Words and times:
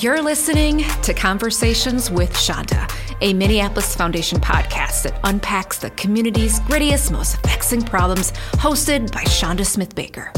You're 0.00 0.22
listening 0.22 0.82
to 1.02 1.14
Conversations 1.14 2.10
with 2.10 2.36
Chanda, 2.36 2.88
a 3.20 3.32
Minneapolis 3.32 3.94
Foundation 3.94 4.40
podcast 4.40 5.04
that 5.04 5.20
unpacks 5.22 5.78
the 5.78 5.90
community's 5.90 6.58
grittiest, 6.60 7.12
most 7.12 7.40
vexing 7.42 7.82
problems, 7.82 8.32
hosted 8.54 9.12
by 9.12 9.22
Chanda 9.24 9.64
Smith 9.64 9.94
Baker. 9.94 10.32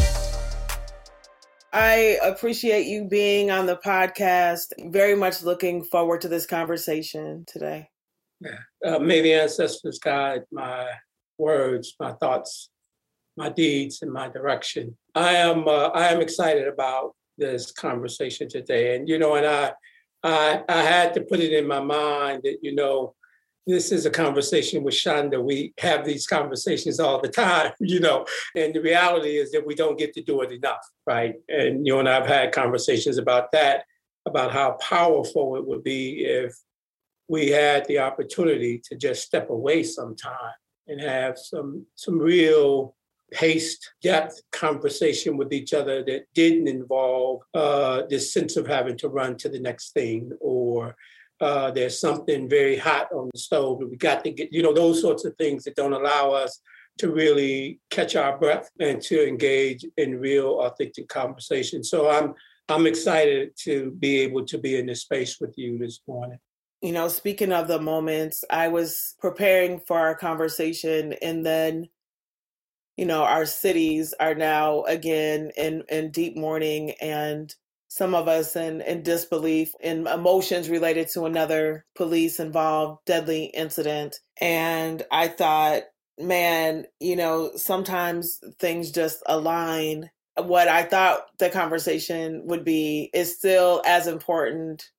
I 1.72 2.18
appreciate 2.22 2.86
you 2.86 3.04
being 3.04 3.50
on 3.50 3.64
the 3.64 3.76
podcast. 3.76 4.72
Very 4.90 5.14
much 5.14 5.42
looking 5.42 5.84
forward 5.84 6.20
to 6.22 6.28
this 6.28 6.44
conversation 6.44 7.44
today. 7.46 7.88
Yeah. 8.40 8.58
Uh, 8.84 8.98
may 8.98 9.22
the 9.22 9.32
ancestors 9.32 9.98
guide 9.98 10.42
my 10.52 10.90
words, 11.38 11.94
my 11.98 12.12
thoughts, 12.14 12.68
my 13.38 13.48
deeds, 13.48 14.02
and 14.02 14.12
my 14.12 14.28
direction. 14.28 14.98
I 15.14 15.36
am 15.36 15.66
uh, 15.66 15.88
I 15.94 16.08
am 16.08 16.20
excited 16.20 16.68
about 16.68 17.14
this 17.38 17.70
conversation 17.72 18.48
today. 18.48 18.96
And 18.96 19.08
you 19.08 19.18
know, 19.18 19.34
and 19.34 19.46
I, 19.46 19.72
I, 20.22 20.62
I 20.68 20.82
had 20.82 21.14
to 21.14 21.20
put 21.20 21.40
it 21.40 21.52
in 21.52 21.66
my 21.66 21.80
mind 21.80 22.42
that 22.44 22.58
you 22.62 22.74
know, 22.74 23.14
this 23.66 23.90
is 23.92 24.06
a 24.06 24.10
conversation 24.10 24.82
with 24.82 24.94
Chanda. 24.94 25.40
We 25.40 25.74
have 25.78 26.04
these 26.04 26.26
conversations 26.26 27.00
all 27.00 27.20
the 27.20 27.28
time, 27.44 27.72
you 27.80 28.00
know, 28.00 28.26
and 28.54 28.74
the 28.74 28.80
reality 28.80 29.36
is 29.36 29.52
that 29.52 29.66
we 29.66 29.74
don't 29.74 29.98
get 29.98 30.14
to 30.14 30.22
do 30.22 30.42
it 30.42 30.52
enough, 30.52 30.86
right? 31.06 31.34
And 31.48 31.86
you 31.86 31.98
and 31.98 32.08
I've 32.08 32.26
had 32.26 32.52
conversations 32.52 33.18
about 33.18 33.52
that, 33.52 33.84
about 34.26 34.52
how 34.52 34.72
powerful 34.80 35.56
it 35.56 35.66
would 35.66 35.82
be 35.82 36.24
if 36.24 36.54
we 37.28 37.48
had 37.48 37.86
the 37.86 37.98
opportunity 37.98 38.80
to 38.88 38.96
just 38.96 39.22
step 39.22 39.50
away 39.50 39.82
sometime 39.82 40.54
and 40.86 41.00
have 41.00 41.36
some 41.38 41.84
some 41.96 42.18
real 42.18 42.94
paced 43.32 43.92
depth 44.02 44.40
conversation 44.52 45.36
with 45.36 45.52
each 45.52 45.74
other 45.74 46.04
that 46.04 46.26
didn't 46.34 46.68
involve 46.68 47.42
uh, 47.54 48.02
this 48.08 48.32
sense 48.32 48.56
of 48.56 48.66
having 48.66 48.96
to 48.96 49.08
run 49.08 49.36
to 49.36 49.48
the 49.48 49.58
next 49.58 49.92
thing 49.92 50.30
or 50.40 50.96
uh, 51.40 51.70
there's 51.70 52.00
something 52.00 52.48
very 52.48 52.76
hot 52.76 53.12
on 53.12 53.28
the 53.32 53.38
stove 53.38 53.80
that 53.80 53.90
we 53.90 53.96
got 53.96 54.24
to 54.24 54.30
get, 54.30 54.52
you 54.52 54.62
know, 54.62 54.72
those 54.72 55.00
sorts 55.00 55.24
of 55.24 55.36
things 55.36 55.64
that 55.64 55.76
don't 55.76 55.92
allow 55.92 56.30
us 56.30 56.60
to 56.98 57.12
really 57.12 57.78
catch 57.90 58.16
our 58.16 58.38
breath 58.38 58.70
and 58.80 59.02
to 59.02 59.26
engage 59.26 59.84
in 59.98 60.18
real 60.18 60.60
authentic 60.60 61.08
conversation. 61.08 61.84
So 61.84 62.08
I'm 62.08 62.34
I'm 62.68 62.86
excited 62.86 63.52
to 63.58 63.92
be 63.92 64.20
able 64.20 64.44
to 64.46 64.58
be 64.58 64.76
in 64.76 64.86
this 64.86 65.02
space 65.02 65.38
with 65.40 65.56
you 65.56 65.78
this 65.78 66.00
morning. 66.08 66.38
You 66.82 66.92
know, 66.92 67.06
speaking 67.08 67.52
of 67.52 67.68
the 67.68 67.80
moments, 67.80 68.44
I 68.50 68.68
was 68.68 69.14
preparing 69.20 69.78
for 69.78 69.98
our 69.98 70.16
conversation 70.16 71.12
and 71.22 71.46
then 71.46 71.88
you 72.96 73.04
know, 73.04 73.24
our 73.24 73.46
cities 73.46 74.14
are 74.18 74.34
now 74.34 74.82
again 74.84 75.50
in, 75.56 75.84
in 75.88 76.10
deep 76.10 76.36
mourning 76.36 76.92
and 77.00 77.54
some 77.88 78.14
of 78.14 78.28
us 78.28 78.56
in, 78.56 78.80
in 78.82 79.02
disbelief 79.02 79.72
in 79.80 80.06
emotions 80.06 80.68
related 80.68 81.08
to 81.08 81.24
another 81.24 81.84
police 81.94 82.40
involved 82.40 83.00
deadly 83.06 83.44
incident. 83.46 84.16
And 84.40 85.02
I 85.10 85.28
thought, 85.28 85.84
man, 86.18 86.86
you 87.00 87.16
know, 87.16 87.52
sometimes 87.56 88.40
things 88.58 88.90
just 88.90 89.22
align. 89.26 90.10
What 90.36 90.68
I 90.68 90.82
thought 90.82 91.26
the 91.38 91.48
conversation 91.48 92.42
would 92.44 92.64
be 92.64 93.10
is 93.14 93.34
still 93.34 93.82
as 93.86 94.06
important, 94.06 94.90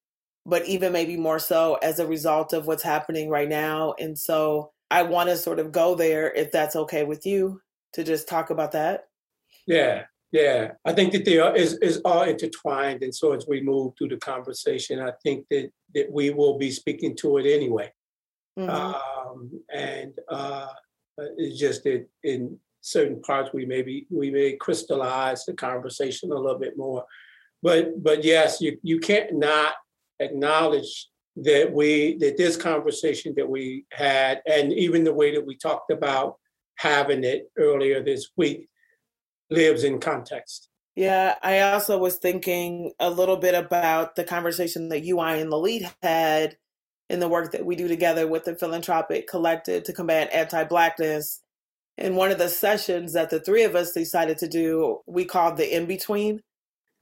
but 0.45 0.66
even 0.66 0.92
maybe 0.92 1.17
more 1.17 1.39
so 1.39 1.76
as 1.84 2.00
a 2.00 2.08
result 2.08 2.54
of 2.54 2.66
what's 2.67 2.84
happening 2.84 3.30
right 3.30 3.50
now. 3.50 3.94
And 4.00 4.17
so 4.17 4.72
I 4.89 5.04
want 5.04 5.30
to 5.30 5.38
sort 5.38 5.59
of 5.59 5.72
go 5.72 5.94
there 5.94 6.32
if 6.34 6.52
that's 6.52 6.76
okay 6.76 7.04
with 7.04 7.26
you 7.26 7.61
to 7.93 8.03
just 8.03 8.27
talk 8.27 8.49
about 8.49 8.71
that? 8.73 9.05
Yeah, 9.66 10.03
yeah. 10.31 10.71
I 10.85 10.93
think 10.93 11.13
that 11.13 11.25
they 11.25 11.39
are 11.39 11.55
is, 11.55 11.77
is 11.81 12.02
all 12.03 12.23
intertwined. 12.23 13.03
And 13.03 13.13
so 13.13 13.33
as 13.33 13.47
we 13.47 13.61
move 13.61 13.93
through 13.97 14.09
the 14.09 14.17
conversation, 14.17 14.99
I 14.99 15.11
think 15.23 15.45
that, 15.52 15.71
that 15.95 16.11
we 16.11 16.30
will 16.31 16.58
be 16.58 16.71
speaking 16.71 17.15
to 17.17 17.38
it 17.38 17.45
anyway. 17.45 17.91
Mm-hmm. 18.58 18.70
Um, 18.70 19.52
and 19.73 20.14
uh, 20.30 20.70
it's 21.37 21.59
just 21.59 21.83
that 21.83 22.08
in 22.23 22.58
certain 22.81 23.21
parts 23.21 23.49
we 23.53 23.65
maybe 23.65 24.08
we 24.09 24.31
may 24.31 24.53
crystallize 24.53 25.45
the 25.45 25.53
conversation 25.53 26.31
a 26.31 26.36
little 26.36 26.59
bit 26.59 26.77
more. 26.77 27.05
But 27.61 28.03
but 28.03 28.23
yes, 28.23 28.61
you 28.61 28.77
you 28.81 28.99
can't 28.99 29.33
not 29.33 29.73
acknowledge 30.20 31.09
that 31.37 31.71
we 31.71 32.17
that 32.17 32.37
this 32.37 32.58
conversation 32.58 33.33
that 33.37 33.47
we 33.47 33.86
had 33.92 34.42
and 34.47 34.73
even 34.73 35.03
the 35.03 35.14
way 35.14 35.33
that 35.33 35.45
we 35.45 35.55
talked 35.55 35.92
about 35.92 36.37
having 36.77 37.23
it 37.23 37.52
earlier 37.58 38.04
this 38.04 38.30
week 38.38 38.70
lives 39.49 39.83
in 39.83 39.99
context. 39.99 40.70
Yeah, 40.95 41.36
I 41.43 41.60
also 41.60 41.99
was 41.99 42.15
thinking 42.15 42.92
a 42.99 43.10
little 43.10 43.38
bit 43.38 43.54
about 43.54 44.15
the 44.15 44.23
conversation 44.23 44.89
that 44.89 45.04
you, 45.04 45.20
I, 45.20 45.36
and 45.36 45.52
the 45.52 45.58
lead 45.58 45.89
had 46.02 46.58
in 47.10 47.20
the 47.20 47.30
work 47.30 47.52
that 47.52 47.65
we 47.65 47.76
do 47.76 47.88
together 47.88 48.27
with 48.27 48.45
the 48.45 48.55
philanthropic 48.55 49.27
collective 49.27 49.83
to 49.83 49.93
combat 49.93 50.30
anti-blackness. 50.33 51.42
In 51.99 52.15
one 52.15 52.32
of 52.32 52.38
the 52.38 52.49
sessions 52.49 53.14
that 53.14 53.30
the 53.30 53.39
three 53.39 53.64
of 53.64 53.76
us 53.76 53.94
decided 53.94 54.38
to 54.39 54.48
do, 54.48 54.99
we 55.08 55.23
called 55.26 55.58
the 55.58 55.76
in 55.76 55.86
between. 55.86 56.42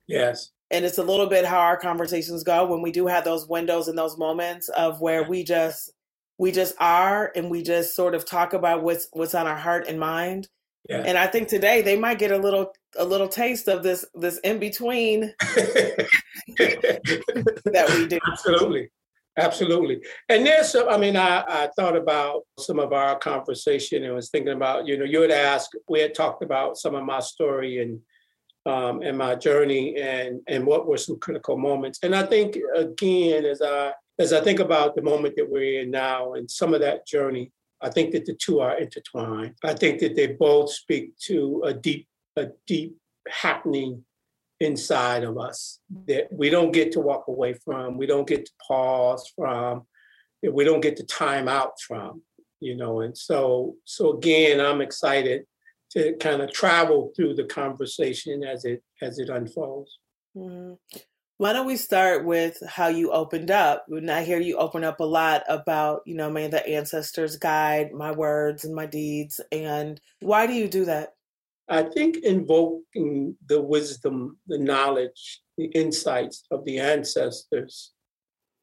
Yes. 0.08 0.52
And 0.72 0.84
it's 0.84 0.98
a 0.98 1.04
little 1.04 1.28
bit 1.28 1.46
how 1.46 1.60
our 1.60 1.78
conversations 1.78 2.44
go 2.44 2.66
when 2.66 2.82
we 2.82 2.92
do 2.92 3.08
have 3.08 3.24
those 3.24 3.48
windows 3.48 3.88
and 3.88 3.98
those 3.98 4.18
moments 4.18 4.68
of 4.70 5.02
where 5.02 5.24
we 5.24 5.44
just 5.44 5.92
we 6.38 6.52
just 6.52 6.76
are 6.80 7.32
and 7.36 7.50
we 7.50 7.64
just 7.64 7.96
sort 7.96 8.16
of 8.16 8.26
talk 8.26 8.54
about 8.54 8.84
what's 8.84 9.08
what's 9.14 9.36
on 9.36 9.48
our 9.48 9.58
heart 9.58 9.88
and 9.88 10.00
mind. 10.00 10.48
Yeah. 10.88 11.02
and 11.04 11.18
i 11.18 11.26
think 11.26 11.48
today 11.48 11.82
they 11.82 11.98
might 11.98 12.20
get 12.20 12.30
a 12.30 12.38
little 12.38 12.72
a 12.98 13.04
little 13.04 13.28
taste 13.28 13.68
of 13.68 13.82
this 13.82 14.06
this 14.14 14.38
in 14.44 14.60
between 14.60 15.34
that 15.40 16.08
we 17.98 18.08
do. 18.08 18.20
Absolutely. 18.32 18.90
Absolutely. 19.38 20.00
And 20.30 20.46
there's 20.46 20.72
some 20.72 20.88
i 20.88 20.98
mean 20.98 21.18
I, 21.18 21.44
I 21.48 21.70
thought 21.76 21.98
about 21.98 22.44
some 22.60 22.80
of 22.80 22.94
our 22.94 23.18
conversation 23.18 24.04
and 24.04 24.14
was 24.16 24.30
thinking 24.30 24.54
about 24.54 24.88
you 24.88 24.98
know 24.98 25.06
you 25.06 25.22
had 25.22 25.32
asked 25.32 25.76
we 25.90 26.00
had 26.00 26.14
talked 26.14 26.44
about 26.44 26.78
some 26.78 26.96
of 26.96 27.04
my 27.04 27.20
story 27.20 27.82
and 27.82 28.00
um, 28.68 29.02
and 29.04 29.18
my 29.18 29.36
journey 29.36 29.96
and 29.98 30.42
and 30.48 30.66
what 30.66 30.88
were 30.88 30.98
some 30.98 31.20
critical 31.20 31.58
moments. 31.58 32.00
And 32.04 32.16
i 32.16 32.24
think 32.24 32.58
again 32.76 33.46
as 33.46 33.62
i 33.62 33.92
as 34.18 34.34
I 34.34 34.42
think 34.42 34.60
about 34.60 34.96
the 34.96 35.02
moment 35.02 35.36
that 35.36 35.50
we're 35.50 35.82
in 35.82 35.92
now 35.92 36.34
and 36.34 36.50
some 36.50 36.74
of 36.74 36.82
that 36.82 37.06
journey, 37.06 37.52
I 37.82 37.90
think 37.90 38.12
that 38.12 38.26
the 38.26 38.34
two 38.34 38.62
are 38.62 38.78
intertwined. 38.78 39.56
I 39.64 39.74
think 39.74 40.00
that 40.00 40.16
they 40.16 40.28
both 40.28 40.72
speak 40.72 41.18
to 41.26 41.64
a 41.66 41.74
deep, 41.74 42.08
a 42.36 42.48
deep 42.66 42.96
happening 43.28 44.04
inside 44.60 45.24
of 45.24 45.38
us 45.38 45.80
that 46.08 46.32
we 46.32 46.50
don't 46.50 46.72
get 46.72 46.92
to 46.94 47.02
walk 47.02 47.28
away 47.28 47.54
from, 47.54 47.98
we 47.98 48.06
don't 48.06 48.28
get 48.28 48.46
to 48.46 48.52
pause 48.66 49.30
from, 49.36 49.84
that 50.42 50.54
we 50.54 50.64
don't 50.64 50.82
get 50.82 50.96
to 50.98 51.04
time 51.04 51.48
out 51.48 51.80
from, 51.82 52.22
you 52.62 52.76
know. 52.76 53.02
And 53.02 53.18
so, 53.18 53.76
so 53.84 54.14
again, 54.14 54.62
I'm 54.62 54.82
excited 54.82 55.46
to 55.92 56.14
kind 56.14 56.42
of 56.42 56.52
travel 56.52 57.12
through 57.16 57.36
the 57.36 57.44
conversation 57.44 58.44
as 58.44 58.66
it 58.66 58.82
as 59.02 59.20
it 59.20 59.30
unfolds. 59.30 60.00
Mm-hmm. 60.36 60.98
Why 61.38 61.52
don't 61.52 61.66
we 61.66 61.76
start 61.76 62.24
with 62.24 62.64
how 62.66 62.88
you 62.88 63.12
opened 63.12 63.52
up? 63.52 63.86
And 63.90 64.10
I 64.10 64.24
hear 64.24 64.40
you 64.40 64.58
open 64.58 64.86
up 64.86 65.02
a 65.02 65.06
lot 65.06 65.44
about, 65.50 66.02
you 66.06 66.16
know, 66.16 66.30
may 66.30 66.48
the 66.48 66.66
ancestors 66.66 67.36
guide 67.36 67.92
my 67.92 68.14
words 68.14 68.64
and 68.64 68.74
my 68.74 68.86
deeds. 68.86 69.42
And 69.52 70.00
why 70.22 70.48
do 70.48 70.54
you 70.54 70.70
do 70.70 70.86
that? 70.86 71.16
I 71.68 71.84
think 71.84 72.18
invoking 72.18 73.36
the 73.48 73.60
wisdom, 73.60 74.38
the 74.48 74.58
knowledge, 74.58 75.42
the 75.58 75.66
insights 75.66 76.44
of 76.52 76.64
the 76.64 76.80
ancestors 76.80 77.92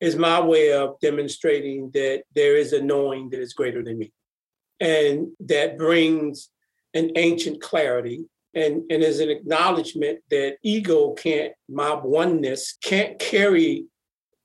is 0.00 0.16
my 0.16 0.40
way 0.40 0.72
of 0.72 0.98
demonstrating 1.00 1.90
that 1.92 2.22
there 2.34 2.56
is 2.56 2.72
a 2.72 2.80
knowing 2.80 3.28
that 3.30 3.40
is 3.40 3.52
greater 3.52 3.82
than 3.82 3.98
me. 3.98 4.12
And 4.80 5.28
that 5.40 5.76
brings 5.76 6.48
an 6.94 7.10
ancient 7.16 7.60
clarity 7.60 8.24
and, 8.54 8.82
and 8.90 9.02
as 9.02 9.20
an 9.20 9.30
acknowledgement 9.30 10.20
that 10.30 10.56
ego 10.62 11.12
can't, 11.12 11.52
mob 11.68 12.04
oneness 12.04 12.76
can't 12.82 13.18
carry 13.18 13.86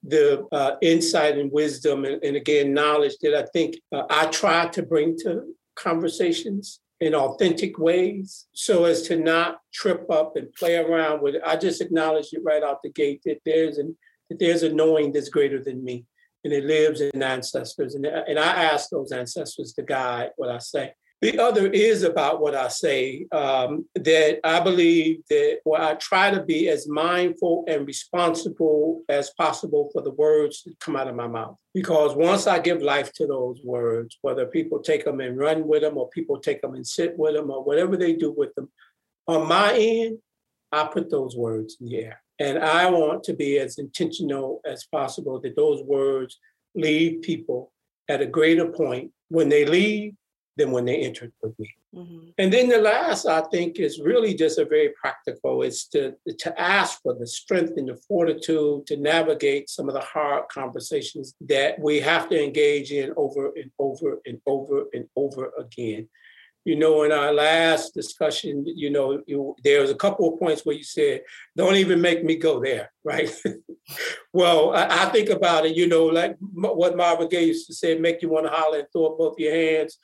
the 0.04 0.48
uh, 0.52 0.76
insight 0.82 1.38
and 1.38 1.52
wisdom 1.52 2.06
and, 2.06 2.24
and, 2.24 2.36
again 2.38 2.74
knowledge 2.74 3.16
that 3.22 3.36
I 3.36 3.46
think 3.52 3.78
uh, 3.94 4.04
I 4.10 4.28
try 4.28 4.68
to 4.68 4.84
bring 4.84 5.18
to 5.20 5.44
conversations 5.76 6.80
in 7.00 7.14
authentic 7.14 7.78
ways 7.78 8.48
so 8.54 8.86
as 8.86 9.04
to 9.04 9.18
not 9.18 9.60
trip 9.74 10.10
up 10.10 10.36
and 10.36 10.52
play 10.54 10.76
around 10.78 11.22
with 11.22 11.36
it. 11.36 11.42
I 11.46 11.56
just 11.56 11.82
acknowledge 11.82 12.30
it 12.32 12.42
right 12.44 12.64
out 12.64 12.82
the 12.84 12.92
gate 12.92 13.22
that 13.26 13.42
there's 13.46 13.78
an 13.78 13.98
that 14.30 14.40
there's 14.40 14.64
a 14.64 14.74
knowing 14.74 15.12
that's 15.12 15.30
greater 15.30 15.64
than 15.64 15.84
me 15.84 16.06
and 16.44 16.54
it 16.54 16.66
lives 16.66 17.02
in 17.02 17.24
ancestors 17.24 17.96
and, 17.96 18.06
and 18.06 18.40
I 18.40 18.64
ask 18.64 18.90
those 18.90 19.12
ancestors 19.12 19.74
to 19.74 19.84
guide 19.84 20.32
what 20.38 20.50
I 20.50 20.60
say. 20.60 20.94
The 21.22 21.40
other 21.40 21.66
is 21.66 22.04
about 22.04 22.42
what 22.42 22.54
I 22.54 22.68
say, 22.68 23.26
um, 23.32 23.86
that 23.96 24.40
I 24.44 24.60
believe 24.60 25.24
that 25.32 25.62
well, 25.66 25.82
I 25.82 25.96
try 25.96 26.30
to 26.30 26.44
be 26.44 26.70
as 26.70 26.88
mindful 26.88 27.66
and 27.68 27.88
responsible 27.88 29.02
as 29.10 29.32
possible 29.32 29.90
for 29.92 30.04
the 30.04 30.12
words 30.12 30.62
that 30.64 30.80
come 30.80 30.96
out 30.96 31.08
of 31.08 31.16
my 31.16 31.28
mouth. 31.28 31.56
Because 31.74 32.16
once 32.16 32.46
I 32.46 32.60
give 32.60 32.84
life 32.84 33.12
to 33.14 33.26
those 33.26 33.60
words, 33.64 34.20
whether 34.22 34.46
people 34.46 34.80
take 34.80 35.06
them 35.06 35.20
and 35.20 35.40
run 35.40 35.68
with 35.68 35.82
them 35.82 35.98
or 35.98 36.08
people 36.10 36.40
take 36.40 36.62
them 36.62 36.76
and 36.76 36.86
sit 36.86 37.18
with 37.18 37.34
them 37.34 37.50
or 37.50 37.64
whatever 37.64 37.98
they 37.98 38.14
do 38.14 38.32
with 38.32 38.54
them, 38.54 38.70
on 39.28 39.48
my 39.48 39.74
end, 39.74 40.20
I 40.72 40.86
put 40.86 41.10
those 41.10 41.36
words 41.36 41.78
in 41.80 41.88
the 41.88 41.98
air. 41.98 42.22
And 42.40 42.60
I 42.60 42.92
want 42.92 43.24
to 43.24 43.34
be 43.34 43.58
as 43.58 43.80
intentional 43.80 44.62
as 44.66 44.86
possible 44.86 45.40
that 45.42 45.56
those 45.56 45.82
words 45.82 46.38
leave 46.76 47.24
people 47.24 47.72
at 48.08 48.22
a 48.22 48.28
greater 48.28 48.68
point 48.68 49.12
when 49.30 49.50
they 49.50 49.66
leave 49.66 50.14
than 50.58 50.72
when 50.72 50.86
they 50.86 50.98
entered 50.98 51.32
with 51.42 51.58
me. 51.60 51.74
Mm-hmm. 51.96 52.30
And 52.38 52.52
then 52.52 52.68
the 52.70 52.80
last, 52.80 53.26
I 53.26 53.42
think, 53.42 53.80
is 53.80 54.00
really 54.00 54.34
just 54.34 54.60
a 54.60 54.66
very 54.66 54.90
practical. 55.00 55.64
It's 55.64 55.88
to 55.90 56.16
to 56.40 56.62
ask 56.62 57.02
for 57.02 57.14
the 57.14 57.26
strength 57.28 57.74
and 57.78 57.88
the 57.88 57.96
fortitude 58.08 58.86
to 58.88 58.98
navigate 58.98 59.70
some 59.70 59.88
of 59.88 59.96
the 59.96 60.02
hard 60.02 60.50
conversations 60.50 61.34
that 61.42 61.80
we 61.80 62.00
have 62.00 62.30
to 62.30 62.44
engage 62.44 62.92
in 62.92 63.14
over 63.16 63.52
and 63.56 63.72
over 63.80 64.20
and 64.26 64.40
over 64.46 64.86
and 64.94 65.08
over 65.16 65.52
again. 65.58 66.10
You 66.66 66.76
know, 66.76 67.04
in 67.04 67.14
our 67.14 67.34
last 67.34 67.94
discussion, 67.94 68.66
you 68.68 68.90
know, 68.90 69.24
you, 69.26 69.56
there 69.64 69.80
was 69.80 69.90
a 69.90 69.96
couple 69.96 70.34
of 70.34 70.38
points 70.38 70.66
where 70.66 70.76
you 70.76 70.84
said, 70.84 71.22
"Don't 71.56 71.76
even 71.76 72.02
make 72.02 72.26
me 72.26 72.36
go 72.36 72.60
there," 72.62 72.92
right? 73.06 73.34
well, 74.34 74.76
I, 74.76 75.06
I, 75.06 75.06
think 75.06 75.30
about 75.30 75.66
it. 75.66 75.78
You 75.78 75.88
know, 75.88 76.06
like 76.08 76.36
what 76.40 76.98
Marvin 76.98 77.30
Gaye 77.30 77.46
used 77.46 77.68
to 77.68 77.74
say, 77.74 77.98
"Make 77.98 78.22
you 78.22 78.28
want 78.28 78.48
to 78.48 78.52
holler 78.52 78.80
and 78.80 78.88
throw 78.92 79.06
up 79.06 79.18
both 79.18 79.40
your 79.40 79.56
hands." 79.56 79.98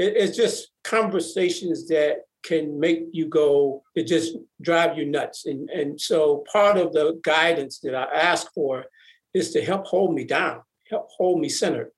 It, 0.00 0.16
it's 0.16 0.36
just 0.36 0.68
conversations 0.82 1.86
that 1.88 2.22
can 2.42 2.80
make 2.80 3.08
you 3.12 3.26
go, 3.26 3.82
it 3.94 4.06
just 4.06 4.36
drive 4.62 4.96
you 4.96 5.04
nuts. 5.04 5.46
And, 5.46 5.68
and 5.68 6.00
so 6.00 6.44
part 6.50 6.78
of 6.78 6.92
the 6.92 7.20
guidance 7.22 7.80
that 7.80 7.94
I 7.94 8.04
ask 8.04 8.52
for 8.54 8.86
is 9.34 9.52
to 9.52 9.62
help 9.62 9.86
hold 9.86 10.14
me 10.14 10.24
down, 10.24 10.62
help 10.88 11.08
hold 11.16 11.40
me 11.40 11.48
centered. 11.48 11.90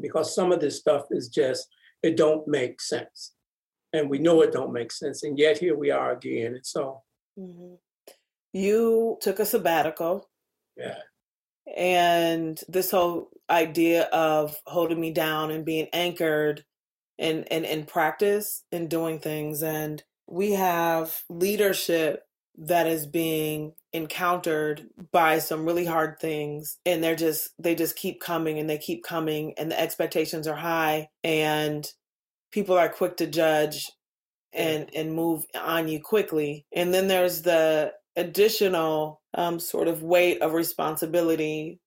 Because 0.00 0.34
some 0.34 0.52
of 0.52 0.60
this 0.60 0.78
stuff 0.78 1.06
is 1.10 1.28
just, 1.28 1.68
it 2.02 2.16
don't 2.16 2.46
make 2.46 2.80
sense. 2.80 3.32
And 3.92 4.08
we 4.08 4.18
know 4.18 4.42
it 4.42 4.52
don't 4.52 4.72
make 4.72 4.92
sense. 4.92 5.22
And 5.22 5.38
yet 5.38 5.58
here 5.58 5.76
we 5.76 5.90
are 5.90 6.12
again. 6.12 6.54
And 6.54 6.66
so 6.66 7.02
mm-hmm. 7.38 7.74
you 8.52 9.18
took 9.20 9.40
a 9.40 9.46
sabbatical. 9.46 10.28
Yeah. 10.76 10.98
And 11.76 12.60
this 12.68 12.90
whole 12.90 13.30
idea 13.50 14.04
of 14.12 14.54
holding 14.66 15.00
me 15.00 15.10
down 15.10 15.50
and 15.50 15.64
being 15.64 15.88
anchored 15.92 16.62
in, 17.18 17.44
in, 17.44 17.64
in 17.64 17.84
practice 17.84 18.64
in 18.70 18.88
doing 18.88 19.18
things. 19.18 19.62
And 19.62 20.02
we 20.26 20.52
have 20.52 21.22
leadership 21.28 22.24
that 22.58 22.86
is 22.86 23.06
being 23.06 23.72
encountered 23.92 24.88
by 25.12 25.38
some 25.38 25.64
really 25.64 25.84
hard 25.84 26.18
things 26.18 26.78
and 26.86 27.02
they're 27.02 27.16
just 27.16 27.50
they 27.58 27.74
just 27.74 27.96
keep 27.96 28.20
coming 28.20 28.58
and 28.58 28.68
they 28.68 28.78
keep 28.78 29.04
coming 29.04 29.54
and 29.58 29.70
the 29.70 29.80
expectations 29.80 30.46
are 30.46 30.56
high 30.56 31.08
and 31.22 31.92
people 32.52 32.76
are 32.76 32.88
quick 32.88 33.16
to 33.16 33.26
judge 33.26 33.90
and 34.52 34.90
and 34.94 35.14
move 35.14 35.44
on 35.54 35.88
you 35.88 36.00
quickly. 36.00 36.66
And 36.74 36.92
then 36.94 37.08
there's 37.08 37.42
the 37.42 37.92
additional 38.16 39.20
um, 39.34 39.60
sort 39.60 39.88
of 39.88 40.02
weight 40.02 40.40
of 40.40 40.52
responsibility 40.52 41.78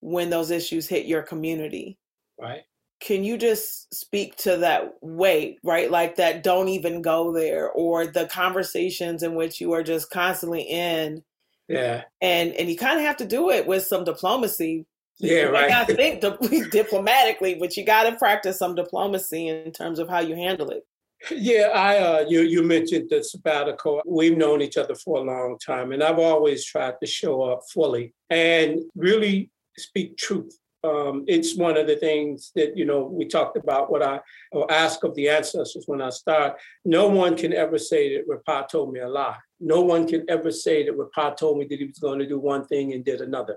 when 0.00 0.28
those 0.28 0.50
issues 0.50 0.88
hit 0.88 1.06
your 1.06 1.22
community. 1.22 1.98
Right 2.38 2.62
can 3.02 3.24
you 3.24 3.36
just 3.36 3.92
speak 3.92 4.36
to 4.36 4.56
that 4.58 4.94
weight 5.00 5.58
right? 5.64 5.90
Like 5.90 6.16
that 6.16 6.44
don't 6.44 6.68
even 6.68 7.02
go 7.02 7.32
there 7.32 7.70
or 7.70 8.06
the 8.06 8.26
conversations 8.26 9.22
in 9.22 9.34
which 9.34 9.60
you 9.60 9.72
are 9.72 9.82
just 9.82 10.10
constantly 10.10 10.62
in 10.62 11.22
yeah. 11.68 12.02
and 12.20 12.52
and 12.52 12.70
you 12.70 12.76
kind 12.76 12.98
of 12.98 13.04
have 13.04 13.16
to 13.18 13.26
do 13.26 13.50
it 13.50 13.66
with 13.66 13.84
some 13.84 14.04
diplomacy. 14.04 14.86
Yeah 15.18 15.42
right. 15.42 15.70
i 15.70 15.84
think 15.94 16.20
diplomatically 16.70 17.54
but 17.56 17.76
you 17.76 17.84
got 17.84 18.04
to 18.04 18.16
practice 18.16 18.58
some 18.58 18.74
diplomacy 18.74 19.48
in 19.48 19.70
terms 19.72 19.98
of 19.98 20.08
how 20.08 20.20
you 20.20 20.36
handle 20.36 20.70
it. 20.70 20.84
Yeah, 21.30 21.70
I 21.74 21.98
uh, 21.98 22.24
you 22.28 22.40
you 22.40 22.62
mentioned 22.62 23.08
the 23.10 23.22
sabbatical. 23.22 24.02
We've 24.06 24.36
known 24.36 24.60
each 24.60 24.76
other 24.76 24.96
for 24.96 25.18
a 25.18 25.22
long 25.22 25.56
time, 25.64 25.92
and 25.92 26.02
I've 26.02 26.18
always 26.18 26.64
tried 26.64 26.94
to 27.00 27.06
show 27.06 27.42
up 27.42 27.60
fully 27.72 28.12
and 28.28 28.80
really 28.96 29.50
speak 29.76 30.16
truth 30.16 30.58
um, 30.84 31.24
it's 31.28 31.56
one 31.56 31.76
of 31.76 31.86
the 31.86 31.96
things 31.96 32.50
that 32.56 32.76
you 32.76 32.84
know 32.84 33.04
we 33.04 33.26
talked 33.26 33.56
about 33.56 33.90
what 33.90 34.02
I 34.02 34.20
or 34.50 34.70
ask 34.70 35.04
of 35.04 35.14
the 35.14 35.28
ancestors 35.28 35.84
when 35.86 36.02
I 36.02 36.10
start. 36.10 36.58
No 36.84 37.08
one 37.08 37.36
can 37.36 37.52
ever 37.52 37.78
say 37.78 38.16
that 38.16 38.28
Repa 38.28 38.68
told 38.68 38.92
me 38.92 39.00
a 39.00 39.08
lie. 39.08 39.36
No 39.60 39.82
one 39.82 40.08
can 40.08 40.24
ever 40.28 40.50
say 40.50 40.84
that 40.84 40.96
Repa 40.96 41.36
told 41.36 41.58
me 41.58 41.66
that 41.68 41.78
he 41.78 41.86
was 41.86 41.98
going 41.98 42.18
to 42.18 42.26
do 42.26 42.38
one 42.38 42.66
thing 42.66 42.92
and 42.92 43.04
did 43.04 43.20
another. 43.20 43.56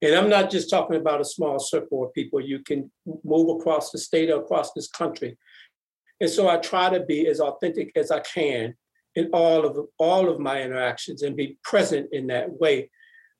And 0.00 0.14
I'm 0.14 0.28
not 0.28 0.50
just 0.50 0.70
talking 0.70 0.96
about 0.96 1.20
a 1.20 1.24
small 1.24 1.58
circle 1.58 2.04
of 2.04 2.12
people. 2.14 2.40
You 2.40 2.60
can 2.60 2.90
move 3.22 3.60
across 3.60 3.92
the 3.92 3.98
state 3.98 4.30
or 4.30 4.40
across 4.40 4.72
this 4.72 4.88
country. 4.88 5.36
And 6.20 6.30
so 6.30 6.48
I 6.48 6.56
try 6.56 6.90
to 6.90 7.04
be 7.04 7.26
as 7.28 7.40
authentic 7.40 7.92
as 7.96 8.10
I 8.10 8.20
can 8.20 8.74
in 9.14 9.28
all 9.32 9.66
of 9.66 9.78
all 9.98 10.30
of 10.30 10.40
my 10.40 10.62
interactions 10.62 11.22
and 11.22 11.36
be 11.36 11.58
present 11.62 12.08
in 12.12 12.28
that 12.28 12.50
way 12.60 12.90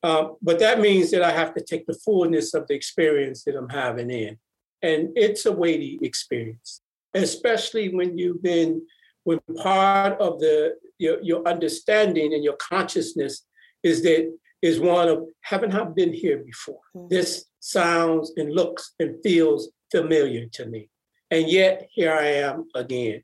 um, 0.02 0.37
but 0.43 0.58
that 0.58 0.81
means 0.81 1.10
that 1.12 1.22
I 1.22 1.31
have 1.31 1.54
to 1.54 1.62
take 1.62 1.87
the 1.87 1.99
fullness 2.04 2.54
of 2.54 2.66
the 2.66 2.75
experience 2.75 3.44
that 3.44 3.56
I'm 3.56 3.69
having 3.69 4.10
in. 4.10 4.38
And 4.82 5.10
it's 5.14 5.46
a 5.46 5.52
weighty 5.52 5.99
experience, 6.02 6.81
especially 7.14 7.94
when 7.94 8.19
you've 8.19 8.43
been, 8.43 8.82
when 9.25 9.38
part 9.62 10.20
of 10.20 10.40
the 10.40 10.75
your, 10.99 11.20
your 11.22 11.46
understanding 11.46 12.34
and 12.34 12.43
your 12.43 12.56
consciousness 12.56 13.44
is 13.82 14.02
that 14.02 14.32
is 14.60 14.81
one 14.81 15.08
of 15.08 15.25
haven't 15.40 15.75
I 15.75 15.84
been 15.84 16.12
here 16.12 16.38
before? 16.38 16.81
Mm-hmm. 16.96 17.08
This 17.08 17.44
sounds 17.60 18.32
and 18.37 18.52
looks 18.52 18.94
and 18.99 19.16
feels 19.22 19.70
familiar 19.90 20.46
to 20.54 20.66
me. 20.66 20.88
And 21.31 21.49
yet 21.49 21.88
here 21.93 22.12
I 22.12 22.26
am 22.26 22.66
again. 22.75 23.22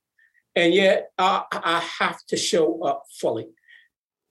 And 0.55 0.75
yet 0.75 1.11
I, 1.19 1.45
I 1.53 1.81
have 2.01 2.19
to 2.29 2.37
show 2.37 2.83
up 2.83 3.05
fully. 3.21 3.49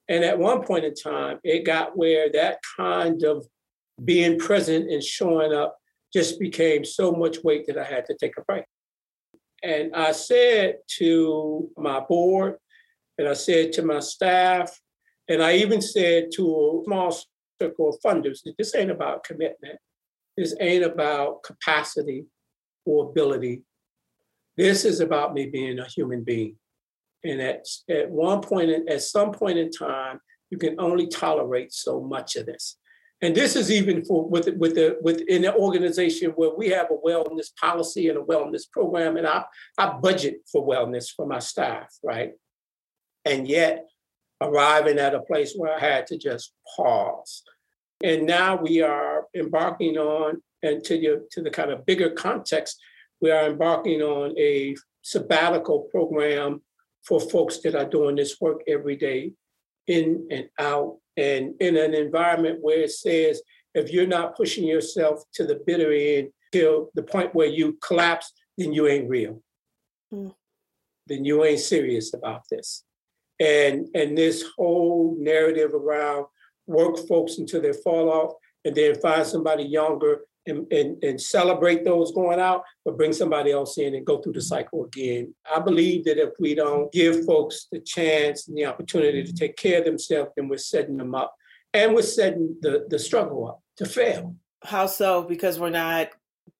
And 0.08 0.24
at 0.24 0.38
one 0.38 0.62
point 0.62 0.84
in 0.84 0.94
time, 0.94 1.38
it 1.44 1.64
got 1.64 1.96
where 1.96 2.30
that 2.32 2.60
kind 2.76 3.22
of 3.24 3.46
being 4.04 4.38
present 4.38 4.90
and 4.90 5.02
showing 5.02 5.52
up 5.52 5.76
just 6.12 6.40
became 6.40 6.84
so 6.84 7.12
much 7.12 7.44
weight 7.44 7.66
that 7.66 7.78
I 7.78 7.84
had 7.84 8.06
to 8.06 8.16
take 8.18 8.36
a 8.38 8.42
break. 8.42 8.64
And 9.62 9.94
I 9.94 10.12
said 10.12 10.76
to 10.98 11.68
my 11.76 12.00
board, 12.00 12.56
and 13.18 13.28
I 13.28 13.34
said 13.34 13.72
to 13.74 13.82
my 13.82 14.00
staff, 14.00 14.78
and 15.28 15.42
I 15.42 15.56
even 15.56 15.82
said 15.82 16.30
to 16.36 16.44
a 16.44 16.84
small 16.84 17.14
circle 17.60 17.88
of 17.90 18.00
funders 18.00 18.38
that 18.44 18.54
this 18.56 18.74
ain't 18.74 18.90
about 18.90 19.24
commitment. 19.24 19.78
This 20.36 20.54
ain't 20.60 20.84
about 20.84 21.42
capacity 21.42 22.26
or 22.86 23.10
ability. 23.10 23.62
This 24.56 24.84
is 24.84 25.00
about 25.00 25.34
me 25.34 25.46
being 25.46 25.80
a 25.80 25.84
human 25.84 26.22
being. 26.22 26.56
And 27.24 27.40
at, 27.40 27.66
at 27.90 28.10
one 28.10 28.40
point, 28.40 28.88
at 28.88 29.02
some 29.02 29.32
point 29.32 29.58
in 29.58 29.70
time, 29.70 30.20
you 30.50 30.58
can 30.58 30.78
only 30.78 31.06
tolerate 31.08 31.72
so 31.72 32.00
much 32.00 32.36
of 32.36 32.46
this. 32.46 32.76
And 33.20 33.34
this 33.34 33.56
is 33.56 33.70
even 33.70 34.04
for 34.04 34.28
with 34.28 34.48
with 34.56 34.76
the 34.76 34.96
within 35.02 35.44
an 35.44 35.54
organization 35.54 36.30
where 36.32 36.54
we 36.56 36.68
have 36.68 36.88
a 36.90 37.06
wellness 37.06 37.48
policy 37.60 38.08
and 38.08 38.16
a 38.16 38.22
wellness 38.22 38.62
program, 38.70 39.16
and 39.16 39.26
I, 39.26 39.44
I 39.76 39.98
budget 40.00 40.42
for 40.50 40.64
wellness 40.64 41.08
for 41.14 41.26
my 41.26 41.40
staff, 41.40 41.92
right? 42.04 42.34
And 43.24 43.48
yet 43.48 43.88
arriving 44.40 44.98
at 44.98 45.16
a 45.16 45.20
place 45.20 45.54
where 45.56 45.74
I 45.74 45.80
had 45.80 46.06
to 46.08 46.16
just 46.16 46.52
pause. 46.76 47.42
And 48.04 48.24
now 48.24 48.54
we 48.54 48.82
are 48.82 49.26
embarking 49.34 49.98
on, 49.98 50.40
and 50.62 50.84
to 50.84 50.96
the 50.96 51.26
to 51.32 51.42
the 51.42 51.50
kind 51.50 51.72
of 51.72 51.84
bigger 51.84 52.10
context, 52.10 52.78
we 53.20 53.32
are 53.32 53.46
embarking 53.46 54.00
on 54.00 54.38
a 54.38 54.76
sabbatical 55.02 55.88
program 55.90 56.62
for 57.08 57.18
folks 57.20 57.58
that 57.60 57.74
are 57.74 57.88
doing 57.88 58.16
this 58.16 58.38
work 58.40 58.60
every 58.68 58.94
day, 58.96 59.32
in 59.86 60.28
and 60.30 60.48
out, 60.58 60.98
and 61.16 61.54
in 61.60 61.76
an 61.76 61.94
environment 61.94 62.58
where 62.60 62.82
it 62.82 62.90
says, 62.90 63.40
if 63.74 63.90
you're 63.90 64.06
not 64.06 64.36
pushing 64.36 64.66
yourself 64.66 65.22
to 65.32 65.46
the 65.46 65.60
bitter 65.66 65.90
end 65.90 66.28
till 66.52 66.90
the 66.94 67.02
point 67.02 67.34
where 67.34 67.46
you 67.46 67.78
collapse, 67.82 68.32
then 68.58 68.72
you 68.72 68.86
ain't 68.86 69.08
real. 69.08 69.42
Mm. 70.12 70.34
Then 71.06 71.24
you 71.24 71.44
ain't 71.44 71.60
serious 71.60 72.12
about 72.12 72.42
this. 72.50 72.84
And 73.40 73.86
and 73.94 74.18
this 74.18 74.44
whole 74.56 75.16
narrative 75.18 75.72
around 75.72 76.26
work 76.66 76.98
folks 77.08 77.38
until 77.38 77.62
they 77.62 77.72
fall 77.72 78.10
off 78.10 78.32
and 78.64 78.74
then 78.74 79.00
find 79.00 79.26
somebody 79.26 79.62
younger 79.62 80.22
and, 80.48 80.70
and, 80.72 81.02
and 81.02 81.20
celebrate 81.20 81.84
those 81.84 82.12
going 82.12 82.40
out, 82.40 82.62
but 82.84 82.96
bring 82.96 83.12
somebody 83.12 83.52
else 83.52 83.78
in 83.78 83.94
and 83.94 84.06
go 84.06 84.18
through 84.18 84.32
the 84.32 84.40
cycle 84.40 84.84
again. 84.84 85.34
I 85.54 85.60
believe 85.60 86.04
that 86.04 86.18
if 86.18 86.30
we 86.38 86.54
don't 86.54 86.90
give 86.92 87.24
folks 87.24 87.66
the 87.70 87.80
chance 87.80 88.48
and 88.48 88.56
the 88.56 88.66
opportunity 88.66 89.22
to 89.22 89.32
take 89.32 89.56
care 89.56 89.78
of 89.78 89.84
themselves, 89.84 90.30
then 90.36 90.48
we're 90.48 90.58
setting 90.58 90.96
them 90.96 91.14
up 91.14 91.34
and 91.74 91.94
we're 91.94 92.02
setting 92.02 92.56
the, 92.60 92.86
the 92.88 92.98
struggle 92.98 93.48
up 93.48 93.62
to 93.76 93.86
fail. 93.86 94.34
How 94.64 94.86
so? 94.86 95.22
Because 95.22 95.60
we're 95.60 95.70
not 95.70 96.08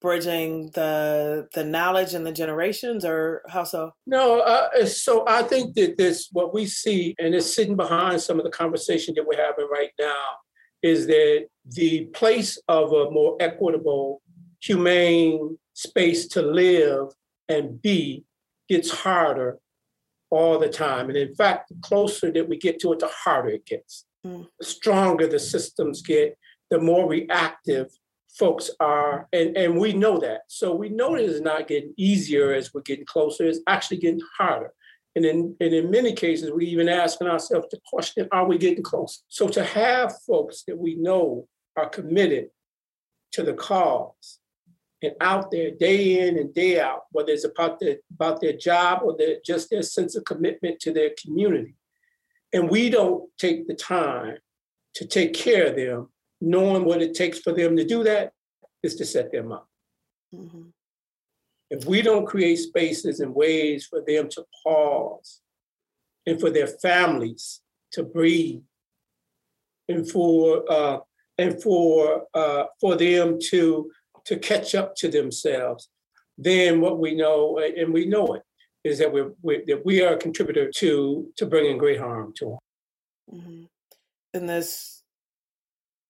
bridging 0.01 0.71
the 0.75 1.49
the 1.55 1.65
knowledge 1.65 2.15
and 2.15 2.25
the 2.25 2.33
generations 2.33 3.05
or 3.05 3.43
how 3.49 3.65
so 3.65 3.91
no 4.07 4.41
uh, 4.41 4.85
so 4.87 5.25
i 5.27 5.43
think 5.43 5.75
that 5.75 5.97
this 5.97 6.29
what 6.31 6.55
we 6.55 6.67
see 6.67 7.15
and 7.19 7.35
it's 7.35 7.53
sitting 7.53 7.75
behind 7.75 8.21
some 8.21 8.39
of 8.39 8.45
the 8.45 8.51
conversation 8.51 9.15
that 9.15 9.27
we're 9.27 9.43
having 9.43 9.67
right 9.73 9.91
now 9.99 10.25
is 10.83 11.07
that 11.07 11.47
the 11.67 12.07
place 12.07 12.59
of 12.69 12.93
a 12.93 13.11
more 13.11 13.37
equitable, 13.41 14.23
humane 14.61 15.59
space 15.75 16.27
to 16.29 16.43
live 16.43 17.09
and 17.49 17.81
be 17.81 18.25
gets 18.69 18.91
harder 18.91 19.59
all 20.31 20.59
the 20.59 20.69
time. 20.69 21.09
And 21.09 21.17
in 21.17 21.35
fact, 21.35 21.69
the 21.69 21.77
closer 21.81 22.31
that 22.33 22.49
we 22.49 22.57
get 22.57 22.81
to 22.81 22.93
it, 22.93 22.99
the 22.99 23.09
harder 23.09 23.51
it 23.51 23.67
gets. 23.67 24.05
mm. 24.27 24.47
the 24.59 24.67
stronger 24.67 25.27
the 25.27 25.39
systems 25.39 26.03
get, 26.03 26.37
the 26.71 26.79
more 26.79 27.09
reactive 27.09 27.89
folks 28.39 28.71
are. 28.79 29.29
And, 29.33 29.57
and 29.57 29.79
we 29.79 29.93
know 29.93 30.19
that. 30.19 30.43
So 30.49 30.75
we 30.75 30.91
know 30.91 31.15
it 31.15 31.23
is 31.23 31.41
not 31.41 31.69
getting 31.69 31.95
easier 31.97 32.53
as 32.53 32.73
we're 32.75 32.83
getting 32.83 33.07
closer, 33.07 33.47
it's 33.47 33.61
actually 33.67 33.99
getting 33.99 34.21
harder. 34.37 34.73
And 35.19 35.27
in, 35.27 35.57
and 35.59 35.75
in 35.75 35.91
many 35.91 36.13
cases, 36.13 36.53
we 36.53 36.67
even 36.67 36.89
asking 36.89 37.27
ourselves 37.27 37.67
the 37.73 37.81
question, 37.85 38.29
are 38.31 38.47
we 38.47 38.57
getting 38.57 38.85
close? 38.85 39.25
So 39.27 39.49
to 39.49 39.65
have 39.65 40.15
folks 40.25 40.63
that 40.69 40.79
we 40.79 40.95
know 40.95 41.49
are 41.77 41.89
committed 41.89 42.51
to 43.33 43.43
the 43.43 43.55
cause 43.55 44.39
and 45.03 45.15
out 45.21 45.51
there 45.51 45.73
day 45.73 46.29
in 46.29 46.39
and 46.39 46.55
day 46.55 46.79
out, 46.79 47.07
whether 47.11 47.33
it's 47.33 47.45
about 47.45 47.81
their, 47.81 47.97
about 48.13 48.41
their 48.41 48.53
job 48.53 49.01
or 49.03 49.17
their, 49.19 49.39
just 49.45 49.71
their 49.71 49.83
sense 49.83 50.15
of 50.15 50.25
commitment 50.25 50.79
to 50.83 50.93
their 50.93 51.11
community. 51.21 51.75
And 52.53 52.71
we 52.71 52.89
don't 52.89 53.29
take 53.39 53.67
the 53.67 53.75
time 53.75 54.37
to 54.95 55.05
take 55.05 55.35
care 55.35 55.67
of 55.67 55.75
them, 55.75 56.11
knowing 56.41 56.85
what 56.85 57.03
it 57.03 57.15
takes 57.15 57.41
for 57.41 57.53
them 57.53 57.77
to 57.77 57.85
do 57.85 58.05
that 58.05 58.31
is 58.85 58.95
to 58.95 59.05
set 59.05 59.33
them 59.33 59.51
up. 59.51 59.69
Mm-hmm. 60.33 60.69
If 61.71 61.85
we 61.85 62.03
don't 62.03 62.27
create 62.27 62.57
spaces 62.57 63.21
and 63.21 63.35
ways 63.35 63.87
for 63.87 64.03
them 64.07 64.29
to 64.31 64.45
pause 64.63 65.41
and 66.27 66.41
for 66.41 66.51
their 66.51 66.67
families 66.67 67.61
to 67.93 68.03
breathe 68.03 68.63
and 69.89 70.09
for 70.11 70.65
uh, 70.71 70.99
and 71.37 71.63
for 71.63 72.25
uh, 72.35 72.65
for 72.81 72.97
them 72.97 73.39
to 73.51 73.91
to 74.25 74.39
catch 74.39 74.75
up 74.75 74.95
to 74.97 75.09
themselves, 75.09 75.89
then 76.37 76.81
what 76.81 76.99
we 76.99 77.15
know, 77.15 77.59
and 77.59 77.93
we 77.93 78.05
know 78.05 78.35
it, 78.35 78.43
is 78.85 78.99
that 78.99 79.13
we're, 79.13 79.33
we're 79.43 79.65
that 79.67 79.85
we 79.85 80.03
are 80.03 80.15
a 80.15 80.19
contributor 80.19 80.71
to 80.77 81.29
to 81.37 81.47
bringing 81.47 81.79
great 81.79 81.99
harm 81.99 82.33
to 82.37 82.45
them. 82.47 82.59
Mm-hmm. 83.35 83.63
In 84.35 84.47
this 84.47 85.03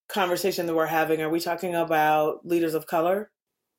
conversation 0.08 0.66
that 0.66 0.74
we're 0.74 0.86
having, 0.86 1.20
are 1.22 1.30
we 1.30 1.40
talking 1.40 1.74
about 1.74 2.46
leaders 2.46 2.74
of 2.74 2.86
color? 2.86 3.30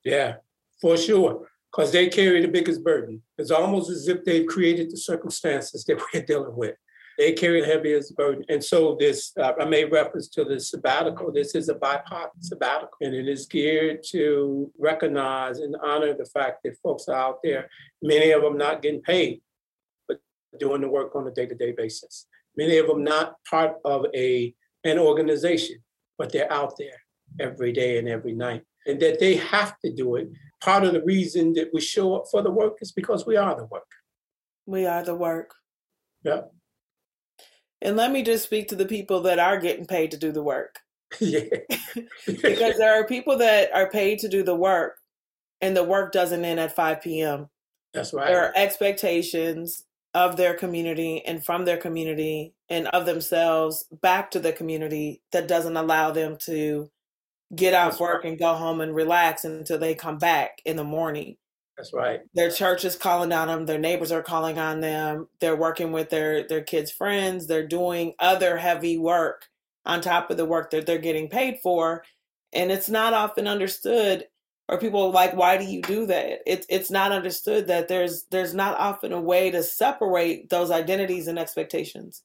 Yeah, 0.04 0.36
for 0.82 0.98
sure, 0.98 1.50
because 1.72 1.92
they 1.92 2.10
carry 2.10 2.42
the 2.42 2.48
biggest 2.48 2.84
burden. 2.84 3.22
It's 3.38 3.52
almost 3.52 3.90
as 3.90 4.08
if 4.08 4.24
they've 4.24 4.48
created 4.48 4.92
the 4.92 4.98
circumstances 4.98 5.84
that 5.86 6.02
we're 6.14 6.24
dealing 6.24 6.56
with 6.56 6.76
they 7.20 7.34
carry 7.34 7.60
the 7.60 7.68
heaviest 7.68 8.16
burden. 8.16 8.46
And 8.48 8.64
so 8.64 8.96
this, 8.98 9.34
uh, 9.38 9.52
I 9.60 9.66
made 9.66 9.92
reference 9.92 10.30
to 10.30 10.46
the 10.46 10.58
sabbatical. 10.58 11.34
This 11.34 11.54
is 11.54 11.68
a 11.68 11.76
BIPOC 11.76 12.30
sabbatical, 12.40 12.96
and 13.02 13.14
it 13.14 13.28
is 13.28 13.46
geared 13.46 14.04
to 14.12 14.72
recognize 14.80 15.60
and 15.60 15.76
honor 15.84 16.14
the 16.14 16.26
fact 16.26 16.64
that 16.64 16.78
folks 16.82 17.10
are 17.10 17.16
out 17.16 17.40
there, 17.44 17.70
many 18.02 18.32
of 18.32 18.42
them 18.42 18.58
not 18.58 18.82
getting 18.82 19.02
paid, 19.02 19.42
but 20.08 20.20
doing 20.58 20.80
the 20.80 20.88
work 20.88 21.14
on 21.14 21.28
a 21.28 21.32
day-to-day 21.32 21.74
basis. 21.74 22.26
Many 22.56 22.78
of 22.78 22.88
them 22.88 23.04
not 23.04 23.36
part 23.48 23.76
of 23.84 24.06
a 24.16 24.56
an 24.86 24.98
organization, 24.98 25.76
but 26.18 26.32
they're 26.32 26.52
out 26.52 26.76
there 26.80 27.02
every 27.38 27.74
day 27.74 27.98
and 27.98 28.08
every 28.08 28.32
night. 28.32 28.64
And 28.86 29.00
that 29.02 29.20
they 29.20 29.36
have 29.36 29.78
to 29.80 29.94
do 29.94 30.16
it. 30.16 30.30
Part 30.62 30.84
of 30.84 30.94
the 30.94 31.04
reason 31.04 31.54
that 31.54 31.70
we 31.74 31.82
show 31.82 32.16
up 32.16 32.26
for 32.32 32.42
the 32.42 32.52
work 32.52 32.78
is 32.82 32.92
because 32.92 33.26
we 33.26 33.36
are 33.36 33.56
the 33.56 33.66
work. 33.66 33.88
We 34.66 34.86
are 34.86 35.04
the 35.04 35.16
work. 35.16 35.54
Yeah. 36.24 36.42
And 37.82 37.96
let 37.96 38.12
me 38.12 38.24
just 38.24 38.44
speak 38.44 38.68
to 38.70 38.76
the 38.76 38.86
people 38.86 39.22
that 39.22 39.40
are 39.40 39.60
getting 39.60 39.86
paid 39.86 40.12
to 40.12 40.18
do 40.18 40.32
the 40.32 40.44
work. 40.44 40.80
yeah. 41.20 41.42
because 42.26 42.78
there 42.78 43.00
are 43.00 43.08
people 43.08 43.38
that 43.38 43.74
are 43.74 43.90
paid 43.90 44.20
to 44.20 44.30
do 44.30 44.44
the 44.44 44.56
work 44.56 44.98
and 45.62 45.76
the 45.76 45.84
work 45.84 46.12
doesn't 46.12 46.46
end 46.46 46.60
at 46.60 46.76
5 46.76 47.02
p.m. 47.02 47.50
That's 47.94 48.14
right. 48.14 48.28
There 48.28 48.46
are 48.46 48.54
expectations 48.56 49.86
of 50.14 50.38
their 50.38 50.54
community 50.54 51.24
and 51.26 51.44
from 51.44 51.66
their 51.66 51.78
community 51.78 52.54
and 52.70 52.88
of 52.88 53.06
themselves 53.06 53.86
back 54.02 54.32
to 54.32 54.40
the 54.40 54.52
community 54.52 55.22
that 55.32 55.48
doesn't 55.48 55.78
allow 55.78 56.12
them 56.12 56.38
to 56.42 56.90
get 57.56 57.74
off 57.74 58.00
work 58.00 58.26
and 58.26 58.38
go 58.38 58.54
home 58.56 58.82
and 58.82 58.94
relax 58.96 59.44
until 59.44 59.80
they 59.80 59.96
come 59.96 60.18
back 60.18 60.62
in 60.66 60.76
the 60.76 60.84
morning. 60.84 61.38
That's 61.78 61.94
right. 61.94 62.20
Their 62.34 62.52
church 62.52 62.84
is 62.84 62.98
calling 62.98 63.32
on 63.32 63.48
them. 63.48 63.66
Their 63.66 63.80
neighbors 63.80 64.12
are 64.12 64.22
calling 64.22 64.60
on 64.60 64.82
them. 64.82 65.28
They're 65.40 65.56
working 65.56 65.94
with 65.94 66.10
their 66.10 66.46
their 66.46 66.62
kids' 66.62 66.92
friends. 66.92 67.48
They're 67.48 67.68
doing 67.68 68.14
other 68.20 68.58
heavy 68.58 68.98
work 68.98 69.48
on 69.86 70.02
top 70.02 70.30
of 70.30 70.36
the 70.36 70.46
work 70.46 70.72
that 70.72 70.86
they're 70.86 70.98
getting 70.98 71.30
paid 71.30 71.60
for, 71.64 72.04
and 72.52 72.70
it's 72.72 72.90
not 72.90 73.14
often 73.14 73.48
understood. 73.48 74.26
Or 74.68 74.78
people 74.78 75.10
like, 75.12 75.36
why 75.36 75.58
do 75.58 75.64
you 75.64 75.82
do 75.82 76.06
that? 76.08 76.42
It's 76.46 76.68
it's 76.70 76.92
not 76.92 77.12
understood 77.14 77.68
that 77.68 77.88
there's 77.88 78.26
there's 78.30 78.54
not 78.54 78.78
often 78.78 79.14
a 79.14 79.22
way 79.22 79.50
to 79.50 79.64
separate 79.64 80.50
those 80.50 80.72
identities 80.72 81.28
and 81.28 81.40
expectations. 81.40 82.24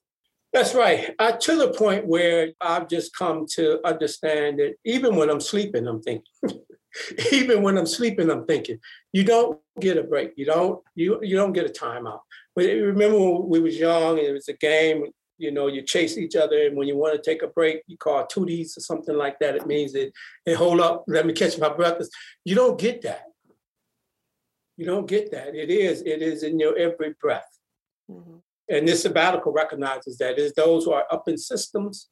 That's 0.55 0.73
right. 0.73 1.13
To 1.41 1.55
the 1.57 1.73
point 1.77 2.07
where 2.07 2.53
I've 2.61 2.87
just 2.87 3.13
come 3.13 3.45
to 3.55 3.85
understand 3.85 4.59
that 4.59 4.75
even 4.85 5.17
when 5.17 5.29
I'm 5.29 5.41
sleeping, 5.41 5.85
I'm 5.85 6.01
thinking. 6.01 6.23
even 7.33 7.61
when 7.61 7.77
I'm 7.77 7.85
sleeping, 7.85 8.31
I'm 8.31 8.45
thinking, 8.45 8.79
you 9.11 9.25
don't 9.25 9.59
get 9.81 9.97
a 9.97 10.03
break. 10.03 10.31
You 10.37 10.45
don't 10.45 10.81
you 10.95 11.19
you 11.21 11.35
don't 11.35 11.51
get 11.51 11.69
a 11.69 11.73
timeout. 11.73 12.21
But 12.55 12.67
remember 12.67 13.19
when 13.19 13.49
we 13.49 13.59
was 13.59 13.77
young 13.77 14.17
and 14.17 14.27
it 14.27 14.31
was 14.31 14.47
a 14.47 14.53
game, 14.53 15.03
you 15.37 15.51
know, 15.51 15.67
you 15.67 15.81
chase 15.81 16.17
each 16.17 16.37
other, 16.37 16.67
and 16.67 16.77
when 16.77 16.87
you 16.87 16.95
want 16.95 17.21
to 17.21 17.29
take 17.29 17.41
a 17.41 17.47
break, 17.47 17.81
you 17.87 17.97
call 17.97 18.25
tooties 18.25 18.77
or 18.77 18.79
something 18.79 19.17
like 19.17 19.37
that. 19.39 19.57
It 19.57 19.67
means 19.67 19.91
that, 19.91 20.13
hey, 20.45 20.53
hold 20.53 20.79
up, 20.79 21.03
let 21.09 21.25
me 21.25 21.33
catch 21.33 21.59
my 21.59 21.67
breath. 21.67 21.97
You 22.45 22.55
don't 22.55 22.79
get 22.79 23.01
that. 23.01 23.23
You 24.77 24.85
don't 24.85 25.05
get 25.05 25.31
that. 25.31 25.53
It 25.53 25.69
is, 25.69 26.01
it 26.03 26.21
is 26.21 26.43
in 26.43 26.61
your 26.61 26.77
every 26.77 27.13
breath. 27.19 27.59
Mm-hmm. 28.09 28.37
And 28.69 28.87
this 28.87 29.03
sabbatical 29.03 29.51
recognizes 29.51 30.17
that 30.17 30.39
is 30.39 30.53
those 30.53 30.85
who 30.85 30.91
are 30.91 31.05
up 31.11 31.27
in 31.27 31.37
systems 31.37 32.09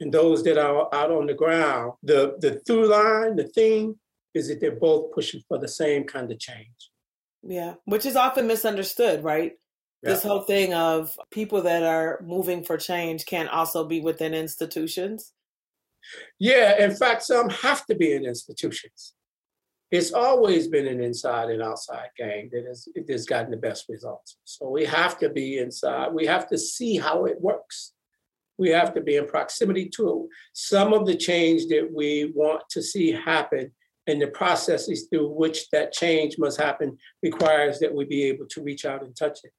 and 0.00 0.12
those 0.12 0.42
that 0.44 0.58
are 0.58 0.88
out 0.92 1.10
on 1.10 1.26
the 1.26 1.34
ground. 1.34 1.92
The 2.02 2.36
the 2.40 2.60
through 2.66 2.88
line, 2.88 3.36
the 3.36 3.48
theme 3.48 3.96
is 4.34 4.48
that 4.48 4.60
they're 4.60 4.72
both 4.72 5.12
pushing 5.12 5.42
for 5.48 5.58
the 5.58 5.68
same 5.68 6.04
kind 6.04 6.30
of 6.30 6.38
change. 6.38 6.90
Yeah, 7.42 7.74
which 7.84 8.04
is 8.04 8.16
often 8.16 8.46
misunderstood, 8.46 9.22
right? 9.22 9.52
Yeah. 10.02 10.10
This 10.10 10.22
whole 10.22 10.42
thing 10.42 10.74
of 10.74 11.16
people 11.30 11.62
that 11.62 11.82
are 11.82 12.20
moving 12.24 12.62
for 12.64 12.76
change 12.76 13.24
can 13.24 13.48
also 13.48 13.84
be 13.84 14.00
within 14.00 14.34
institutions. 14.34 15.32
Yeah, 16.38 16.78
in 16.84 16.94
fact, 16.94 17.22
some 17.22 17.48
have 17.48 17.86
to 17.86 17.94
be 17.94 18.12
in 18.12 18.24
institutions. 18.24 19.14
It's 19.96 20.12
always 20.12 20.68
been 20.68 20.86
an 20.86 21.00
inside 21.00 21.50
and 21.50 21.62
outside 21.62 22.10
game 22.16 22.50
that 22.52 22.64
has, 22.66 22.88
that 22.94 23.10
has 23.10 23.26
gotten 23.26 23.50
the 23.50 23.56
best 23.56 23.86
results. 23.88 24.38
So 24.44 24.68
we 24.68 24.84
have 24.84 25.18
to 25.18 25.28
be 25.28 25.58
inside. 25.58 26.12
We 26.12 26.26
have 26.26 26.48
to 26.48 26.58
see 26.58 26.96
how 26.96 27.24
it 27.24 27.40
works. 27.40 27.92
We 28.58 28.70
have 28.70 28.94
to 28.94 29.00
be 29.00 29.16
in 29.16 29.26
proximity 29.26 29.88
to 29.96 30.08
it. 30.08 30.36
Some 30.54 30.92
of 30.92 31.06
the 31.06 31.16
change 31.16 31.66
that 31.68 31.88
we 31.94 32.32
want 32.34 32.62
to 32.70 32.82
see 32.82 33.12
happen 33.12 33.72
and 34.06 34.22
the 34.22 34.28
processes 34.28 35.08
through 35.10 35.28
which 35.28 35.68
that 35.70 35.92
change 35.92 36.36
must 36.38 36.60
happen 36.60 36.96
requires 37.22 37.78
that 37.80 37.94
we 37.94 38.04
be 38.04 38.24
able 38.24 38.46
to 38.46 38.62
reach 38.62 38.84
out 38.84 39.02
and 39.02 39.14
touch 39.16 39.40
it. 39.42 39.52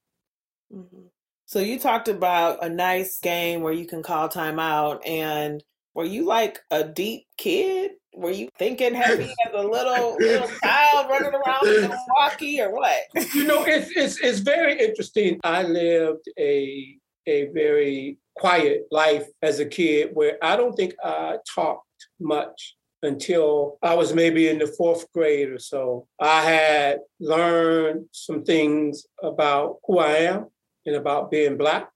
Mm-hmm. 0.74 1.08
So 1.46 1.60
you 1.60 1.80
talked 1.80 2.08
about 2.08 2.64
a 2.64 2.70
nice 2.70 3.20
game 3.20 3.62
where 3.62 3.74
you 3.74 3.86
can 3.86 4.04
call 4.04 4.28
time 4.30 4.60
out 4.60 5.06
and 5.06 5.64
were 5.98 6.06
you 6.06 6.26
like 6.26 6.60
a 6.70 6.84
deep 6.84 7.26
kid? 7.40 7.94
Were 8.14 8.30
you 8.30 8.50
thinking 8.60 8.94
heavy 8.94 9.34
as 9.48 9.54
a 9.56 9.68
little 9.68 10.16
little 10.20 10.48
child 10.64 11.10
running 11.10 11.34
around 11.34 11.68
in 11.68 11.90
Milwaukee 11.90 12.62
or 12.62 12.72
what? 12.72 13.00
you 13.34 13.46
know, 13.46 13.64
it's 13.66 13.90
it's 13.96 14.22
it's 14.22 14.40
very 14.40 14.80
interesting. 14.80 15.40
I 15.44 15.64
lived 15.64 16.26
a 16.38 16.96
a 17.26 17.46
very 17.48 18.20
quiet 18.36 18.84
life 18.92 19.26
as 19.42 19.60
a 19.60 19.66
kid 19.66 20.12
where 20.14 20.38
I 20.44 20.56
don't 20.56 20.76
think 20.76 20.94
I 21.04 21.38
talked 21.56 21.84
much 22.20 22.76
until 23.02 23.80
I 23.82 23.96
was 23.96 24.14
maybe 24.14 24.50
in 24.50 24.60
the 24.60 24.68
fourth 24.68 25.12
grade 25.14 25.50
or 25.50 25.60
so. 25.60 26.08
I 26.22 26.42
had 26.42 27.00
learned 27.20 28.06
some 28.12 28.44
things 28.44 29.08
about 29.24 29.78
who 29.88 29.98
I 29.98 30.18
am 30.18 30.46
and 30.86 30.96
about 30.96 31.32
being 31.32 31.58
Black 31.58 31.90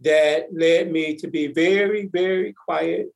that 0.00 0.48
led 0.52 0.92
me 0.92 1.16
to 1.16 1.28
be 1.28 1.46
very, 1.46 2.08
very 2.12 2.52
quiet 2.66 3.08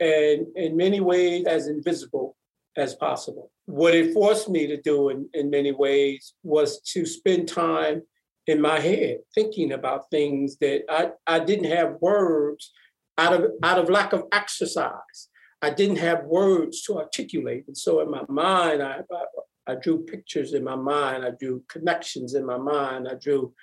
and 0.00 0.46
in 0.56 0.76
many 0.76 1.00
ways 1.00 1.46
as 1.46 1.68
invisible 1.68 2.36
as 2.76 2.94
possible. 2.94 3.50
What 3.64 3.94
it 3.94 4.12
forced 4.12 4.48
me 4.48 4.66
to 4.66 4.80
do 4.80 5.08
in, 5.08 5.28
in 5.32 5.50
many 5.50 5.72
ways 5.72 6.34
was 6.42 6.80
to 6.92 7.06
spend 7.06 7.48
time 7.48 8.02
in 8.46 8.60
my 8.60 8.78
head 8.78 9.18
thinking 9.34 9.72
about 9.72 10.10
things 10.10 10.56
that 10.58 10.82
I, 10.88 11.10
I 11.26 11.40
didn't 11.40 11.70
have 11.70 11.96
words 12.00 12.72
out 13.18 13.32
of 13.32 13.50
out 13.62 13.78
of 13.78 13.90
lack 13.90 14.12
of 14.12 14.24
exercise. 14.32 15.28
I 15.62 15.70
didn't 15.70 15.96
have 15.96 16.24
words 16.24 16.82
to 16.82 16.98
articulate. 16.98 17.64
And 17.66 17.76
so 17.76 18.00
in 18.00 18.10
my 18.10 18.22
mind, 18.28 18.82
I, 18.82 19.00
I, 19.10 19.72
I 19.72 19.74
drew 19.74 20.04
pictures 20.04 20.52
in 20.52 20.62
my 20.62 20.76
mind. 20.76 21.24
I 21.24 21.30
drew 21.30 21.64
connections 21.68 22.34
in 22.34 22.44
my 22.44 22.58
mind. 22.58 23.08
I 23.08 23.14
drew, 23.14 23.54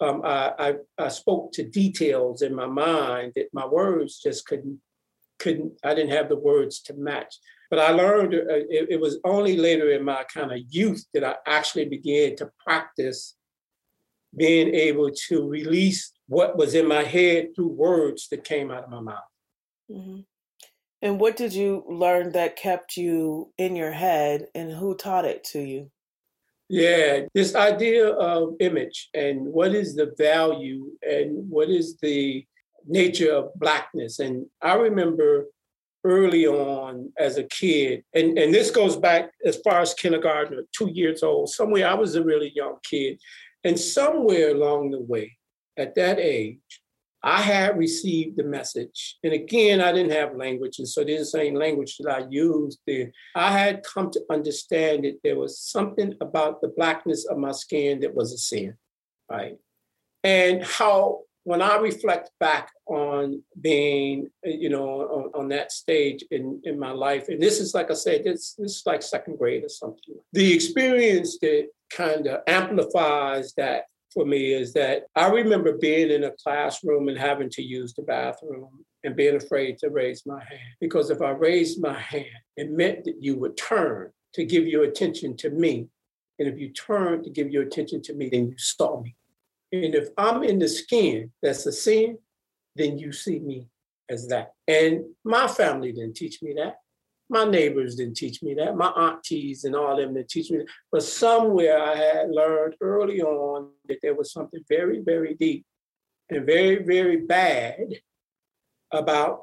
um, 0.00 0.22
I, 0.24 0.52
I, 0.58 0.74
I, 0.96 1.08
spoke 1.08 1.52
to 1.52 1.68
details 1.68 2.42
in 2.42 2.54
my 2.54 2.66
mind 2.66 3.32
that 3.34 3.48
my 3.52 3.66
words 3.66 4.20
just 4.22 4.46
couldn't, 4.46 4.78
couldn't, 5.40 5.72
I 5.82 5.94
didn't 5.94 6.12
have 6.12 6.28
the 6.28 6.36
words 6.36 6.80
to 6.82 6.94
match. 6.94 7.34
But 7.70 7.80
I 7.80 7.90
learned 7.90 8.34
uh, 8.34 8.38
it, 8.48 8.88
it 8.90 9.00
was 9.00 9.18
only 9.24 9.56
later 9.56 9.90
in 9.90 10.04
my 10.04 10.24
kind 10.32 10.52
of 10.52 10.60
youth 10.68 11.04
that 11.14 11.24
I 11.24 11.34
actually 11.46 11.86
began 11.86 12.36
to 12.36 12.50
practice 12.64 13.36
being 14.36 14.74
able 14.74 15.10
to 15.28 15.48
release 15.48 16.12
what 16.28 16.56
was 16.56 16.74
in 16.74 16.86
my 16.86 17.02
head 17.02 17.48
through 17.54 17.68
words 17.68 18.28
that 18.30 18.44
came 18.44 18.70
out 18.70 18.84
of 18.84 18.90
my 18.90 19.00
mouth. 19.00 19.32
Mm-hmm. 19.90 20.20
And 21.02 21.18
what 21.18 21.36
did 21.36 21.52
you 21.54 21.84
learn 21.88 22.32
that 22.32 22.56
kept 22.56 22.96
you 22.96 23.52
in 23.56 23.74
your 23.74 23.90
head, 23.92 24.46
and 24.54 24.70
who 24.70 24.94
taught 24.94 25.24
it 25.24 25.44
to 25.52 25.60
you? 25.60 25.90
Yeah, 26.68 27.22
this 27.34 27.56
idea 27.56 28.10
of 28.10 28.54
image 28.60 29.08
and 29.12 29.40
what 29.44 29.74
is 29.74 29.96
the 29.96 30.14
value 30.16 30.92
and 31.02 31.50
what 31.50 31.68
is 31.68 31.96
the 31.96 32.46
nature 32.90 33.32
of 33.32 33.54
blackness. 33.54 34.18
And 34.18 34.46
I 34.60 34.74
remember 34.74 35.46
early 36.04 36.46
on 36.46 37.12
as 37.18 37.38
a 37.38 37.44
kid, 37.44 38.02
and, 38.14 38.38
and 38.38 38.52
this 38.52 38.70
goes 38.70 38.96
back 38.96 39.30
as 39.44 39.56
far 39.64 39.80
as 39.80 39.94
kindergarten, 39.94 40.66
two 40.76 40.90
years 40.90 41.22
old, 41.22 41.50
somewhere 41.50 41.88
I 41.88 41.94
was 41.94 42.14
a 42.14 42.24
really 42.24 42.52
young 42.54 42.76
kid. 42.82 43.18
And 43.62 43.78
somewhere 43.78 44.50
along 44.50 44.90
the 44.90 45.00
way, 45.00 45.36
at 45.76 45.94
that 45.94 46.18
age, 46.18 46.58
I 47.22 47.42
had 47.42 47.76
received 47.76 48.38
the 48.38 48.44
message. 48.44 49.18
And 49.22 49.34
again, 49.34 49.80
I 49.82 49.92
didn't 49.92 50.12
have 50.12 50.34
language, 50.34 50.78
and 50.78 50.88
so 50.88 51.04
the 51.04 51.22
same 51.24 51.54
language 51.54 51.98
that 51.98 52.10
I 52.10 52.26
used 52.30 52.78
there. 52.86 53.12
I 53.34 53.52
had 53.52 53.82
come 53.82 54.10
to 54.12 54.20
understand 54.30 55.04
that 55.04 55.18
there 55.22 55.38
was 55.38 55.60
something 55.60 56.14
about 56.20 56.62
the 56.62 56.68
blackness 56.68 57.26
of 57.26 57.36
my 57.36 57.52
skin 57.52 58.00
that 58.00 58.14
was 58.14 58.32
a 58.32 58.38
sin, 58.38 58.74
right? 59.30 59.58
And 60.24 60.64
how 60.64 61.20
when 61.50 61.62
I 61.62 61.78
reflect 61.78 62.30
back 62.38 62.70
on 62.86 63.42
being, 63.60 64.30
you 64.44 64.68
know, 64.68 65.00
on, 65.00 65.30
on, 65.34 65.48
that 65.48 65.72
stage 65.72 66.24
in, 66.30 66.60
in 66.62 66.78
my 66.78 66.92
life, 66.92 67.28
and 67.28 67.42
this 67.42 67.58
is 67.58 67.74
like 67.74 67.90
I 67.90 67.94
said, 67.94 68.22
this, 68.22 68.54
this 68.56 68.76
is 68.76 68.82
like 68.86 69.02
second 69.02 69.36
grade 69.36 69.64
or 69.64 69.68
something. 69.68 70.14
The 70.32 70.54
experience 70.54 71.38
that 71.40 71.66
kind 71.92 72.28
of 72.28 72.42
amplifies 72.46 73.52
that 73.54 73.86
for 74.14 74.24
me 74.24 74.52
is 74.52 74.72
that 74.74 75.06
I 75.16 75.26
remember 75.26 75.76
being 75.76 76.12
in 76.12 76.22
a 76.22 76.30
classroom 76.40 77.08
and 77.08 77.18
having 77.18 77.50
to 77.50 77.62
use 77.62 77.94
the 77.94 78.02
bathroom 78.02 78.68
and 79.02 79.16
being 79.16 79.34
afraid 79.34 79.78
to 79.78 79.90
raise 79.90 80.24
my 80.24 80.38
hand. 80.38 80.76
Because 80.80 81.10
if 81.10 81.20
I 81.20 81.30
raised 81.30 81.82
my 81.82 81.98
hand, 81.98 82.26
it 82.56 82.70
meant 82.70 83.02
that 83.06 83.20
you 83.20 83.36
would 83.38 83.56
turn 83.56 84.12
to 84.34 84.44
give 84.44 84.68
your 84.68 84.84
attention 84.84 85.36
to 85.38 85.50
me. 85.50 85.88
And 86.38 86.46
if 86.46 86.60
you 86.60 86.68
turned 86.68 87.24
to 87.24 87.30
give 87.30 87.50
your 87.50 87.64
attention 87.64 88.02
to 88.02 88.14
me, 88.14 88.28
then 88.28 88.50
you 88.50 88.54
saw 88.56 89.00
me. 89.00 89.16
And 89.72 89.94
if 89.94 90.08
I'm 90.16 90.42
in 90.42 90.58
the 90.58 90.68
skin 90.68 91.30
that's 91.42 91.66
a 91.66 91.72
sin, 91.72 92.18
then 92.76 92.98
you 92.98 93.12
see 93.12 93.38
me 93.38 93.68
as 94.08 94.26
that. 94.28 94.52
And 94.66 95.04
my 95.24 95.46
family 95.46 95.92
didn't 95.92 96.16
teach 96.16 96.42
me 96.42 96.54
that. 96.56 96.76
My 97.28 97.44
neighbors 97.44 97.94
didn't 97.94 98.16
teach 98.16 98.42
me 98.42 98.54
that. 98.54 98.76
My 98.76 98.88
aunties 98.88 99.62
and 99.64 99.76
all 99.76 99.96
them 99.96 100.14
didn't 100.14 100.28
teach 100.30 100.50
me 100.50 100.58
that. 100.58 100.66
But 100.90 101.04
somewhere 101.04 101.80
I 101.80 101.94
had 101.94 102.30
learned 102.30 102.74
early 102.80 103.22
on 103.22 103.70
that 103.88 103.98
there 104.02 104.14
was 104.14 104.32
something 104.32 104.64
very, 104.68 105.00
very 105.00 105.34
deep 105.34 105.64
and 106.28 106.44
very, 106.44 106.82
very 106.82 107.18
bad 107.18 107.94
about 108.92 109.42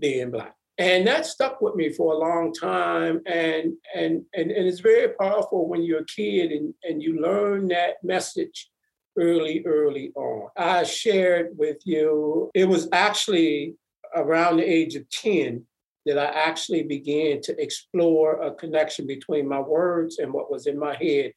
being 0.00 0.32
black. 0.32 0.56
And 0.78 1.06
that 1.06 1.26
stuck 1.26 1.60
with 1.60 1.76
me 1.76 1.92
for 1.92 2.12
a 2.12 2.18
long 2.18 2.52
time. 2.52 3.20
And 3.26 3.74
and 3.94 4.24
and, 4.34 4.50
and 4.50 4.66
it's 4.66 4.80
very 4.80 5.10
powerful 5.10 5.68
when 5.68 5.84
you're 5.84 6.00
a 6.00 6.06
kid 6.06 6.50
and, 6.50 6.74
and 6.82 7.00
you 7.00 7.20
learn 7.20 7.68
that 7.68 8.02
message 8.02 8.71
early, 9.18 9.62
early 9.66 10.12
on. 10.14 10.48
I 10.56 10.84
shared 10.84 11.50
with 11.56 11.78
you, 11.84 12.50
it 12.54 12.64
was 12.64 12.88
actually 12.92 13.76
around 14.14 14.56
the 14.56 14.64
age 14.64 14.94
of 14.94 15.08
10 15.10 15.64
that 16.06 16.18
I 16.18 16.26
actually 16.26 16.82
began 16.82 17.40
to 17.42 17.62
explore 17.62 18.42
a 18.42 18.54
connection 18.54 19.06
between 19.06 19.48
my 19.48 19.60
words 19.60 20.18
and 20.18 20.32
what 20.32 20.50
was 20.50 20.66
in 20.66 20.78
my 20.78 20.96
head 20.96 21.32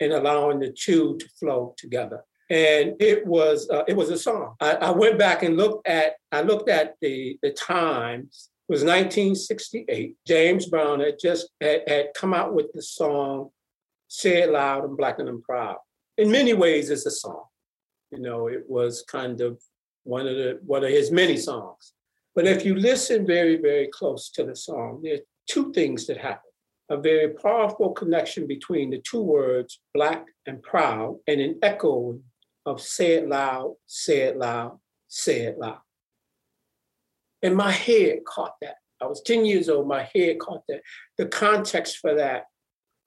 and 0.00 0.12
allowing 0.12 0.60
the 0.60 0.72
two 0.72 1.16
to 1.18 1.28
flow 1.38 1.74
together. 1.76 2.22
And 2.50 2.94
it 2.98 3.26
was 3.26 3.70
uh, 3.70 3.84
it 3.86 3.96
was 3.96 4.10
a 4.10 4.18
song. 4.18 4.56
I, 4.60 4.72
I, 4.72 4.90
went 4.90 5.18
back 5.18 5.44
and 5.44 5.56
looked 5.56 5.86
at 5.86 6.14
I 6.32 6.42
looked 6.42 6.68
at 6.68 6.96
the 7.00 7.38
the 7.42 7.52
times. 7.52 8.50
It 8.68 8.72
was 8.72 8.82
1968. 8.82 10.16
James 10.26 10.66
Brown 10.66 10.98
had 10.98 11.18
just 11.20 11.48
had, 11.60 11.82
had 11.86 12.06
come 12.14 12.34
out 12.34 12.52
with 12.52 12.72
the 12.72 12.82
song 12.82 13.50
"Say 14.08 14.42
It 14.42 14.50
Loud" 14.50 14.84
and 14.84 14.96
"Black 14.96 15.20
and 15.20 15.28
I'm 15.28 15.42
Proud." 15.42 15.76
In 16.18 16.30
many 16.30 16.54
ways 16.54 16.90
it's 16.90 17.06
a 17.06 17.10
song. 17.10 17.44
You 18.10 18.20
know, 18.20 18.48
it 18.48 18.64
was 18.68 19.02
kind 19.02 19.40
of 19.40 19.60
one 20.04 20.26
of 20.26 20.36
the 20.36 20.60
one 20.64 20.84
of 20.84 20.90
his 20.90 21.10
many 21.10 21.36
songs. 21.36 21.92
But 22.34 22.46
if 22.46 22.64
you 22.64 22.74
listen 22.74 23.26
very, 23.26 23.56
very 23.56 23.88
close 23.88 24.30
to 24.30 24.44
the 24.44 24.54
song, 24.54 25.00
there 25.02 25.14
are 25.14 25.26
two 25.48 25.72
things 25.72 26.06
that 26.06 26.16
happen. 26.16 26.50
A 26.88 26.96
very 26.96 27.28
powerful 27.28 27.90
connection 27.90 28.46
between 28.46 28.90
the 28.90 28.98
two 28.98 29.22
words, 29.22 29.80
black 29.94 30.26
and 30.46 30.62
proud, 30.62 31.18
and 31.26 31.40
an 31.40 31.58
echo 31.62 32.18
of 32.66 32.80
say 32.80 33.14
it 33.14 33.28
loud, 33.28 33.74
say 33.86 34.22
it 34.22 34.36
loud, 34.36 34.78
say 35.08 35.42
it 35.42 35.58
loud. 35.58 35.80
And 37.42 37.56
my 37.56 37.70
head 37.70 38.20
caught 38.26 38.54
that. 38.60 38.76
I 39.00 39.06
was 39.06 39.22
10 39.22 39.44
years 39.44 39.68
old, 39.68 39.88
my 39.88 40.08
head 40.14 40.38
caught 40.40 40.62
that. 40.68 40.82
The 41.16 41.26
context 41.26 41.98
for 41.98 42.14
that 42.16 42.44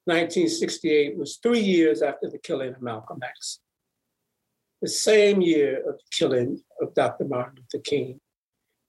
1968 0.06 1.18
was 1.18 1.38
three 1.38 1.62
years 1.62 2.02
after 2.02 2.30
the 2.30 2.38
killing 2.38 2.74
of 2.74 2.82
Malcolm 2.82 3.20
X. 3.24 3.60
The 4.82 4.90
same 4.90 5.42
year 5.42 5.78
of 5.78 5.96
the 5.96 6.04
killing 6.12 6.62
of 6.82 6.94
Dr. 6.94 7.26
Martin 7.26 7.58
Luther 7.58 7.82
King. 7.84 8.20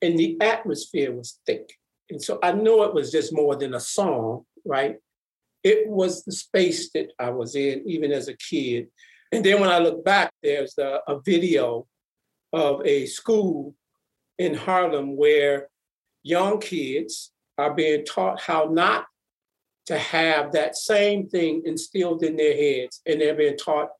And 0.03 0.19
the 0.19 0.37
atmosphere 0.41 1.13
was 1.13 1.39
thick. 1.47 1.73
And 2.11 2.23
so 2.23 2.39
I 2.43 2.53
know 2.53 2.83
it 2.83 2.95
was 2.95 3.13
just 3.13 3.33
more 3.33 3.57
than 3.57 3.75
a 3.75 3.81
song, 3.81 4.45
right? 4.65 4.97
It 5.63 5.89
was 5.89 6.25
the 6.25 6.33
space 6.33 6.91
that 6.93 7.13
I 7.19 7.31
was 7.31 7.55
in, 7.55 7.85
even 7.87 8.13
as 8.13 8.29
a 8.29 8.37
kid. 8.37 8.89
And 9.33 9.45
then 9.45 9.61
when 9.61 9.71
I 9.71 9.79
look 9.79 10.05
back, 10.05 10.33
there's 10.43 10.77
a, 10.79 11.01
a 11.07 11.21
video 11.25 11.87
of 12.53 12.85
a 12.85 13.07
school 13.07 13.75
in 14.39 14.55
Harlem 14.55 15.17
where 15.17 15.69
young 16.23 16.61
kids 16.61 17.33
are 17.57 17.73
being 17.73 18.05
taught 18.05 18.41
how 18.41 18.65
not 18.65 19.07
to 19.87 19.99
have 19.99 20.53
that 20.53 20.77
same 20.77 21.29
thing 21.29 21.63
instilled 21.65 22.23
in 22.23 22.37
their 22.37 22.57
heads 22.57 23.01
and 23.07 23.21
they're 23.21 23.35
being 23.35 23.57
taught 23.57 23.91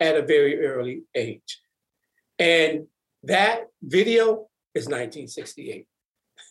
at 0.00 0.16
a 0.16 0.22
very 0.22 0.64
early 0.64 1.02
age. 1.14 1.60
And 2.38 2.86
that 3.24 3.68
video 3.82 4.48
is 4.74 4.86
1968. 4.86 5.86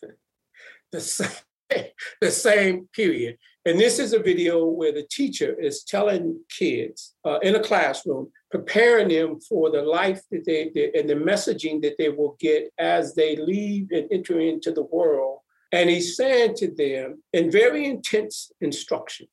the, 0.92 1.02
same, 1.02 1.30
the 2.22 2.32
same 2.32 2.90
period. 2.94 3.38
And 3.66 3.80
this 3.80 4.00
is 4.00 4.14
a 4.14 4.20
video 4.20 4.66
where 4.66 4.92
the 4.92 5.08
teacher 5.12 5.54
is 5.60 5.84
telling 5.84 6.40
kids 6.50 7.14
uh, 7.24 7.40
in 7.40 7.56
a 7.56 7.64
classroom, 7.64 8.32
preparing 8.50 9.10
them 9.10 9.40
for 9.40 9.70
the 9.70 9.84
life 9.84 10.22
that 10.32 10.46
they, 10.46 10.72
they, 10.74 10.92
and 11.00 11.08
the 11.08 11.16
messaging 11.16 11.82
that 11.84 11.96
they 11.98 12.10
will 12.10 12.36
get 12.40 12.72
as 12.80 13.14
they 13.14 13.36
leave 13.36 13.92
and 13.92 14.08
enter 14.12 14.40
into 14.40 14.72
the 14.72 14.84
world 14.84 15.40
and 15.72 15.90
he's 15.90 16.16
saying 16.18 16.56
to 16.56 16.72
them 16.72 17.24
in 17.34 17.52
very 17.52 17.86
intense 17.86 18.52
instruction, 18.60 19.28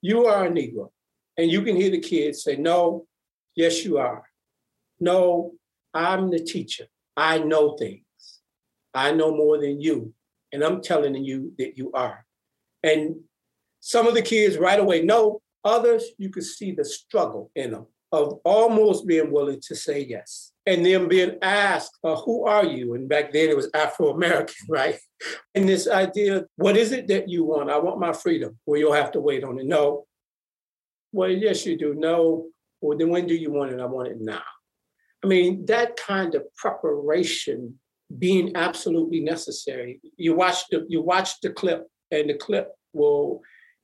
You 0.00 0.26
are 0.26 0.46
a 0.46 0.50
Negro. 0.50 0.90
And 1.38 1.50
you 1.50 1.62
can 1.62 1.76
hear 1.76 1.90
the 1.90 2.00
kids 2.00 2.42
say, 2.42 2.56
No, 2.56 3.06
yes, 3.54 3.84
you 3.84 3.98
are. 3.98 4.24
No, 5.00 5.52
I'm 5.94 6.30
the 6.30 6.38
teacher. 6.38 6.86
I 7.16 7.38
know 7.38 7.76
things. 7.76 8.04
I 8.94 9.12
know 9.12 9.34
more 9.34 9.58
than 9.58 9.80
you. 9.80 10.12
And 10.52 10.62
I'm 10.62 10.82
telling 10.82 11.14
you 11.14 11.52
that 11.58 11.78
you 11.78 11.90
are. 11.92 12.26
And 12.82 13.16
some 13.80 14.06
of 14.06 14.14
the 14.14 14.22
kids 14.22 14.58
right 14.58 14.78
away 14.78 15.02
know, 15.02 15.40
others, 15.64 16.04
you 16.18 16.28
could 16.28 16.44
see 16.44 16.72
the 16.72 16.84
struggle 16.84 17.50
in 17.54 17.72
them 17.72 17.86
of 18.12 18.40
almost 18.44 19.06
being 19.06 19.32
willing 19.32 19.60
to 19.66 19.74
say 19.74 20.04
yes 20.04 20.52
and 20.66 20.84
then 20.84 21.08
being 21.08 21.38
asked, 21.42 21.98
uh, 22.04 22.14
who 22.16 22.44
are 22.44 22.64
you? 22.64 22.94
And 22.94 23.08
back 23.08 23.32
then 23.32 23.48
it 23.48 23.56
was 23.56 23.70
Afro 23.74 24.10
American, 24.10 24.54
right? 24.68 24.98
And 25.54 25.68
this 25.68 25.88
idea, 25.88 26.44
what 26.56 26.76
is 26.76 26.92
it 26.92 27.08
that 27.08 27.28
you 27.28 27.44
want? 27.44 27.70
I 27.70 27.78
want 27.78 27.98
my 27.98 28.12
freedom. 28.12 28.58
Well, 28.66 28.78
you'll 28.78 28.92
have 28.92 29.12
to 29.12 29.20
wait 29.20 29.44
on 29.44 29.58
it. 29.58 29.66
No. 29.66 30.04
Well, 31.12 31.30
yes, 31.30 31.66
you 31.66 31.76
do. 31.76 31.94
No. 31.94 32.48
Well, 32.80 32.98
then 32.98 33.10
when 33.10 33.26
do 33.26 33.34
you 33.34 33.50
want 33.50 33.72
it? 33.72 33.80
I 33.80 33.86
want 33.86 34.08
it 34.08 34.20
now. 34.20 34.42
I 35.24 35.26
mean, 35.26 35.66
that 35.66 35.96
kind 35.96 36.34
of 36.34 36.42
preparation 36.56 37.78
being 38.18 38.52
absolutely 38.56 39.20
necessary. 39.20 40.00
You 40.16 40.34
watch 40.34 40.64
the 40.70 40.84
you 40.88 41.00
watch 41.00 41.40
the 41.40 41.50
clip, 41.50 41.86
and 42.10 42.28
the 42.28 42.34
clip 42.34 42.72
will 42.92 43.40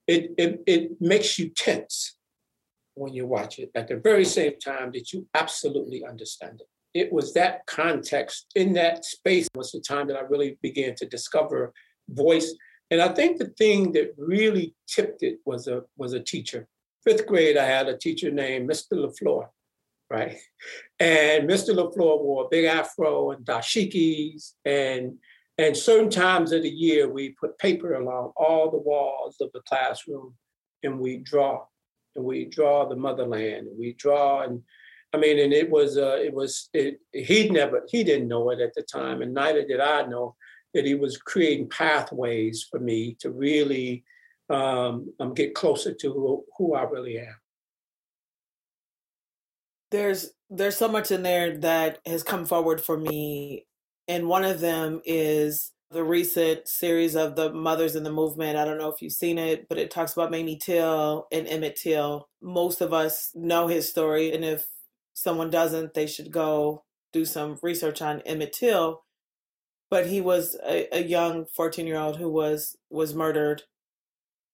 it 0.09 0.33
it, 0.37 0.63
it 0.67 1.01
makes 1.01 1.39
you 1.39 1.51
tense 1.51 2.18
when 2.99 3.15
you 3.15 3.27
watch 3.27 3.59
it 3.59 3.71
at 3.75 3.89
the 3.89 3.97
very 3.97 4.25
same 4.25 4.59
time 4.59 4.91
that 4.93 5.13
you 5.13 5.27
absolutely 5.35 6.05
understand 6.05 6.61
it. 6.61 6.69
It 6.95 7.13
was 7.13 7.35
that 7.35 7.67
context 7.67 8.47
in 8.55 8.73
that 8.75 9.05
space 9.05 9.49
was 9.55 9.73
the 9.73 9.81
time 9.81 10.09
that 10.09 10.17
I 10.17 10.23
really 10.23 10.59
began 10.63 10.95
to 10.97 11.07
discover 11.07 11.73
voice. 12.09 12.55
And 12.91 13.01
I 13.01 13.09
think 13.09 13.39
the 13.39 13.53
thing 13.59 13.93
that 13.93 14.15
really 14.17 14.75
tipped 14.87 15.23
it 15.23 15.39
was 15.45 15.69
a 15.69 15.83
was 15.97 16.15
a 16.15 16.21
teacher. 16.21 16.67
Fifth 17.05 17.27
grade, 17.27 17.57
I 17.57 17.65
had 17.65 17.89
a 17.89 17.97
teacher 17.97 18.31
named 18.31 18.69
Mr. 18.69 18.95
LaFleur, 18.95 19.49
right? 20.11 20.37
And 20.99 21.49
Mr. 21.49 21.75
LaFleur 21.75 22.23
wore 22.23 22.45
a 22.45 22.49
big 22.51 22.65
afro 22.65 23.31
and 23.31 23.45
dashikis 23.45 24.55
and 24.65 25.19
and 25.59 25.77
certain 25.77 26.09
times 26.09 26.53
of 26.53 26.63
the 26.63 26.71
year, 26.71 27.09
we 27.09 27.31
put 27.31 27.59
paper 27.59 27.95
along 27.95 28.33
all 28.37 28.71
the 28.71 28.79
walls 28.79 29.37
of 29.41 29.51
the 29.53 29.61
classroom 29.63 30.35
and 30.85 31.01
we 31.01 31.19
draw 31.19 31.65
and 32.19 32.27
we 32.27 32.45
draw 32.45 32.87
the 32.87 32.97
motherland, 32.97 33.69
and 33.69 33.79
we 33.79 33.95
draw 33.95 34.43
and 34.43 34.63
I 35.15 35.17
mean, 35.17 35.39
and 35.39 35.53
it 35.53 35.71
was, 35.71 35.97
uh, 35.97 36.19
it 36.21 36.35
was, 36.35 36.69
it, 36.75 37.01
he 37.13 37.49
never, 37.49 37.83
he 37.89 38.05
didn't 38.05 38.29
know 38.29 38.51
it 38.51 38.61
at 38.61 38.75
the 38.75 38.83
time, 38.83 39.23
and 39.23 39.33
neither 39.33 39.67
did 39.67 39.81
I 39.81 40.03
know 40.03 40.37
that 40.75 40.85
he 40.85 40.95
was 40.95 41.17
creating 41.17 41.71
pathways 41.71 42.67
for 42.71 42.79
me 42.79 43.17
to 43.21 43.31
really 43.31 44.05
um, 44.51 45.13
um, 45.19 45.33
get 45.33 45.55
closer 45.55 45.95
to 45.95 46.13
who, 46.13 46.45
who 46.59 46.75
I 46.75 46.83
really 46.83 47.19
am. 47.19 47.35
There's 49.91 50.31
there's 50.51 50.77
so 50.77 50.89
much 50.89 51.11
in 51.11 51.23
there 51.23 51.57
that 51.59 51.99
has 52.05 52.23
come 52.23 52.45
forward 52.45 52.79
for 52.79 52.99
me, 52.99 53.67
and 54.09 54.29
one 54.29 54.45
of 54.45 54.61
them 54.61 55.01
is 55.07 55.73
the 55.91 56.05
recent 56.05 56.69
series 56.69 57.17
of 57.17 57.35
the 57.35 57.53
Mothers 57.53 57.97
in 57.97 58.03
the 58.03 58.13
Movement. 58.13 58.59
I 58.59 58.65
don't 58.65 58.79
know 58.79 58.91
if 58.91 59.01
you've 59.01 59.13
seen 59.13 59.39
it, 59.39 59.69
but 59.69 59.79
it 59.79 59.91
talks 59.91 60.13
about 60.13 60.31
Mamie 60.31 60.59
Till 60.59 61.27
and 61.33 61.49
Emmett 61.49 61.77
Till. 61.77 62.29
Most 62.43 62.81
of 62.81 62.93
us 62.93 63.31
know 63.35 63.69
his 63.69 63.89
story, 63.89 64.33
and 64.33 64.45
if 64.45 64.67
someone 65.15 65.51
doesn't, 65.51 65.95
they 65.95 66.07
should 66.07 66.31
go 66.31 66.85
do 67.13 67.25
some 67.25 67.59
research 67.63 68.03
on 68.03 68.21
Emmett 68.23 68.53
Till. 68.53 69.03
But 69.91 70.07
he 70.07 70.21
was 70.21 70.57
a, 70.67 70.89
a 70.95 71.03
young 71.03 71.47
14 71.57 71.87
year 71.87 71.99
old 71.99 72.19
who 72.19 72.31
was 72.31 72.77
was 72.91 73.15
murdered 73.15 73.63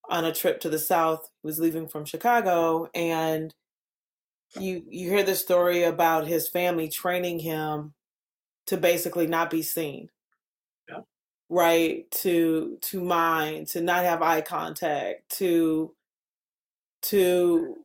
on 0.09 0.25
a 0.25 0.33
trip 0.33 0.61
to 0.61 0.69
the 0.69 0.79
South. 0.79 1.29
He 1.43 1.47
was 1.49 1.59
leaving 1.59 1.89
from 1.89 2.05
Chicago, 2.05 2.89
and 2.95 3.53
you 4.61 4.85
you 4.89 5.11
hear 5.11 5.25
the 5.25 5.35
story 5.35 5.83
about 5.83 6.29
his 6.29 6.49
family 6.49 6.89
training 6.89 7.41
him 7.41 7.95
to 8.67 8.77
basically 8.77 9.27
not 9.27 9.51
be 9.51 9.63
seen 9.63 10.11
right 11.55 12.11
to 12.11 12.77
to 12.83 13.01
mind 13.01 13.69
to 13.69 13.81
not 13.81 14.05
have 14.05 14.23
eye 14.23 14.41
contact 14.41 15.37
to 15.39 15.95
to 17.03 17.77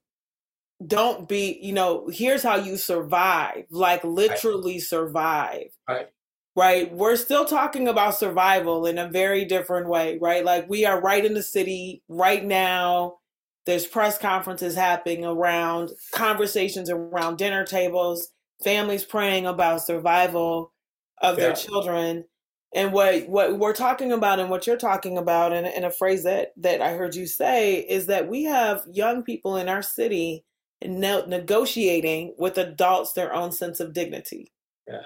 don't 0.86 1.28
be 1.28 1.60
you 1.62 1.72
know 1.72 2.08
here's 2.12 2.42
how 2.42 2.56
you 2.56 2.78
survive 2.78 3.66
like 3.70 4.04
literally 4.04 4.74
right. 4.74 4.82
survive 4.82 5.68
right. 5.88 6.08
right? 6.56 6.92
We're 6.92 7.16
still 7.16 7.46
talking 7.46 7.88
about 7.88 8.18
survival 8.18 8.86
in 8.86 8.98
a 8.98 9.08
very 9.08 9.46
different 9.46 9.88
way 9.88 10.18
right? 10.20 10.44
Like 10.44 10.68
we 10.68 10.86
are 10.86 11.00
right 11.00 11.24
in 11.24 11.34
the 11.34 11.44
city 11.44 12.02
right 12.08 12.44
now. 12.44 13.18
There's 13.66 13.86
press 13.86 14.18
conferences 14.18 14.74
happening 14.74 15.26
around 15.26 15.92
conversations 16.12 16.90
around 16.90 17.38
dinner 17.38 17.66
tables 17.66 18.30
families 18.64 19.06
praying 19.06 19.46
about 19.46 19.84
survival 19.84 20.74
of 21.22 21.38
yeah. 21.38 21.46
their 21.46 21.56
children 21.56 22.26
and 22.74 22.94
what 22.94 23.28
what 23.28 23.58
we're 23.58 23.74
talking 23.74 24.12
about 24.12 24.40
and 24.40 24.50
what 24.50 24.68
you're 24.68 24.78
talking 24.78 25.18
about 25.18 25.54
and, 25.54 25.66
and 25.66 25.86
a 25.86 25.92
phrase 25.92 26.24
that 26.24 26.50
that 26.58 26.82
i 26.82 26.94
heard 26.94 27.16
you 27.16 27.26
say 27.26 27.80
is 27.80 28.06
that 28.08 28.28
we 28.28 28.44
have 28.44 28.84
young 28.92 29.24
people 29.24 29.56
in 29.56 29.68
our 29.68 29.82
city 29.82 30.44
ne- 30.84 31.26
negotiating 31.28 32.36
with 32.38 32.58
adults 32.58 33.14
their 33.14 33.34
own 33.34 33.52
sense 33.52 33.80
of 33.80 33.94
dignity 33.94 34.52
yeah. 34.88 35.02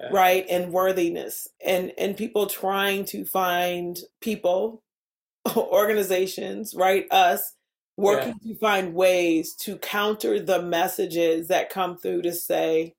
yeah. 0.00 0.08
right 0.12 0.46
and 0.48 0.72
worthiness 0.72 1.48
and 1.64 1.92
and 1.98 2.16
people 2.16 2.46
trying 2.46 3.04
to 3.04 3.24
find 3.24 3.98
people 4.20 4.82
organizations 5.56 6.74
right 6.76 7.06
us 7.10 7.54
working 7.96 8.34
yeah. 8.42 8.52
to 8.52 8.58
find 8.58 8.94
ways 8.94 9.54
to 9.54 9.76
counter 9.78 10.40
the 10.40 10.60
messages 10.60 11.48
that 11.48 11.70
come 11.70 11.96
through 11.96 12.22
to 12.22 12.32
say 12.32 12.92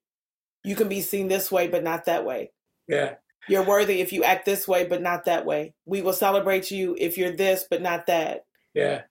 you 0.63 0.75
can 0.75 0.87
be 0.87 1.01
seen 1.01 1.27
this 1.27 1.51
way 1.51 1.67
but 1.67 1.83
not 1.83 2.05
that 2.05 2.25
way 2.25 2.51
yeah 2.87 3.15
you're 3.47 3.65
worthy 3.65 4.01
if 4.01 4.11
you 4.11 4.23
act 4.23 4.45
this 4.45 4.67
way, 4.67 4.85
but 4.85 5.01
not 5.01 5.25
that 5.25 5.45
way. 5.45 5.73
We 5.85 6.01
will 6.01 6.13
celebrate 6.13 6.71
you 6.71 6.95
if 6.99 7.17
you're 7.17 7.35
this, 7.35 7.65
but 7.69 7.81
not 7.81 8.07
that. 8.07 8.45
Yeah. 8.73 9.01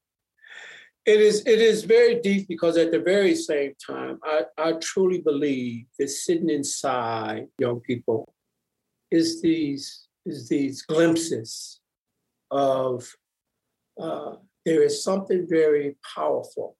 It 1.06 1.20
is 1.20 1.42
it 1.46 1.60
is 1.60 1.84
very 1.84 2.20
deep 2.20 2.48
because 2.48 2.78
at 2.78 2.90
the 2.90 2.98
very 2.98 3.34
same 3.34 3.74
time, 3.86 4.18
I, 4.24 4.42
I 4.56 4.72
truly 4.80 5.20
believe 5.20 5.84
that 5.98 6.08
sitting 6.08 6.48
inside 6.48 7.48
young 7.58 7.80
people 7.80 8.32
is 9.10 9.42
these 9.42 10.06
is 10.24 10.48
these 10.48 10.80
glimpses 10.82 11.80
of 12.50 13.06
uh, 14.00 14.36
there 14.64 14.82
is 14.82 15.04
something 15.04 15.46
very 15.46 15.96
powerful 16.14 16.76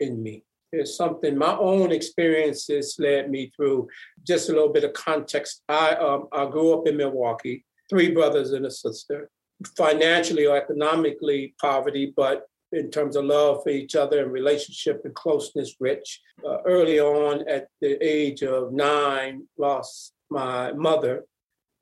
in 0.00 0.20
me. 0.20 0.44
There's 0.74 0.96
something 0.96 1.38
my 1.38 1.56
own 1.56 1.92
experiences 1.92 2.96
led 2.98 3.30
me 3.30 3.52
through. 3.54 3.86
Just 4.24 4.48
a 4.48 4.52
little 4.52 4.72
bit 4.72 4.82
of 4.82 4.92
context. 4.92 5.62
I 5.68 5.90
um, 5.92 6.26
I 6.32 6.46
grew 6.46 6.72
up 6.72 6.88
in 6.88 6.96
Milwaukee, 6.96 7.64
three 7.88 8.10
brothers 8.10 8.50
and 8.50 8.66
a 8.66 8.70
sister. 8.70 9.30
Financially 9.76 10.46
or 10.46 10.56
economically 10.56 11.54
poverty, 11.60 12.12
but 12.16 12.48
in 12.72 12.90
terms 12.90 13.14
of 13.14 13.24
love 13.24 13.62
for 13.62 13.70
each 13.70 13.94
other 13.94 14.20
and 14.20 14.32
relationship 14.32 15.02
and 15.04 15.14
closeness, 15.14 15.76
rich. 15.78 16.20
Uh, 16.44 16.56
early 16.66 16.98
on, 16.98 17.48
at 17.48 17.68
the 17.80 17.96
age 18.04 18.42
of 18.42 18.72
nine, 18.72 19.46
lost 19.56 20.12
my 20.28 20.72
mother, 20.72 21.24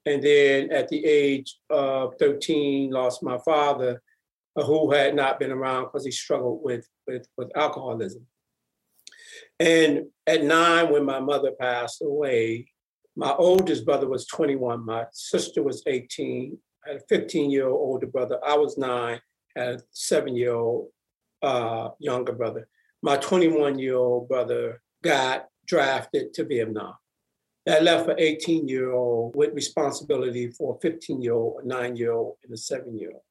and 0.05 0.22
then 0.22 0.70
at 0.70 0.88
the 0.88 1.02
age 1.07 1.57
of 1.70 2.12
13, 2.18 2.90
lost 2.90 3.22
my 3.22 3.38
father, 3.38 4.02
uh, 4.55 4.64
who 4.64 4.90
had 4.90 5.14
not 5.14 5.40
been 5.40 5.50
around 5.50 5.85
because 5.85 6.05
he 6.05 6.11
struggled 6.11 6.61
with, 6.62 6.87
with, 7.07 7.26
with 7.38 7.50
alcoholism. 7.57 8.26
And 9.62 10.07
at 10.27 10.42
nine, 10.42 10.90
when 10.90 11.05
my 11.05 11.20
mother 11.20 11.53
passed 11.53 12.03
away, 12.03 12.66
my 13.14 13.33
oldest 13.33 13.85
brother 13.85 14.09
was 14.09 14.27
21, 14.27 14.85
my 14.85 15.07
sister 15.12 15.62
was 15.62 15.85
18, 15.87 16.59
I 16.85 16.88
had 16.88 16.96
a 16.96 17.05
15 17.09 17.48
year 17.48 17.68
old 17.68 17.81
older 17.81 18.09
brother, 18.09 18.40
I 18.44 18.57
was 18.57 18.77
nine, 18.77 19.20
had 19.55 19.68
a 19.68 19.81
seven 19.92 20.35
year 20.35 20.55
old 20.55 20.88
uh, 21.42 21.90
younger 22.01 22.33
brother. 22.33 22.66
My 23.05 23.18
21 23.18 23.79
year 23.79 23.94
old 23.94 24.29
brother 24.29 24.83
got 25.01 25.46
drafted 25.64 26.35
to 26.35 26.44
Vietnam. 26.44 26.94
That 27.64 27.85
left 27.85 28.09
an 28.09 28.16
18 28.18 28.66
year 28.66 28.90
old 28.90 29.37
with 29.37 29.55
responsibility 29.55 30.51
for 30.51 30.75
a 30.75 30.81
15 30.81 31.22
year 31.22 31.35
old, 31.35 31.62
a 31.62 31.68
nine 31.68 31.94
year 31.94 32.11
old, 32.11 32.38
and 32.42 32.53
a 32.53 32.57
seven 32.57 32.98
year 32.98 33.12
old. 33.12 33.22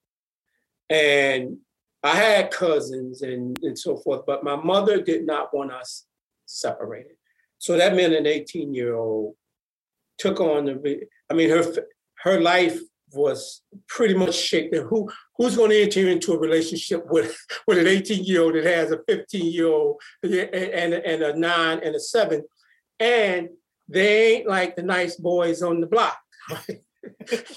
And 0.89 1.57
I 2.03 2.15
had 2.15 2.51
cousins 2.51 3.21
and, 3.21 3.59
and 3.63 3.77
so 3.77 3.97
forth, 3.97 4.21
but 4.25 4.45
my 4.45 4.55
mother 4.55 5.01
did 5.01 5.25
not 5.25 5.53
want 5.53 5.73
us 5.73 6.05
separated. 6.59 7.13
So 7.57 7.77
that 7.77 7.95
meant 7.95 8.13
an 8.13 8.25
18 8.25 8.73
year 8.73 8.95
old 8.95 9.35
took 10.17 10.39
on 10.39 10.65
the, 10.65 11.07
I 11.29 11.33
mean, 11.33 11.49
her 11.49 11.63
her 12.23 12.39
life 12.39 12.79
was 13.13 13.61
pretty 13.87 14.13
much 14.13 14.35
shaken. 14.35 14.87
Who 14.87 15.09
who's 15.37 15.55
going 15.55 15.71
to 15.71 15.81
enter 15.81 16.07
into 16.07 16.33
a 16.33 16.39
relationship 16.39 17.05
with 17.09 17.37
with 17.67 17.77
an 17.77 17.87
18 17.87 18.23
year 18.23 18.41
old 18.41 18.55
that 18.55 18.65
has 18.65 18.91
a 18.91 18.99
15 19.07 19.51
year 19.51 19.67
old 19.67 20.01
and, 20.23 20.93
and 20.93 21.23
a 21.23 21.37
nine 21.37 21.79
and 21.83 21.95
a 21.95 21.99
seven, 21.99 22.43
and 22.99 23.49
they 23.87 24.35
ain't 24.35 24.47
like 24.47 24.75
the 24.75 24.83
nice 24.83 25.15
boys 25.15 25.61
on 25.61 25.81
the 25.81 25.87
block. 25.87 26.17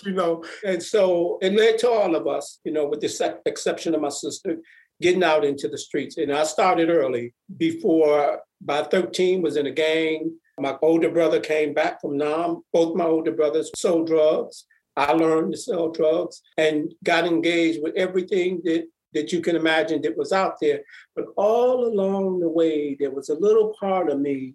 you 0.05 0.13
know, 0.13 0.43
and 0.67 0.83
so 0.83 1.39
it 1.43 1.53
led 1.53 1.79
to 1.79 1.91
all 1.91 2.15
of 2.17 2.27
us, 2.27 2.61
you 2.65 2.73
know, 2.73 2.87
with 2.87 3.01
the 3.01 3.41
exception 3.47 3.95
of 3.95 4.01
my 4.01 4.09
sister, 4.09 4.57
getting 5.01 5.23
out 5.23 5.45
into 5.45 5.69
the 5.69 5.79
streets. 5.79 6.17
And 6.17 6.33
I 6.33 6.45
started 6.45 6.89
early 6.89 7.35
before 7.57 8.41
by 8.65 8.83
13 8.83 9.43
was 9.43 9.57
in 9.57 9.67
a 9.67 9.71
gang. 9.71 10.37
My 10.59 10.77
older 10.83 11.11
brother 11.11 11.41
came 11.41 11.75
back 11.75 12.01
from 12.01 12.17
Nam. 12.17 12.63
Both 12.73 12.97
my 12.97 13.05
older 13.05 13.33
brothers 13.33 13.71
sold 13.77 14.07
drugs. 14.07 14.65
I 14.97 15.13
learned 15.13 15.53
to 15.53 15.59
sell 15.59 15.91
drugs 15.91 16.43
and 16.57 16.95
got 17.03 17.27
engaged 17.27 17.83
with 17.83 17.97
everything 17.97 18.61
that, 18.65 18.87
that 19.13 19.33
you 19.33 19.41
can 19.41 19.57
imagine 19.57 20.03
that 20.03 20.17
was 20.17 20.33
out 20.33 20.55
there. 20.61 20.83
But 21.17 21.27
all 21.37 21.87
along 21.87 22.41
the 22.41 22.49
way, 22.49 22.97
there 22.99 23.11
was 23.11 23.29
a 23.29 23.35
little 23.35 23.75
part 23.79 24.09
of 24.09 24.21
me 24.21 24.55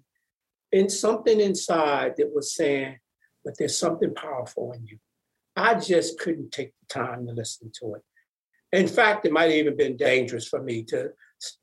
and 0.71 0.91
something 0.91 1.39
inside 1.39 2.13
that 2.17 2.33
was 2.33 2.53
saying, 2.53 2.99
but 3.43 3.57
there's 3.57 3.77
something 3.77 4.13
powerful 4.13 4.71
in 4.71 4.85
you. 4.85 4.97
I 5.55 5.75
just 5.75 6.19
couldn't 6.19 6.51
take 6.51 6.71
the 6.79 6.93
time 6.93 7.27
to 7.27 7.33
listen 7.33 7.71
to 7.81 7.95
it. 7.95 8.03
In 8.71 8.87
fact, 8.87 9.25
it 9.25 9.31
might 9.31 9.45
have 9.45 9.53
even 9.53 9.75
been 9.75 9.97
dangerous 9.97 10.47
for 10.47 10.61
me 10.61 10.83
to 10.83 11.11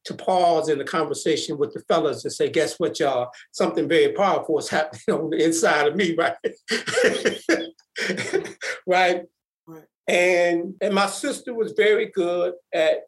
to 0.05 0.15
pause 0.15 0.69
in 0.69 0.79
the 0.79 0.85
conversation 0.85 1.59
with 1.59 1.73
the 1.73 1.81
fellas 1.81 2.25
and 2.25 2.33
say, 2.33 2.49
guess 2.49 2.79
what, 2.79 2.99
y'all? 2.99 3.31
Something 3.53 3.89
very 3.89 4.12
powerful 4.12 4.59
is 4.59 4.69
happening 4.71 5.19
on 5.19 5.31
the 5.31 5.45
inside 5.45 5.89
of 5.89 5.97
me, 5.97 6.15
right? 6.17 6.37
right? 8.87 9.23
right? 9.67 9.85
And 10.09 10.75
and 10.81 10.95
my 10.95 11.07
sister 11.07 11.53
was 11.53 11.73
very 11.73 12.07
good 12.07 12.55
at 12.73 13.01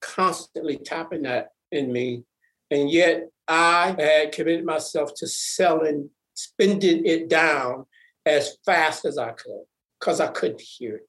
constantly 0.00 0.76
tapping 0.76 1.22
that 1.22 1.48
in 1.70 1.92
me. 1.92 2.24
And 2.70 2.90
yet 2.90 3.28
I 3.48 3.94
had 3.98 4.32
committed 4.32 4.64
myself 4.64 5.12
to 5.16 5.26
selling, 5.26 6.10
spending 6.34 7.06
it 7.06 7.28
down 7.28 7.86
as 8.26 8.56
fast 8.64 9.04
as 9.04 9.18
I 9.18 9.30
could, 9.32 9.64
because 10.00 10.20
I 10.20 10.28
couldn't 10.28 10.60
hear 10.60 10.96
it. 10.96 11.08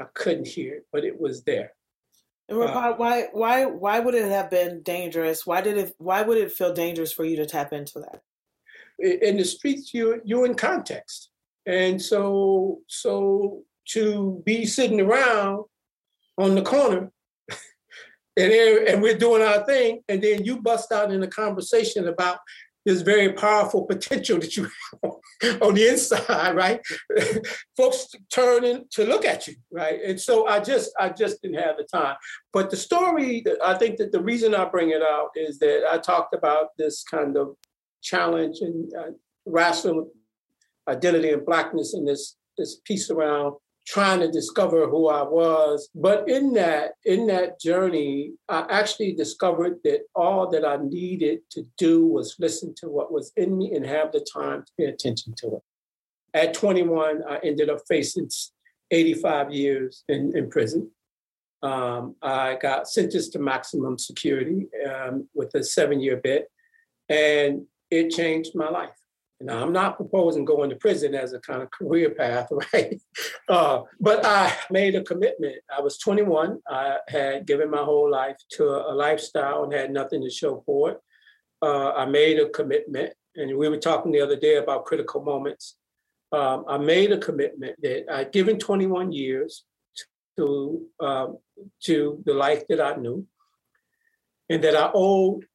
I 0.00 0.04
couldn't 0.14 0.48
hear 0.48 0.74
it, 0.74 0.86
but 0.92 1.04
it 1.04 1.20
was 1.20 1.44
there. 1.44 1.72
And 2.50 2.60
uh, 2.60 2.94
why 2.94 3.28
why 3.32 3.64
why 3.66 4.00
would 4.00 4.14
it 4.14 4.28
have 4.28 4.50
been 4.50 4.82
dangerous? 4.82 5.46
Why 5.46 5.60
did 5.60 5.78
it 5.78 5.94
why 5.98 6.22
would 6.22 6.36
it 6.36 6.52
feel 6.52 6.74
dangerous 6.74 7.12
for 7.12 7.24
you 7.24 7.36
to 7.36 7.46
tap 7.46 7.72
into 7.72 8.00
that? 8.00 8.22
In 8.98 9.36
the 9.36 9.44
streets, 9.44 9.94
you 9.94 10.20
you're 10.24 10.46
in 10.46 10.56
context, 10.56 11.30
and 11.64 12.02
so 12.02 12.80
so 12.88 13.62
to 13.90 14.42
be 14.44 14.66
sitting 14.66 15.00
around 15.00 15.64
on 16.38 16.54
the 16.54 16.62
corner 16.62 17.10
and 18.36 18.52
and 18.52 19.00
we're 19.00 19.16
doing 19.16 19.42
our 19.42 19.64
thing, 19.64 20.02
and 20.08 20.20
then 20.20 20.44
you 20.44 20.60
bust 20.60 20.90
out 20.90 21.12
in 21.12 21.22
a 21.22 21.28
conversation 21.28 22.08
about 22.08 22.40
this 22.86 23.02
very 23.02 23.32
powerful 23.32 23.84
potential 23.84 24.38
that 24.38 24.56
you 24.56 24.64
have 25.02 25.62
on 25.62 25.74
the 25.74 25.88
inside, 25.88 26.56
right? 26.56 26.80
Folks 27.76 28.08
turning 28.32 28.84
to 28.90 29.04
look 29.04 29.24
at 29.24 29.46
you, 29.46 29.54
right? 29.70 30.00
And 30.04 30.20
so 30.20 30.46
I 30.46 30.60
just 30.60 30.92
I 30.98 31.10
just 31.10 31.42
didn't 31.42 31.60
have 31.60 31.76
the 31.76 31.84
time. 31.84 32.16
But 32.52 32.70
the 32.70 32.76
story, 32.76 33.44
I 33.64 33.74
think 33.74 33.98
that 33.98 34.12
the 34.12 34.22
reason 34.22 34.54
I 34.54 34.64
bring 34.64 34.90
it 34.90 35.02
out 35.02 35.30
is 35.36 35.58
that 35.58 35.84
I 35.90 35.98
talked 35.98 36.34
about 36.34 36.68
this 36.78 37.02
kind 37.02 37.36
of 37.36 37.56
challenge 38.02 38.58
and 38.60 38.92
uh, 38.94 39.10
racial 39.44 40.10
identity 40.88 41.30
and 41.30 41.44
blackness 41.44 41.94
in 41.94 42.04
this 42.04 42.36
this 42.56 42.80
piece 42.84 43.10
around 43.10 43.54
trying 43.90 44.20
to 44.20 44.30
discover 44.30 44.86
who 44.86 45.08
I 45.08 45.22
was. 45.22 45.90
But 45.94 46.28
in 46.28 46.52
that, 46.52 46.92
in 47.04 47.26
that 47.26 47.60
journey, 47.60 48.32
I 48.48 48.64
actually 48.70 49.14
discovered 49.14 49.78
that 49.82 50.02
all 50.14 50.48
that 50.50 50.64
I 50.64 50.76
needed 50.76 51.40
to 51.50 51.66
do 51.76 52.06
was 52.06 52.36
listen 52.38 52.72
to 52.78 52.88
what 52.88 53.12
was 53.12 53.32
in 53.36 53.58
me 53.58 53.74
and 53.74 53.84
have 53.84 54.12
the 54.12 54.24
time 54.32 54.62
to 54.62 54.72
pay 54.78 54.84
attention 54.84 55.34
to 55.38 55.56
it. 55.56 55.62
At 56.34 56.54
21, 56.54 57.24
I 57.28 57.38
ended 57.42 57.68
up 57.68 57.80
facing 57.88 58.30
85 58.92 59.52
years 59.52 60.04
in, 60.08 60.36
in 60.36 60.48
prison. 60.48 60.88
Um, 61.62 62.14
I 62.22 62.58
got 62.62 62.88
sentenced 62.88 63.32
to 63.32 63.40
maximum 63.40 63.98
security 63.98 64.68
um, 64.88 65.28
with 65.34 65.52
a 65.56 65.64
seven 65.64 66.00
year 66.00 66.16
bit, 66.16 66.48
and 67.08 67.66
it 67.90 68.10
changed 68.10 68.52
my 68.54 68.70
life. 68.70 68.99
Now, 69.42 69.62
I'm 69.62 69.72
not 69.72 69.96
proposing 69.96 70.44
going 70.44 70.68
to 70.68 70.76
prison 70.76 71.14
as 71.14 71.32
a 71.32 71.40
kind 71.40 71.62
of 71.62 71.70
career 71.70 72.10
path, 72.10 72.48
right? 72.72 73.00
Uh, 73.48 73.82
but 73.98 74.24
I 74.24 74.54
made 74.70 74.94
a 74.94 75.02
commitment. 75.02 75.56
I 75.74 75.80
was 75.80 75.96
21. 75.98 76.58
I 76.68 76.98
had 77.08 77.46
given 77.46 77.70
my 77.70 77.82
whole 77.82 78.10
life 78.10 78.36
to 78.52 78.64
a, 78.64 78.92
lifestyle 78.92 79.64
and 79.64 79.72
had 79.72 79.92
nothing 79.92 80.22
to 80.22 80.30
show 80.30 80.62
for 80.66 80.90
it. 80.90 80.98
Uh, 81.62 81.92
I 81.92 82.04
made 82.04 82.38
a 82.38 82.50
commitment, 82.50 83.14
and 83.34 83.56
we 83.56 83.68
were 83.68 83.78
talking 83.78 84.12
the 84.12 84.20
other 84.20 84.36
day 84.36 84.56
about 84.56 84.84
critical 84.84 85.22
moments. 85.22 85.76
Um, 86.32 86.64
I 86.68 86.76
made 86.76 87.10
a 87.10 87.18
commitment 87.18 87.76
that 87.82 88.12
I'd 88.12 88.32
given 88.32 88.58
21 88.58 89.12
years 89.12 89.64
to 90.36 90.86
um, 91.00 91.38
to 91.84 92.22
the 92.24 92.34
life 92.34 92.66
that 92.68 92.80
I 92.80 92.94
knew, 92.96 93.26
and 94.48 94.62
that 94.64 94.76
I 94.76 94.90
owed 94.94 95.46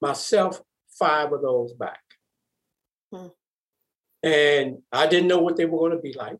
myself 0.00 0.60
five 0.98 1.32
of 1.32 1.42
those 1.42 1.72
back. 1.72 2.00
Hmm. 3.12 3.28
And 4.22 4.78
I 4.92 5.06
didn't 5.06 5.28
know 5.28 5.40
what 5.40 5.56
they 5.56 5.64
were 5.64 5.78
going 5.78 5.92
to 5.92 5.98
be 5.98 6.12
like. 6.12 6.38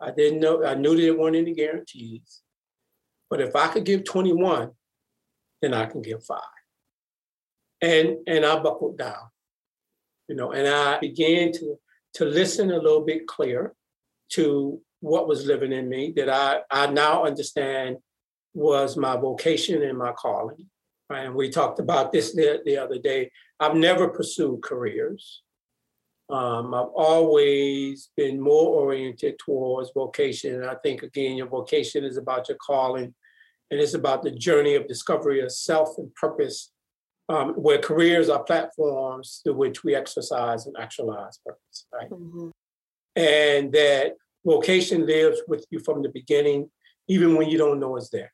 I 0.00 0.10
didn't 0.10 0.40
know, 0.40 0.64
I 0.64 0.74
knew 0.74 0.96
there 0.96 1.16
weren't 1.16 1.36
any 1.36 1.54
guarantees. 1.54 2.42
But 3.28 3.40
if 3.40 3.56
I 3.56 3.68
could 3.68 3.84
give 3.84 4.04
21, 4.04 4.70
then 5.62 5.74
I 5.74 5.86
can 5.86 6.02
give 6.02 6.24
five. 6.24 6.40
And 7.82 8.18
and 8.26 8.44
I 8.46 8.58
buckled 8.58 8.96
down, 8.96 9.28
you 10.28 10.36
know, 10.36 10.52
and 10.52 10.66
I 10.66 10.98
began 10.98 11.52
to 11.52 11.78
to 12.14 12.24
listen 12.24 12.70
a 12.70 12.78
little 12.78 13.04
bit 13.04 13.26
clearer 13.26 13.74
to 14.30 14.80
what 15.00 15.28
was 15.28 15.46
living 15.46 15.72
in 15.72 15.88
me 15.88 16.12
that 16.16 16.30
I, 16.30 16.60
I 16.70 16.86
now 16.86 17.24
understand 17.24 17.98
was 18.54 18.96
my 18.96 19.16
vocation 19.16 19.82
and 19.82 19.98
my 19.98 20.12
calling. 20.12 20.70
Right? 21.10 21.26
And 21.26 21.34
we 21.34 21.50
talked 21.50 21.78
about 21.78 22.12
this 22.12 22.34
the, 22.34 22.62
the 22.64 22.78
other 22.78 22.98
day. 22.98 23.30
I've 23.60 23.76
never 23.76 24.08
pursued 24.08 24.62
careers. 24.62 25.42
Um, 26.28 26.74
I've 26.74 26.90
always 26.94 28.10
been 28.16 28.40
more 28.40 28.74
oriented 28.82 29.38
towards 29.38 29.92
vocation. 29.94 30.54
And 30.54 30.66
I 30.66 30.74
think, 30.82 31.02
again, 31.02 31.36
your 31.36 31.46
vocation 31.46 32.04
is 32.04 32.16
about 32.16 32.48
your 32.48 32.58
calling 32.58 33.14
and 33.70 33.80
it's 33.80 33.94
about 33.94 34.22
the 34.22 34.30
journey 34.30 34.74
of 34.74 34.88
discovery 34.88 35.40
of 35.40 35.52
self 35.52 35.98
and 35.98 36.12
purpose, 36.14 36.72
um, 37.28 37.54
where 37.54 37.78
careers 37.78 38.28
are 38.28 38.42
platforms 38.42 39.40
through 39.42 39.54
which 39.54 39.84
we 39.84 39.94
exercise 39.94 40.66
and 40.66 40.76
actualize 40.78 41.38
purpose, 41.44 41.86
right? 41.92 42.10
Mm-hmm. 42.10 42.48
And 43.16 43.72
that 43.72 44.14
vocation 44.44 45.06
lives 45.06 45.40
with 45.48 45.64
you 45.70 45.80
from 45.80 46.02
the 46.02 46.08
beginning, 46.08 46.70
even 47.08 47.36
when 47.36 47.48
you 47.48 47.58
don't 47.58 47.80
know 47.80 47.96
it's 47.96 48.10
there 48.10 48.32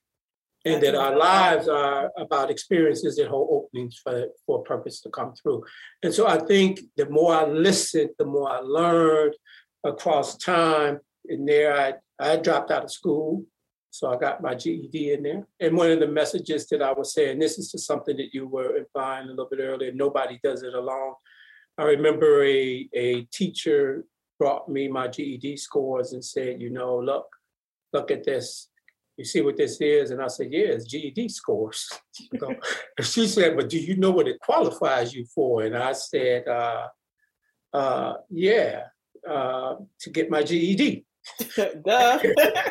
and 0.65 0.83
that 0.83 0.95
our 0.95 1.17
lives 1.17 1.69
are 1.69 2.11
about 2.17 2.51
experiences 2.51 3.17
that 3.17 3.29
hold 3.29 3.49
openings 3.51 4.01
for, 4.03 4.27
for 4.47 4.63
purpose 4.63 5.01
to 5.01 5.11
come 5.11 5.35
through. 5.35 5.65
And 6.03 6.15
so 6.15 6.27
I 6.27 6.39
think 6.39 6.81
the 6.97 7.09
more 7.09 7.35
I 7.35 7.45
listened, 7.47 8.11
the 8.19 8.25
more 8.25 8.51
I 8.51 8.59
learned 8.59 9.35
across 9.85 10.37
time. 10.37 11.01
And 11.29 11.49
there 11.49 11.77
I, 11.77 11.95
I 12.21 12.37
dropped 12.37 12.71
out 12.71 12.85
of 12.85 12.93
school. 12.93 13.45
So 13.91 14.11
I 14.11 14.17
got 14.17 14.43
my 14.43 14.55
GED 14.55 15.13
in 15.13 15.23
there. 15.23 15.47
And 15.61 15.77
one 15.77 15.91
of 15.91 16.01
the 16.01 16.07
messages 16.07 16.67
that 16.69 16.81
I 16.81 16.93
was 16.93 17.13
saying, 17.13 17.39
this 17.39 17.59
is 17.59 17.71
just 17.73 17.87
something 17.87 18.17
that 18.17 18.33
you 18.33 18.47
were 18.47 18.77
implying 18.77 19.27
a 19.27 19.31
little 19.31 19.49
bit 19.51 19.61
earlier, 19.61 19.93
nobody 19.93 20.39
does 20.43 20.63
it 20.63 20.75
alone. 20.75 21.15
I 21.77 21.85
remember 21.85 22.45
a, 22.45 22.89
a 22.95 23.23
teacher 23.33 24.05
brought 24.39 24.69
me 24.69 24.89
my 24.89 25.09
GED 25.09 25.57
scores 25.57 26.13
and 26.13 26.25
said, 26.25 26.61
you 26.61 26.71
know, 26.71 26.97
look, 26.99 27.27
look 27.93 28.11
at 28.11 28.25
this 28.25 28.69
you 29.17 29.25
see 29.25 29.41
what 29.41 29.57
this 29.57 29.81
is? 29.81 30.11
And 30.11 30.23
I 30.23 30.29
said, 30.29 30.49
yeah, 30.51 30.67
it's 30.67 30.87
GED 30.87 31.29
scores. 31.29 31.89
you 32.33 32.39
know? 32.41 32.55
and 32.97 33.07
she 33.07 33.27
said, 33.27 33.57
but 33.57 33.69
do 33.69 33.79
you 33.79 33.97
know 33.97 34.11
what 34.11 34.29
it 34.29 34.41
qualifies 34.41 35.15
you 35.15 35.25
for? 35.27 35.63
And 35.63 35.77
I 35.77 35.93
said, 35.93 36.49
uh, 36.49 36.89
uh, 37.73 38.15
yeah, 38.31 38.85
uh, 39.29 39.77
to 40.01 40.11
get 40.11 40.31
my 40.31 40.43
GED. 40.43 41.05
Duh. 41.57 41.73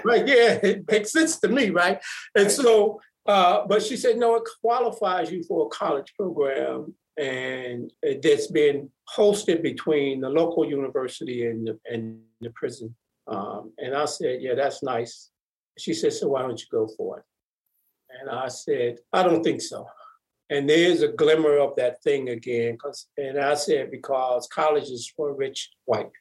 right, 0.03 0.27
yeah, 0.27 0.59
it 0.61 0.89
makes 0.89 1.11
sense 1.11 1.39
to 1.39 1.47
me, 1.47 1.69
right? 1.69 2.01
And 2.35 2.51
so, 2.51 2.99
uh, 3.25 3.65
but 3.67 3.83
she 3.83 3.95
said, 3.95 4.17
no, 4.17 4.35
it 4.35 4.43
qualifies 4.61 5.31
you 5.31 5.43
for 5.43 5.67
a 5.67 5.69
college 5.69 6.13
program 6.17 6.93
and 7.17 7.91
that's 8.23 8.47
been 8.47 8.89
hosted 9.15 9.61
between 9.61 10.21
the 10.21 10.29
local 10.29 10.65
university 10.65 11.45
and 11.45 11.67
the, 11.67 11.79
and 11.89 12.19
the 12.39 12.49
prison. 12.51 12.95
Um, 13.27 13.73
and 13.77 13.95
I 13.95 14.05
said, 14.05 14.41
yeah, 14.41 14.55
that's 14.55 14.81
nice. 14.81 15.30
She 15.81 15.93
said, 15.93 16.13
So 16.13 16.29
why 16.29 16.41
don't 16.43 16.59
you 16.59 16.67
go 16.71 16.87
for 16.95 17.19
it? 17.19 17.25
And 18.19 18.29
I 18.29 18.47
said, 18.49 18.99
I 19.11 19.23
don't 19.23 19.43
think 19.43 19.61
so. 19.61 19.87
And 20.49 20.69
there's 20.69 21.01
a 21.01 21.07
glimmer 21.07 21.57
of 21.57 21.75
that 21.77 22.03
thing 22.03 22.29
again. 22.29 22.77
And 23.17 23.39
I 23.39 23.53
said, 23.53 23.89
because 23.89 24.49
college 24.53 24.89
is 24.89 25.11
for 25.15 25.33
rich 25.33 25.69
white 25.85 26.11
people. 26.11 26.13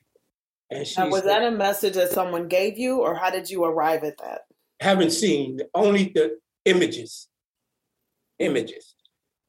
And 0.70 0.86
she 0.86 1.00
now, 1.00 1.08
was 1.08 1.22
said, 1.22 1.30
that 1.30 1.42
a 1.42 1.50
message 1.50 1.94
that 1.94 2.12
someone 2.12 2.46
gave 2.46 2.78
you, 2.78 3.00
or 3.00 3.16
how 3.16 3.30
did 3.30 3.50
you 3.50 3.64
arrive 3.64 4.04
at 4.04 4.18
that? 4.18 4.42
Haven't 4.78 5.10
seen 5.10 5.58
only 5.74 6.12
the 6.14 6.38
images. 6.64 7.26
Images. 8.38 8.94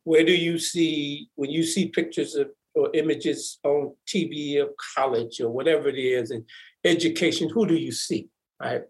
Where 0.03 0.25
do 0.25 0.33
you 0.33 0.57
see 0.57 1.29
when 1.35 1.51
you 1.51 1.63
see 1.63 1.89
pictures 1.89 2.33
of 2.33 2.49
or 2.73 2.89
images 2.93 3.59
on 3.63 3.93
TV 4.07 4.61
of 4.61 4.69
college 4.95 5.41
or 5.41 5.49
whatever 5.49 5.89
it 5.89 5.99
is 5.99 6.31
and 6.31 6.43
education? 6.83 7.49
Who 7.49 7.67
do 7.67 7.75
you 7.75 7.91
see? 7.91 8.29
Right. 8.59 8.81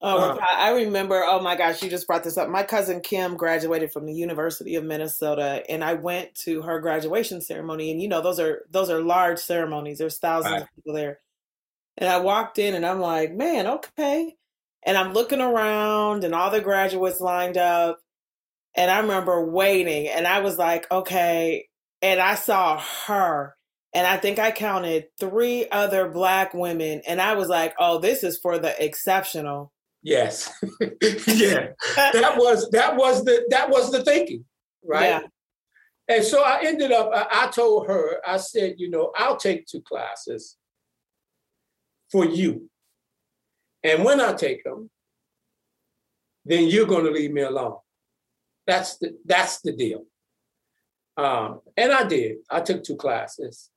Oh 0.00 0.30
uh, 0.30 0.38
I 0.48 0.70
remember, 0.70 1.24
oh 1.26 1.40
my 1.40 1.56
gosh, 1.56 1.82
you 1.82 1.90
just 1.90 2.06
brought 2.06 2.22
this 2.22 2.38
up. 2.38 2.48
My 2.48 2.62
cousin 2.62 3.00
Kim 3.00 3.36
graduated 3.36 3.92
from 3.92 4.06
the 4.06 4.14
University 4.14 4.76
of 4.76 4.84
Minnesota 4.84 5.64
and 5.68 5.82
I 5.82 5.94
went 5.94 6.34
to 6.42 6.62
her 6.62 6.78
graduation 6.78 7.40
ceremony. 7.40 7.90
And 7.90 8.00
you 8.00 8.06
know, 8.06 8.22
those 8.22 8.38
are 8.38 8.64
those 8.70 8.90
are 8.90 9.00
large 9.00 9.40
ceremonies. 9.40 9.98
There's 9.98 10.18
thousands 10.18 10.52
right. 10.52 10.62
of 10.62 10.68
people 10.76 10.94
there. 10.94 11.18
And 11.96 12.08
I 12.08 12.20
walked 12.20 12.60
in 12.60 12.76
and 12.76 12.86
I'm 12.86 13.00
like, 13.00 13.32
man, 13.32 13.66
okay. 13.66 14.36
And 14.86 14.96
I'm 14.96 15.12
looking 15.12 15.40
around 15.40 16.22
and 16.22 16.32
all 16.32 16.52
the 16.52 16.60
graduates 16.60 17.20
lined 17.20 17.56
up. 17.56 17.98
And 18.76 18.92
I 18.92 19.00
remember 19.00 19.44
waiting 19.44 20.06
and 20.06 20.28
I 20.28 20.38
was 20.40 20.58
like, 20.58 20.88
okay. 20.92 21.66
And 22.02 22.20
I 22.20 22.36
saw 22.36 22.80
her 23.06 23.56
and 23.92 24.06
I 24.06 24.16
think 24.16 24.38
I 24.38 24.52
counted 24.52 25.06
three 25.18 25.68
other 25.70 26.08
black 26.08 26.54
women. 26.54 27.02
And 27.04 27.20
I 27.20 27.34
was 27.34 27.48
like, 27.48 27.74
oh, 27.80 27.98
this 27.98 28.22
is 28.22 28.38
for 28.38 28.60
the 28.60 28.80
exceptional. 28.82 29.72
Yes. 30.02 30.52
yeah. 31.26 31.68
that 31.96 32.34
was 32.36 32.70
that 32.70 32.96
was 32.96 33.24
the 33.24 33.44
that 33.50 33.68
was 33.70 33.90
the 33.90 34.04
thinking, 34.04 34.44
right? 34.84 35.04
Yeah. 35.04 35.20
And 36.08 36.24
so 36.24 36.42
I 36.42 36.60
ended 36.64 36.90
up, 36.90 37.10
I, 37.14 37.44
I 37.44 37.46
told 37.48 37.86
her, 37.86 38.26
I 38.26 38.38
said, 38.38 38.76
you 38.78 38.88
know, 38.88 39.12
I'll 39.14 39.36
take 39.36 39.66
two 39.66 39.82
classes 39.82 40.56
for 42.10 42.24
you. 42.24 42.70
And 43.84 44.04
when 44.04 44.18
I 44.20 44.32
take 44.32 44.64
them, 44.64 44.90
then 46.46 46.68
you're 46.68 46.86
going 46.86 47.04
to 47.04 47.10
leave 47.10 47.32
me 47.32 47.42
alone. 47.42 47.76
That's 48.66 48.96
the 48.98 49.16
that's 49.24 49.60
the 49.60 49.72
deal. 49.72 50.04
Um, 51.16 51.60
and 51.76 51.92
I 51.92 52.04
did. 52.04 52.38
I 52.50 52.60
took 52.60 52.84
two 52.84 52.96
classes, 52.96 53.70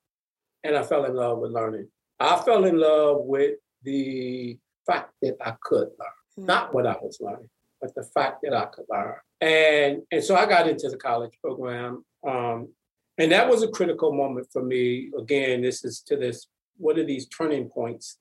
and 0.63 0.75
I 0.75 0.83
fell 0.83 1.05
in 1.05 1.15
love 1.15 1.39
with 1.39 1.51
learning. 1.51 1.87
I 2.19 2.37
fell 2.37 2.65
in 2.65 2.77
love 2.77 3.17
with 3.21 3.55
the 3.83 4.57
fact 4.91 5.11
that 5.21 5.37
I 5.41 5.53
could 5.61 5.89
learn, 5.99 6.17
mm-hmm. 6.37 6.45
not 6.45 6.73
what 6.73 6.87
I 6.87 6.95
was 7.01 7.17
learning, 7.21 7.49
but 7.79 7.93
the 7.95 8.03
fact 8.03 8.39
that 8.43 8.53
I 8.53 8.65
could 8.65 8.85
learn. 8.89 9.15
And 9.41 10.01
and 10.11 10.23
so 10.23 10.35
I 10.35 10.45
got 10.45 10.67
into 10.67 10.89
the 10.89 10.97
college 10.97 11.33
program, 11.43 12.05
um, 12.27 12.69
and 13.17 13.31
that 13.31 13.49
was 13.49 13.63
a 13.63 13.67
critical 13.67 14.11
moment 14.13 14.47
for 14.51 14.63
me. 14.63 15.11
Again, 15.17 15.61
this 15.61 15.83
is 15.83 16.01
to 16.07 16.15
this. 16.15 16.47
What 16.77 16.97
are 16.97 17.05
these 17.05 17.27
turning 17.27 17.69
points 17.69 18.17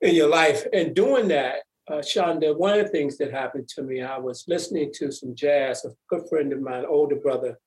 in 0.00 0.14
your 0.14 0.28
life? 0.28 0.64
And 0.72 0.94
doing 0.94 1.28
that, 1.28 1.56
uh, 1.90 2.02
Chanda, 2.02 2.54
one 2.54 2.78
of 2.78 2.86
the 2.86 2.92
things 2.92 3.18
that 3.18 3.30
happened 3.30 3.68
to 3.68 3.82
me, 3.82 4.02
I 4.02 4.18
was 4.18 4.44
listening 4.48 4.90
to 4.94 5.10
some 5.10 5.34
jazz. 5.34 5.84
A 5.84 5.90
good 6.08 6.28
friend 6.28 6.52
of 6.52 6.60
mine, 6.60 6.84
older 6.88 7.16
brother, 7.16 7.58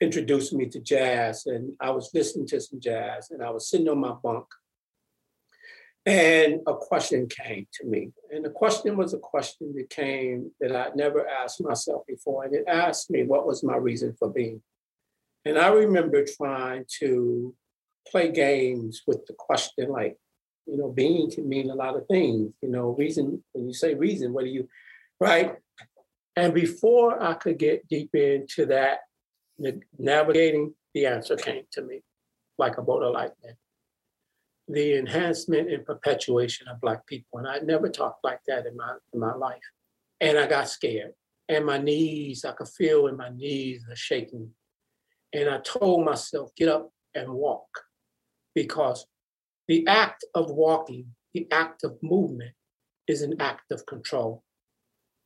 introduced 0.00 0.52
me 0.52 0.66
to 0.66 0.80
jazz, 0.80 1.46
and 1.46 1.72
I 1.80 1.90
was 1.90 2.10
listening 2.14 2.46
to 2.48 2.60
some 2.60 2.80
jazz, 2.80 3.30
and 3.30 3.42
I 3.42 3.50
was 3.50 3.68
sitting 3.68 3.88
on 3.88 3.98
my 3.98 4.14
bunk, 4.22 4.46
and 6.08 6.62
a 6.66 6.74
question 6.74 7.28
came 7.28 7.66
to 7.74 7.86
me. 7.86 8.12
And 8.30 8.42
the 8.42 8.48
question 8.50 8.96
was 8.96 9.12
a 9.12 9.18
question 9.18 9.74
that 9.76 9.90
came 9.90 10.50
that 10.58 10.74
I'd 10.74 10.96
never 10.96 11.28
asked 11.28 11.62
myself 11.62 12.06
before. 12.06 12.44
And 12.44 12.54
it 12.54 12.64
asked 12.66 13.10
me, 13.10 13.24
what 13.24 13.46
was 13.46 13.62
my 13.62 13.76
reason 13.76 14.16
for 14.18 14.30
being? 14.30 14.62
And 15.44 15.58
I 15.58 15.68
remember 15.68 16.24
trying 16.24 16.86
to 17.00 17.54
play 18.10 18.32
games 18.32 19.02
with 19.06 19.26
the 19.26 19.34
question, 19.34 19.90
like, 19.90 20.16
you 20.66 20.78
know, 20.78 20.88
being 20.88 21.30
can 21.30 21.46
mean 21.46 21.68
a 21.68 21.74
lot 21.74 21.94
of 21.94 22.06
things. 22.06 22.54
You 22.62 22.70
know, 22.70 22.94
reason, 22.98 23.44
when 23.52 23.66
you 23.66 23.74
say 23.74 23.94
reason, 23.94 24.32
what 24.32 24.44
do 24.44 24.50
you, 24.50 24.66
right? 25.20 25.56
And 26.36 26.54
before 26.54 27.22
I 27.22 27.34
could 27.34 27.58
get 27.58 27.86
deep 27.86 28.14
into 28.14 28.64
that, 28.66 29.00
navigating, 29.98 30.74
the 30.94 31.04
answer 31.04 31.36
came 31.36 31.64
to 31.72 31.82
me 31.82 32.00
like 32.56 32.78
a 32.78 32.82
bolt 32.82 33.02
of 33.02 33.12
lightning 33.12 33.56
the 34.68 34.98
enhancement 34.98 35.72
and 35.72 35.84
perpetuation 35.84 36.68
of 36.68 36.80
Black 36.80 37.06
people. 37.06 37.38
And 37.38 37.48
I 37.48 37.58
never 37.60 37.88
talked 37.88 38.22
like 38.22 38.40
that 38.46 38.66
in 38.66 38.76
my, 38.76 38.94
in 39.12 39.20
my 39.20 39.34
life. 39.34 39.62
And 40.20 40.38
I 40.38 40.46
got 40.46 40.68
scared. 40.68 41.12
And 41.48 41.64
my 41.64 41.78
knees, 41.78 42.44
I 42.44 42.52
could 42.52 42.68
feel 42.68 43.06
in 43.06 43.16
my 43.16 43.30
knees 43.30 43.84
are 43.90 43.96
shaking. 43.96 44.50
And 45.32 45.48
I 45.48 45.58
told 45.58 46.04
myself, 46.04 46.54
get 46.56 46.68
up 46.68 46.92
and 47.14 47.32
walk. 47.32 47.68
Because 48.54 49.06
the 49.66 49.86
act 49.86 50.24
of 50.34 50.50
walking, 50.50 51.14
the 51.32 51.46
act 51.50 51.84
of 51.84 51.98
movement, 52.02 52.52
is 53.06 53.22
an 53.22 53.40
act 53.40 53.70
of 53.70 53.86
control. 53.86 54.44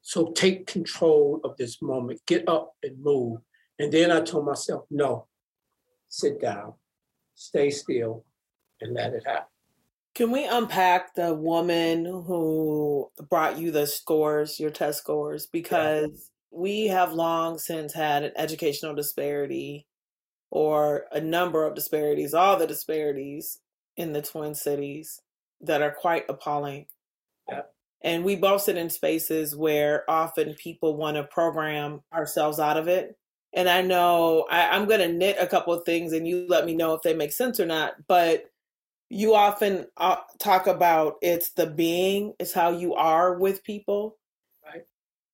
So 0.02 0.32
take 0.32 0.66
control 0.66 1.40
of 1.44 1.56
this 1.56 1.82
moment, 1.82 2.20
get 2.26 2.48
up 2.48 2.74
and 2.82 3.02
move. 3.02 3.40
And 3.78 3.92
then 3.92 4.10
I 4.10 4.20
told 4.20 4.46
myself, 4.46 4.84
no, 4.90 5.26
sit 6.08 6.40
down, 6.40 6.74
stay 7.34 7.70
still, 7.70 8.24
and 8.82 8.94
let 8.94 9.14
it 9.14 9.22
happen. 9.26 9.46
Can 10.14 10.30
we 10.30 10.44
unpack 10.44 11.14
the 11.14 11.32
woman 11.32 12.04
who 12.04 13.10
brought 13.30 13.58
you 13.58 13.70
the 13.70 13.86
scores, 13.86 14.60
your 14.60 14.70
test 14.70 14.98
scores? 14.98 15.46
Because 15.46 16.30
yeah. 16.52 16.58
we 16.58 16.86
have 16.88 17.14
long 17.14 17.58
since 17.58 17.94
had 17.94 18.22
an 18.22 18.32
educational 18.36 18.94
disparity 18.94 19.86
or 20.50 21.06
a 21.12 21.20
number 21.20 21.64
of 21.64 21.74
disparities, 21.74 22.34
all 22.34 22.58
the 22.58 22.66
disparities 22.66 23.58
in 23.96 24.12
the 24.12 24.20
Twin 24.20 24.54
Cities 24.54 25.18
that 25.62 25.80
are 25.80 25.92
quite 25.92 26.26
appalling. 26.28 26.86
Yeah. 27.48 27.62
And 28.02 28.22
we 28.22 28.36
both 28.36 28.62
sit 28.62 28.76
in 28.76 28.90
spaces 28.90 29.56
where 29.56 30.08
often 30.10 30.54
people 30.54 30.96
want 30.96 31.16
to 31.16 31.24
program 31.24 32.02
ourselves 32.12 32.60
out 32.60 32.76
of 32.76 32.86
it. 32.86 33.16
And 33.54 33.68
I 33.68 33.80
know 33.80 34.46
I, 34.50 34.76
am 34.76 34.86
going 34.86 35.00
to 35.00 35.12
knit 35.12 35.36
a 35.38 35.46
couple 35.46 35.72
of 35.72 35.84
things 35.84 36.12
and 36.12 36.28
you 36.28 36.46
let 36.48 36.66
me 36.66 36.74
know 36.74 36.92
if 36.94 37.02
they 37.02 37.14
make 37.14 37.32
sense 37.32 37.58
or 37.58 37.66
not. 37.66 37.94
But 38.06 38.51
you 39.12 39.34
often 39.34 39.84
uh, 39.98 40.16
talk 40.38 40.66
about 40.66 41.16
it's 41.20 41.52
the 41.52 41.66
being, 41.66 42.32
it's 42.40 42.54
how 42.54 42.70
you 42.70 42.94
are 42.94 43.38
with 43.38 43.62
people. 43.62 44.16
Right. 44.64 44.84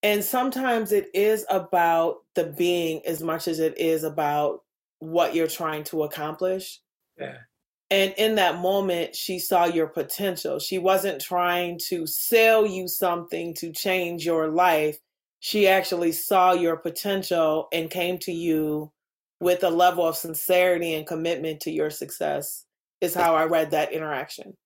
And 0.03 0.25
sometimes 0.25 0.91
it 0.91 1.07
is 1.15 1.47
about 1.49 2.17
the 2.35 2.53
being 2.59 3.03
as 3.07 3.23
much 3.23 3.47
as 3.47 3.61
it 3.61 3.79
is 3.79 4.03
about 4.03 4.63
what 4.99 5.33
you're 5.33 5.47
trying 5.47 5.85
to 5.85 6.03
accomplish. 6.03 6.81
Yeah. 7.17 7.37
And 7.89 8.13
in 8.19 8.35
that 8.35 8.59
moment, 8.59 9.15
she 9.15 9.39
saw 9.39 9.67
your 9.67 9.87
potential. 9.87 10.59
She 10.59 10.79
wasn't 10.79 11.21
trying 11.21 11.79
to 11.87 12.05
sell 12.05 12.67
you 12.67 12.89
something 12.89 13.55
to 13.55 13.73
change 13.73 14.27
your 14.27 14.49
life. 14.49 14.99
She 15.39 15.69
actually 15.69 16.11
saw 16.11 16.53
your 16.53 16.79
potential 16.79 17.69
and 17.73 17.89
came 17.89 18.19
to 18.19 18.33
you 18.33 18.91
with 19.39 19.63
a 19.63 19.71
level 19.71 20.05
of 20.05 20.17
sincerity 20.17 20.95
and 20.95 21.07
commitment 21.07 21.61
to 21.61 21.71
your 21.71 21.91
success 21.91 22.65
is 23.01 23.15
how 23.15 23.35
I 23.35 23.45
read 23.45 23.71
that 23.71 23.93
interaction. 23.93 24.57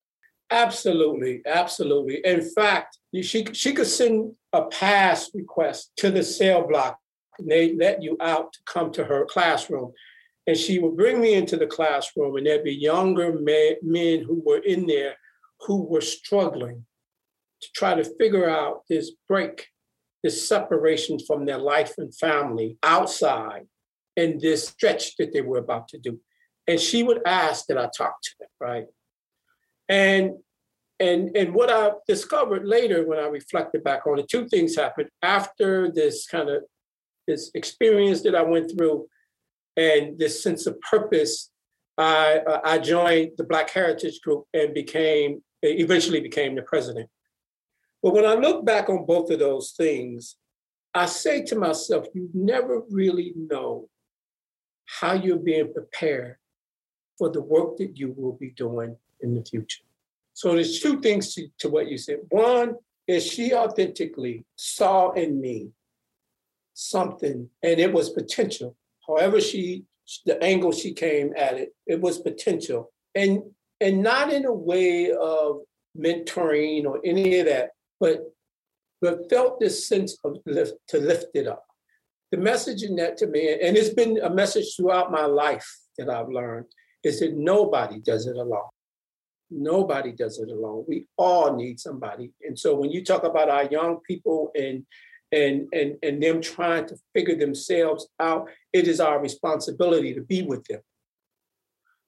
Absolutely, 0.51 1.41
absolutely. 1.47 2.21
In 2.25 2.43
fact, 2.43 2.99
she 3.23 3.47
she 3.53 3.73
could 3.73 3.87
send 3.87 4.35
a 4.53 4.67
pass 4.67 5.31
request 5.35 5.93
to 5.97 6.11
the 6.11 6.23
cell 6.23 6.67
block, 6.69 6.99
and 7.39 7.51
they 7.51 7.75
let 7.75 8.03
you 8.03 8.17
out 8.21 8.53
to 8.53 8.59
come 8.67 8.93
to 8.93 9.05
her 9.05 9.25
classroom, 9.25 9.93
and 10.47 10.57
she 10.57 10.79
would 10.79 10.97
bring 10.97 11.21
me 11.21 11.35
into 11.35 11.57
the 11.57 11.67
classroom, 11.67 12.37
and 12.37 12.47
there'd 12.47 12.65
be 12.65 12.75
younger 12.75 13.33
men, 13.33 13.77
men 13.83 14.25
who 14.25 14.43
were 14.45 14.59
in 14.59 14.87
there 14.87 15.17
who 15.61 15.85
were 15.85 16.03
struggling 16.03 16.85
to 17.63 17.69
try 17.75 17.95
to 17.95 18.05
figure 18.19 18.49
out 18.49 18.83
this 18.89 19.13
break, 19.29 19.69
this 20.23 20.47
separation 20.47 21.19
from 21.19 21.47
their 21.47 21.59
life 21.59 21.95
and 21.97 22.15
family 22.15 22.77
outside, 22.83 23.67
and 24.17 24.41
this 24.41 24.69
stretch 24.69 25.17
that 25.17 25.33
they 25.33 25.41
were 25.41 25.59
about 25.59 25.89
to 25.89 25.99
do 25.99 26.21
and 26.67 26.79
she 26.79 27.03
would 27.03 27.21
ask 27.27 27.67
that 27.67 27.79
I 27.79 27.89
talk 27.97 28.21
to 28.23 28.31
them, 28.41 28.49
right? 28.61 28.87
And 29.89 30.37
and 31.01 31.37
and 31.37 31.55
what 31.55 31.71
I 31.71 31.93
discovered 32.07 32.67
later 32.67 33.07
when 33.07 33.19
I 33.19 33.27
reflected 33.27 33.83
back 33.83 34.07
on 34.07 34.19
it, 34.19 34.29
two 34.29 34.47
things 34.49 34.77
happened 34.77 35.09
after 35.23 35.91
this 35.91 36.27
kind 36.27 36.49
of 36.49 36.63
this 37.27 37.51
experience 37.55 38.23
that 38.23 38.35
I 38.35 38.43
went 38.43 38.71
through, 38.71 39.07
and 39.77 40.19
this 40.19 40.43
sense 40.43 40.67
of 40.67 40.81
purpose. 40.81 41.51
I 41.99 42.39
uh, 42.47 42.61
I 42.65 42.79
joined 42.79 43.33
the 43.37 43.45
Black 43.45 43.71
Heritage 43.71 44.21
Group 44.23 44.45
and 44.55 44.73
became 44.73 45.43
eventually 45.63 46.21
became 46.21 46.55
the 46.55 46.63
president. 46.63 47.09
But 48.03 48.15
when 48.15 48.25
I 48.25 48.35
look 48.35 48.65
back 48.65 48.89
on 48.89 49.07
both 49.07 49.31
of 49.31 49.39
those 49.39 49.73
things, 49.77 50.37
I 50.95 51.07
say 51.07 51.43
to 51.45 51.57
myself, 51.57 52.07
you 52.15 52.29
never 52.35 52.83
really 52.91 53.33
know 53.37 53.89
how 54.87 55.13
you're 55.13 55.37
being 55.37 55.73
prepared 55.73 56.37
for 57.19 57.31
the 57.31 57.41
work 57.41 57.77
that 57.79 57.97
you 57.97 58.15
will 58.17 58.33
be 58.33 58.51
doing 58.51 58.97
in 59.21 59.35
the 59.35 59.45
future. 59.45 59.83
So 60.35 60.55
there's 60.55 60.81
two 60.81 61.01
things 61.01 61.35
to, 61.35 61.49
to 61.59 61.69
what 61.69 61.89
you 61.89 61.99
said. 61.99 62.19
One 62.31 62.77
is 63.07 63.27
she 63.27 63.53
authentically 63.53 64.45
saw 64.57 65.11
in 65.13 65.41
me 65.41 65.71
something 66.75 67.49
and 67.63 67.81
it 67.81 67.93
was 67.93 68.11
potential. 68.11 68.77
However, 69.07 69.41
she 69.41 69.85
the 70.27 70.43
angle 70.43 70.73
she 70.73 70.93
came 70.93 71.33
at 71.37 71.55
it, 71.55 71.75
it 71.87 72.01
was 72.01 72.19
potential. 72.19 72.93
And 73.15 73.43
and 73.81 74.03
not 74.03 74.33
in 74.33 74.45
a 74.45 74.53
way 74.53 75.11
of 75.13 75.61
mentoring 75.99 76.87
or 76.87 77.01
any 77.05 77.39
of 77.39 77.47
that, 77.47 77.71
but 78.01 78.33
but 79.01 79.29
felt 79.29 79.59
this 79.59 79.89
sense 79.89 80.17
of 80.25 80.37
lift, 80.47 80.75
to 80.89 80.99
lift 80.99 81.27
it 81.35 81.49
up. 81.49 81.65
The 82.31 82.39
message 82.39 82.85
in 82.85 82.97
that 82.97 83.17
to 83.19 83.27
me, 83.27 83.59
and 83.61 83.77
it's 83.77 83.93
been 83.93 84.19
a 84.19 84.31
message 84.31 84.77
throughout 84.77 85.11
my 85.11 85.27
life 85.27 85.69
that 85.99 86.09
I've 86.09 86.29
learned, 86.29 86.67
is 87.03 87.21
that 87.21 87.37
nobody 87.37 88.01
does 88.01 88.27
it 88.27 88.37
alone. 88.37 88.71
Nobody 89.51 90.13
does 90.13 90.39
it 90.39 90.49
alone. 90.49 90.85
We 90.89 91.07
all 91.17 91.55
need 91.55 91.79
somebody. 91.79 92.33
And 92.43 92.59
so 92.59 92.75
when 92.75 92.91
you 92.91 93.05
talk 93.05 93.25
about 93.25 93.51
our 93.51 93.65
young 93.65 94.01
people 94.07 94.51
and 94.55 94.85
and 95.31 95.69
and 95.73 95.97
and 96.03 96.23
them 96.23 96.41
trying 96.41 96.87
to 96.87 96.97
figure 97.15 97.37
themselves 97.37 98.09
out, 98.21 98.49
it 98.73 98.89
is 98.89 99.01
our 99.01 99.21
responsibility 99.21 100.15
to 100.15 100.23
be 100.23 100.43
with 100.43 100.65
them. 100.65 100.81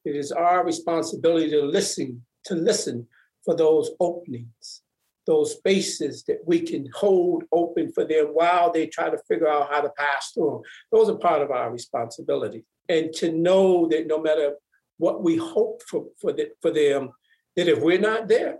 It 0.05 0.17
is 0.17 0.33
our 0.33 0.65
responsibility 0.65 1.51
to 1.51 1.63
listen, 1.63 2.25
to 2.47 2.55
listen 2.55 3.07
for 3.45 3.57
those 3.57 3.91
openings, 4.01 4.83
those 5.27 5.55
spaces 5.55 6.25
that 6.25 6.41
we 6.47 6.61
can 6.61 6.89
hold 6.95 7.45
open 7.53 7.91
for 7.93 8.05
them 8.05 8.27
while 8.27 8.71
they 8.71 8.87
try 8.87 9.09
to 9.09 9.19
figure 9.29 9.49
out 9.49 9.73
how 9.73 9.81
to 9.81 9.91
pass 9.97 10.33
through. 10.33 10.63
Those 10.93 11.09
are 11.09 11.17
part 11.17 11.43
of 11.43 11.51
our 11.51 11.71
responsibility. 11.71 12.65
And 12.89 13.13
to 13.15 13.33
know 13.33 13.89
that 13.89 14.07
no 14.07 14.21
matter 14.21 14.57
what 15.05 15.23
we 15.23 15.37
hope 15.37 15.83
for 15.89 16.07
for, 16.21 16.33
the, 16.33 16.47
for 16.63 16.71
them 16.71 17.11
that 17.57 17.69
if 17.69 17.81
we're 17.81 18.07
not 18.11 18.27
there, 18.27 18.57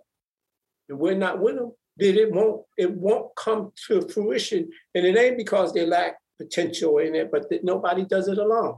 if 0.91 0.97
we're 0.97 1.23
not 1.27 1.41
with 1.41 1.57
them, 1.57 1.73
that 1.97 2.17
it 2.23 2.31
won't 2.33 2.63
it 2.77 2.93
won't 3.07 3.35
come 3.37 3.73
to 3.87 4.07
fruition. 4.09 4.71
And 4.95 5.07
it 5.07 5.17
ain't 5.17 5.39
because 5.39 5.73
they 5.73 5.87
lack 5.87 6.17
potential 6.39 6.99
in 6.99 7.15
it, 7.15 7.31
but 7.33 7.49
that 7.49 7.65
nobody 7.65 8.05
does 8.05 8.29
it 8.29 8.39
alone. 8.39 8.77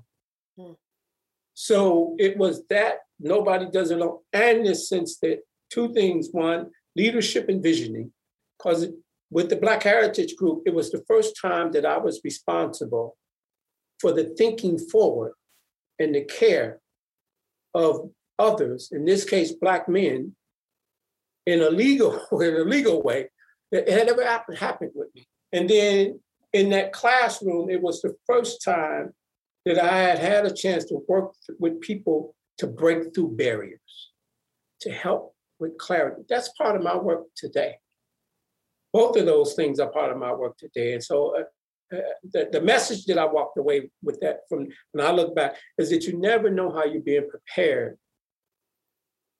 Hmm. 0.57 0.73
So 1.55 2.15
it 2.19 2.37
was 2.37 2.65
that 2.69 2.99
nobody 3.19 3.67
does 3.71 3.91
it 3.91 3.99
alone, 3.99 4.19
and 4.33 4.67
the 4.67 4.75
sense 4.75 5.19
that 5.23 5.41
two 5.71 5.93
things: 5.93 6.29
one, 6.31 6.71
leadership 6.95 7.49
and 7.49 7.63
visioning, 7.63 8.13
because 8.57 8.87
with 9.31 9.49
the 9.51 9.57
Black 9.57 9.83
Heritage 9.83 10.37
Group, 10.37 10.63
it 10.67 10.75
was 10.75 10.91
the 10.91 11.05
first 11.09 11.31
time 11.41 11.73
that 11.73 11.85
I 11.85 11.99
was 11.99 12.21
responsible 12.23 13.17
for 14.01 14.13
the 14.13 14.25
thinking 14.41 14.79
forward 14.79 15.33
and 15.99 16.15
the 16.15 16.25
care 16.25 16.81
of 17.77 18.11
others, 18.39 18.91
in 18.91 19.05
this 19.05 19.25
case, 19.25 19.53
black 19.53 19.89
men, 19.89 20.35
in 21.47 21.61
a 21.63 21.71
legal 21.71 22.13
in 22.41 22.57
a 22.57 22.65
legal 22.65 23.03
way 23.03 23.29
that 23.71 23.89
had 23.89 24.07
never 24.07 24.25
happened, 24.25 24.93
with 24.95 25.09
me. 25.15 25.29
And 25.53 25.69
then 25.69 26.21
in 26.53 26.71
that 26.71 26.93
classroom, 26.93 27.71
it 27.71 27.81
was 27.81 28.01
the 28.01 28.15
first 28.27 28.63
time 28.65 29.13
that 29.65 29.79
I 29.79 29.99
had 29.99 30.19
had 30.19 30.47
a 30.47 30.55
chance 30.55 30.85
to 30.87 31.01
work 31.09 31.33
with 31.59 31.81
people 31.81 32.35
to 32.59 32.67
break 32.67 33.15
through 33.15 33.37
barriers, 33.37 34.11
to 34.81 34.91
help 34.91 35.35
with 35.59 35.77
clarity. 35.79 36.23
That's 36.29 36.51
part 36.51 36.77
of 36.77 36.83
my 36.83 36.97
work 36.97 37.25
today. 37.37 37.77
Both 38.93 39.17
of 39.17 39.27
those 39.27 39.55
things 39.55 39.79
are 39.81 39.91
part 39.91 40.13
of 40.13 40.19
my 40.19 40.33
work 40.33 40.57
today. 40.57 40.95
And 40.95 41.03
so 41.03 41.37
uh, 41.37 41.43
uh, 41.93 41.99
the, 42.33 42.49
the 42.53 42.61
message 42.61 43.05
that 43.07 43.19
I 43.19 43.25
walked 43.25 43.59
away 43.59 43.91
with 44.03 44.19
that 44.21 44.41
from 44.49 44.69
when 44.93 45.07
I 45.07 45.11
look 45.11 45.35
back 45.35 45.55
is 45.79 45.91
that 45.91 46.05
you 46.05 46.19
never 46.19 46.51
know 46.51 46.71
how 46.71 46.85
you're 46.85 47.03
being 47.03 47.29
prepared 47.29 47.99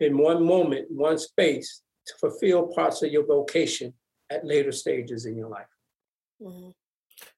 in 0.01 0.19
one 0.19 0.45
moment, 0.45 0.87
one 0.91 1.19
space 1.19 1.83
to 2.07 2.15
fulfill 2.21 2.69
parts 2.69 3.03
of 3.03 3.11
your 3.11 3.27
vocation 3.27 3.93
at 4.31 4.47
later 4.47 4.73
stages 4.73 5.27
in 5.27 5.37
your 5.37 5.49
life. 5.49 5.67
Mm-hmm. 6.41 6.71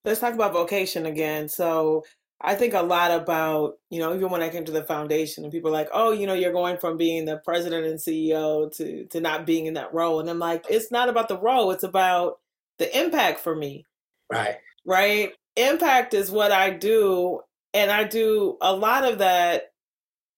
Let's 0.04 0.20
talk 0.20 0.34
about 0.34 0.52
vocation 0.52 1.06
again. 1.06 1.48
So 1.48 2.04
I 2.40 2.54
think 2.54 2.74
a 2.74 2.82
lot 2.82 3.10
about, 3.10 3.74
you 3.90 4.00
know, 4.00 4.14
even 4.14 4.30
when 4.30 4.42
I 4.42 4.48
came 4.48 4.64
to 4.64 4.72
the 4.72 4.84
foundation 4.84 5.44
and 5.44 5.52
people 5.52 5.70
are 5.70 5.72
like, 5.72 5.88
oh, 5.92 6.12
you 6.12 6.26
know, 6.26 6.34
you're 6.34 6.52
going 6.52 6.78
from 6.78 6.96
being 6.96 7.24
the 7.24 7.38
president 7.38 7.86
and 7.86 7.98
CEO 7.98 8.74
to 8.76 9.06
to 9.06 9.20
not 9.20 9.46
being 9.46 9.66
in 9.66 9.74
that 9.74 9.94
role. 9.94 10.20
And 10.20 10.28
I'm 10.28 10.38
like, 10.38 10.66
it's 10.68 10.92
not 10.92 11.08
about 11.08 11.28
the 11.28 11.38
role, 11.38 11.70
it's 11.70 11.82
about 11.82 12.38
the 12.78 12.96
impact 12.98 13.40
for 13.40 13.54
me. 13.54 13.86
Right. 14.30 14.56
Right. 14.86 15.32
Impact 15.56 16.14
is 16.14 16.30
what 16.30 16.52
I 16.52 16.70
do. 16.70 17.40
And 17.74 17.90
I 17.90 18.04
do 18.04 18.56
a 18.60 18.74
lot 18.74 19.04
of 19.04 19.18
that 19.18 19.64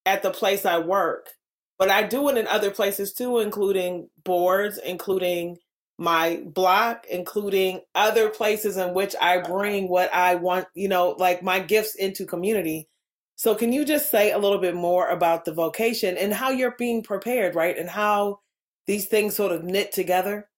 at 0.07 0.22
the 0.22 0.32
place 0.32 0.66
I 0.66 0.80
work. 0.80 1.30
But 1.78 1.91
I 1.91 2.05
do 2.05 2.28
it 2.30 2.38
in 2.38 2.49
other 2.49 2.72
places 2.72 3.14
too, 3.14 3.41
including 3.41 4.11
boards, 4.24 4.78
including 4.78 5.59
my 5.99 6.43
block, 6.47 7.07
including 7.11 7.82
other 7.95 8.30
places 8.30 8.78
in 8.78 8.95
which 8.95 9.16
I 9.20 9.38
bring 9.41 9.88
what 9.88 10.14
I 10.14 10.36
want, 10.36 10.68
you 10.74 10.88
know, 10.88 11.11
like 11.18 11.43
my 11.45 11.61
gifts 11.61 11.97
into 11.97 12.26
community. 12.26 12.88
So, 13.36 13.55
can 13.57 13.72
you 13.72 13.84
just 13.86 14.11
say 14.11 14.32
a 14.32 14.38
little 14.38 14.59
bit 14.59 14.76
more 14.76 15.09
about 15.09 15.47
the 15.47 15.55
vocation 15.55 16.18
and 16.18 16.34
how 16.34 16.51
you're 16.51 16.76
being 16.78 17.03
prepared, 17.03 17.55
right? 17.57 17.78
And 17.78 17.91
how 17.91 18.41
these 18.86 19.07
things 19.09 19.36
sort 19.36 19.53
of 19.53 19.64
knit 19.64 19.93
together? 19.93 20.49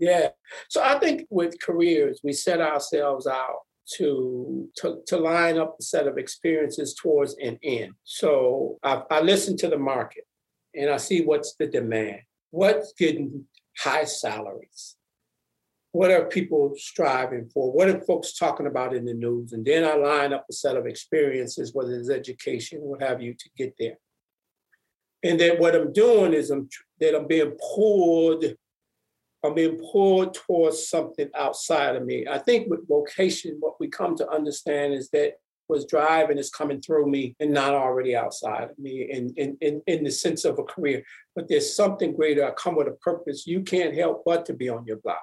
Yeah. 0.00 0.30
So, 0.68 0.82
I 0.82 0.98
think 0.98 1.26
with 1.30 1.60
careers, 1.60 2.20
we 2.24 2.32
set 2.32 2.60
ourselves 2.60 3.26
out 3.26 3.60
to, 3.96 4.68
to, 4.78 5.02
to 5.06 5.16
line 5.18 5.58
up 5.58 5.76
a 5.78 5.82
set 5.82 6.08
of 6.08 6.16
experiences 6.16 6.94
towards 6.94 7.36
an 7.40 7.58
end. 7.62 7.92
So, 8.02 8.78
I, 8.82 9.02
I 9.10 9.20
listen 9.20 9.56
to 9.58 9.68
the 9.68 9.78
market 9.78 10.24
and 10.74 10.90
I 10.90 10.96
see 10.96 11.22
what's 11.22 11.54
the 11.56 11.66
demand. 11.66 12.20
What's 12.50 12.94
getting 12.94 13.44
high 13.78 14.04
salaries. 14.04 14.96
What 15.92 16.10
are 16.10 16.24
people 16.26 16.72
striving 16.76 17.50
for? 17.52 17.72
What 17.72 17.88
are 17.88 18.00
folks 18.00 18.38
talking 18.38 18.66
about 18.66 18.94
in 18.94 19.04
the 19.04 19.14
news? 19.14 19.52
And 19.52 19.64
then 19.64 19.84
I 19.84 19.94
line 19.96 20.32
up 20.32 20.46
a 20.48 20.52
set 20.52 20.76
of 20.76 20.86
experiences, 20.86 21.74
whether 21.74 21.92
it's 21.94 22.10
education, 22.10 22.80
what 22.80 23.02
have 23.02 23.20
you, 23.20 23.34
to 23.34 23.50
get 23.56 23.74
there. 23.78 23.98
And 25.22 25.38
then 25.38 25.58
what 25.58 25.74
I'm 25.74 25.92
doing 25.92 26.32
is 26.32 26.50
I'm 26.50 26.68
that 27.00 27.16
I'm 27.16 27.26
being 27.26 27.56
pulled, 27.74 28.44
I'm 29.42 29.54
being 29.54 29.78
pulled 29.90 30.34
towards 30.34 30.88
something 30.88 31.30
outside 31.34 31.96
of 31.96 32.04
me. 32.04 32.26
I 32.30 32.38
think 32.38 32.68
with 32.68 32.86
vocation, 32.86 33.56
what 33.60 33.80
we 33.80 33.88
come 33.88 34.14
to 34.16 34.28
understand 34.30 34.92
is 34.92 35.08
that 35.10 35.34
was 35.70 35.86
driving 35.86 36.36
is 36.36 36.50
coming 36.50 36.82
through 36.82 37.08
me 37.08 37.36
and 37.38 37.52
not 37.52 37.72
already 37.72 38.14
outside 38.14 38.70
of 38.70 38.78
me 38.78 39.08
in, 39.10 39.32
in, 39.36 39.56
in, 39.60 39.80
in 39.86 40.04
the 40.04 40.10
sense 40.10 40.44
of 40.44 40.58
a 40.58 40.64
career. 40.64 41.02
But 41.34 41.48
there's 41.48 41.74
something 41.74 42.14
greater. 42.14 42.44
I 42.44 42.50
come 42.50 42.74
with 42.74 42.88
a 42.88 42.96
purpose. 43.02 43.46
You 43.46 43.62
can't 43.62 43.94
help 43.94 44.24
but 44.26 44.44
to 44.46 44.52
be 44.52 44.68
on 44.68 44.84
your 44.84 44.96
block. 44.96 45.22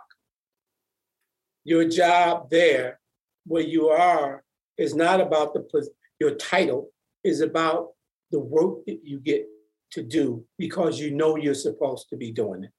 Your 1.65 1.87
job 1.87 2.49
there, 2.49 2.99
where 3.45 3.61
you 3.61 3.89
are, 3.89 4.43
is 4.77 4.95
not 4.95 5.19
about 5.19 5.53
the 5.53 5.89
your 6.19 6.35
title, 6.35 6.91
is 7.23 7.41
about 7.41 7.89
the 8.31 8.39
work 8.39 8.85
that 8.85 9.01
you 9.03 9.19
get 9.19 9.45
to 9.91 10.01
do 10.01 10.45
because 10.57 10.99
you 10.99 11.11
know 11.11 11.35
you're 11.35 11.53
supposed 11.53 12.09
to 12.09 12.17
be 12.17 12.31
doing 12.31 12.63
it. 12.63 12.71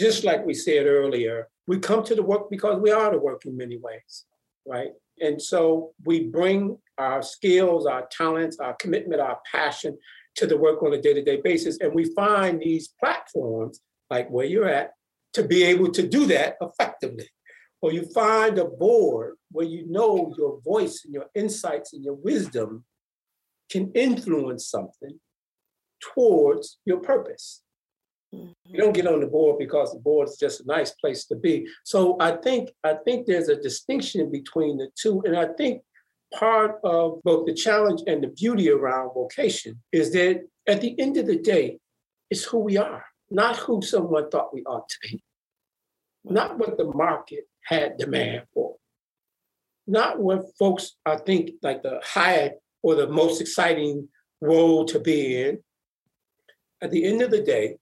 Just 0.00 0.24
like 0.24 0.46
we 0.46 0.54
said 0.54 0.86
earlier, 0.86 1.48
we 1.66 1.78
come 1.78 2.02
to 2.04 2.14
the 2.14 2.22
work 2.22 2.48
because 2.48 2.80
we 2.80 2.90
are 2.90 3.10
the 3.10 3.18
work 3.18 3.44
in 3.44 3.54
many 3.54 3.76
ways, 3.76 4.24
right? 4.66 4.92
And 5.20 5.40
so 5.40 5.92
we 6.06 6.24
bring 6.24 6.78
our 6.96 7.20
skills, 7.20 7.84
our 7.84 8.08
talents, 8.10 8.56
our 8.58 8.72
commitment, 8.76 9.20
our 9.20 9.38
passion 9.52 9.98
to 10.36 10.46
the 10.46 10.56
work 10.56 10.82
on 10.82 10.94
a 10.94 11.02
day 11.02 11.12
to 11.12 11.22
day 11.22 11.42
basis. 11.44 11.76
And 11.82 11.94
we 11.94 12.06
find 12.14 12.58
these 12.58 12.88
platforms, 12.98 13.82
like 14.08 14.30
where 14.30 14.46
you're 14.46 14.70
at, 14.70 14.92
to 15.34 15.42
be 15.42 15.64
able 15.64 15.90
to 15.90 16.08
do 16.08 16.24
that 16.28 16.56
effectively. 16.62 17.28
Or 17.82 17.92
you 17.92 18.06
find 18.14 18.56
a 18.56 18.64
board 18.64 19.36
where 19.50 19.66
you 19.66 19.86
know 19.86 20.32
your 20.38 20.62
voice 20.62 21.02
and 21.04 21.12
your 21.12 21.26
insights 21.34 21.92
and 21.92 22.02
your 22.02 22.14
wisdom 22.14 22.86
can 23.70 23.92
influence 23.92 24.66
something 24.66 25.20
towards 26.14 26.78
your 26.86 27.00
purpose. 27.00 27.60
Mm-hmm. 28.34 28.50
You 28.66 28.78
don't 28.78 28.94
get 28.94 29.06
on 29.06 29.20
the 29.20 29.26
board 29.26 29.58
because 29.58 29.92
the 29.92 29.98
board 29.98 30.28
is 30.28 30.36
just 30.36 30.60
a 30.60 30.66
nice 30.66 30.92
place 30.92 31.24
to 31.26 31.36
be. 31.36 31.66
So 31.84 32.16
I 32.20 32.32
think 32.36 32.70
I 32.84 32.94
think 33.04 33.26
there's 33.26 33.48
a 33.48 33.60
distinction 33.60 34.30
between 34.30 34.78
the 34.78 34.88
two, 34.96 35.22
and 35.24 35.36
I 35.36 35.48
think 35.58 35.82
part 36.32 36.78
of 36.84 37.20
both 37.24 37.46
the 37.46 37.54
challenge 37.54 38.02
and 38.06 38.22
the 38.22 38.28
beauty 38.28 38.70
around 38.70 39.14
vocation 39.14 39.80
is 39.92 40.12
that 40.12 40.42
at 40.68 40.80
the 40.80 40.98
end 41.00 41.16
of 41.16 41.26
the 41.26 41.38
day, 41.38 41.78
it's 42.30 42.44
who 42.44 42.58
we 42.58 42.76
are, 42.76 43.04
not 43.30 43.56
who 43.56 43.82
someone 43.82 44.30
thought 44.30 44.54
we 44.54 44.62
ought 44.62 44.88
to 44.88 44.96
be, 45.02 45.22
not 46.24 46.56
what 46.58 46.78
the 46.78 46.84
market 46.84 47.48
had 47.64 47.96
demand 47.96 48.42
for, 48.54 48.76
not 49.88 50.20
what 50.20 50.44
folks 50.56 50.96
I 51.04 51.16
think 51.16 51.52
like 51.62 51.82
the 51.82 52.00
high 52.04 52.52
or 52.82 52.94
the 52.94 53.08
most 53.08 53.40
exciting 53.40 54.08
role 54.40 54.84
to 54.86 55.00
be 55.00 55.42
in. 55.42 55.58
At 56.80 56.90
the 56.92 57.04
end 57.04 57.20
of 57.20 57.30
the 57.30 57.42
day, 57.42 57.76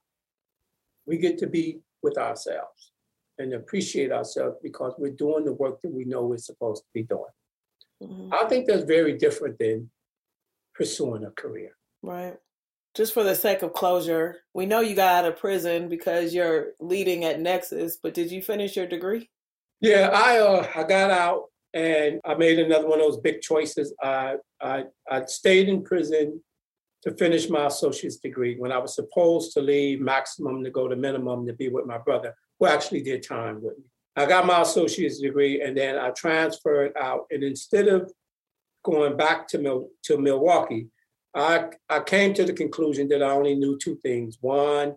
we 1.09 1.17
get 1.17 1.39
to 1.39 1.47
be 1.47 1.81
with 2.03 2.19
ourselves 2.19 2.93
and 3.39 3.55
appreciate 3.55 4.13
ourselves 4.13 4.57
because 4.63 4.95
we're 4.99 5.11
doing 5.13 5.45
the 5.45 5.53
work 5.53 5.81
that 5.83 5.93
we 5.93 6.05
know 6.05 6.27
we're 6.27 6.39
supposed 6.39 6.83
to 6.83 6.89
be 6.93 7.03
doing. 7.03 7.25
Mm-hmm. 8.03 8.33
I 8.33 8.49
think 8.49 8.67
that's 8.67 8.85
very 8.85 9.17
different 9.17 9.59
than 9.59 9.91
pursuing 10.75 11.25
a 11.25 11.31
career. 11.31 11.71
Right. 12.03 12.37
Just 12.95 13.15
for 13.15 13.23
the 13.25 13.35
sake 13.35 13.63
of 13.63 13.73
closure, 13.73 14.39
we 14.55 14.67
know 14.67 14.81
you 14.81 14.95
got 14.95 15.25
out 15.25 15.31
of 15.31 15.39
prison 15.39 15.89
because 15.89 16.35
you're 16.35 16.73
leading 16.81 17.25
at 17.25 17.41
Nexus, 17.41 17.99
but 18.03 18.15
did 18.15 18.31
you 18.31 18.43
finish 18.43 18.77
your 18.77 18.87
degree? 18.87 19.29
Yeah, 19.81 20.11
I 20.13 20.39
uh, 20.39 20.67
I 20.75 20.83
got 20.83 21.11
out 21.11 21.45
and 21.75 22.21
I 22.25 22.35
made 22.35 22.59
another 22.59 22.89
one 22.89 22.99
of 22.99 23.07
those 23.07 23.21
big 23.21 23.41
choices. 23.41 23.95
I 24.03 24.37
I, 24.61 24.85
I 25.09 25.25
stayed 25.27 25.69
in 25.69 25.85
prison 25.85 26.43
to 27.03 27.15
finish 27.15 27.49
my 27.49 27.67
associate's 27.67 28.17
degree 28.17 28.57
when 28.59 28.73
I 28.73 28.79
was 28.79 28.95
supposed 28.95 29.53
to 29.53 29.61
leave 29.61 30.01
maximum 30.01 30.65
to 30.65 30.71
go 30.71 30.89
to 30.89 30.97
minimum 30.97 31.47
to 31.47 31.53
be 31.53 31.69
with 31.69 31.87
my 31.87 31.99
brother, 31.99 32.35
who 32.59 32.67
actually 32.67 33.03
did 33.03 33.23
time 33.23 33.63
with 33.63 33.79
me. 33.79 33.85
I 34.17 34.27
got 34.27 34.47
my 34.47 34.63
associate's 34.63 35.21
degree 35.21 35.63
and 35.63 35.77
then 35.77 35.97
I 35.97 36.11
transferred 36.11 36.93
out. 36.97 37.27
And 37.31 37.45
instead 37.45 37.87
of 37.87 38.13
going 38.85 39.17
back 39.17 39.47
to, 39.49 39.59
Mil- 39.59 39.91
to 40.05 40.19
Milwaukee, 40.19 40.89
I, 41.35 41.67
I 41.89 42.01
came 42.01 42.35
to 42.35 42.45
the 42.45 42.53
conclusion 42.53 43.09
that 43.09 43.23
I 43.23 43.31
only 43.31 43.55
knew 43.55 43.79
two 43.79 43.97
things. 43.97 44.39
One 44.41 44.97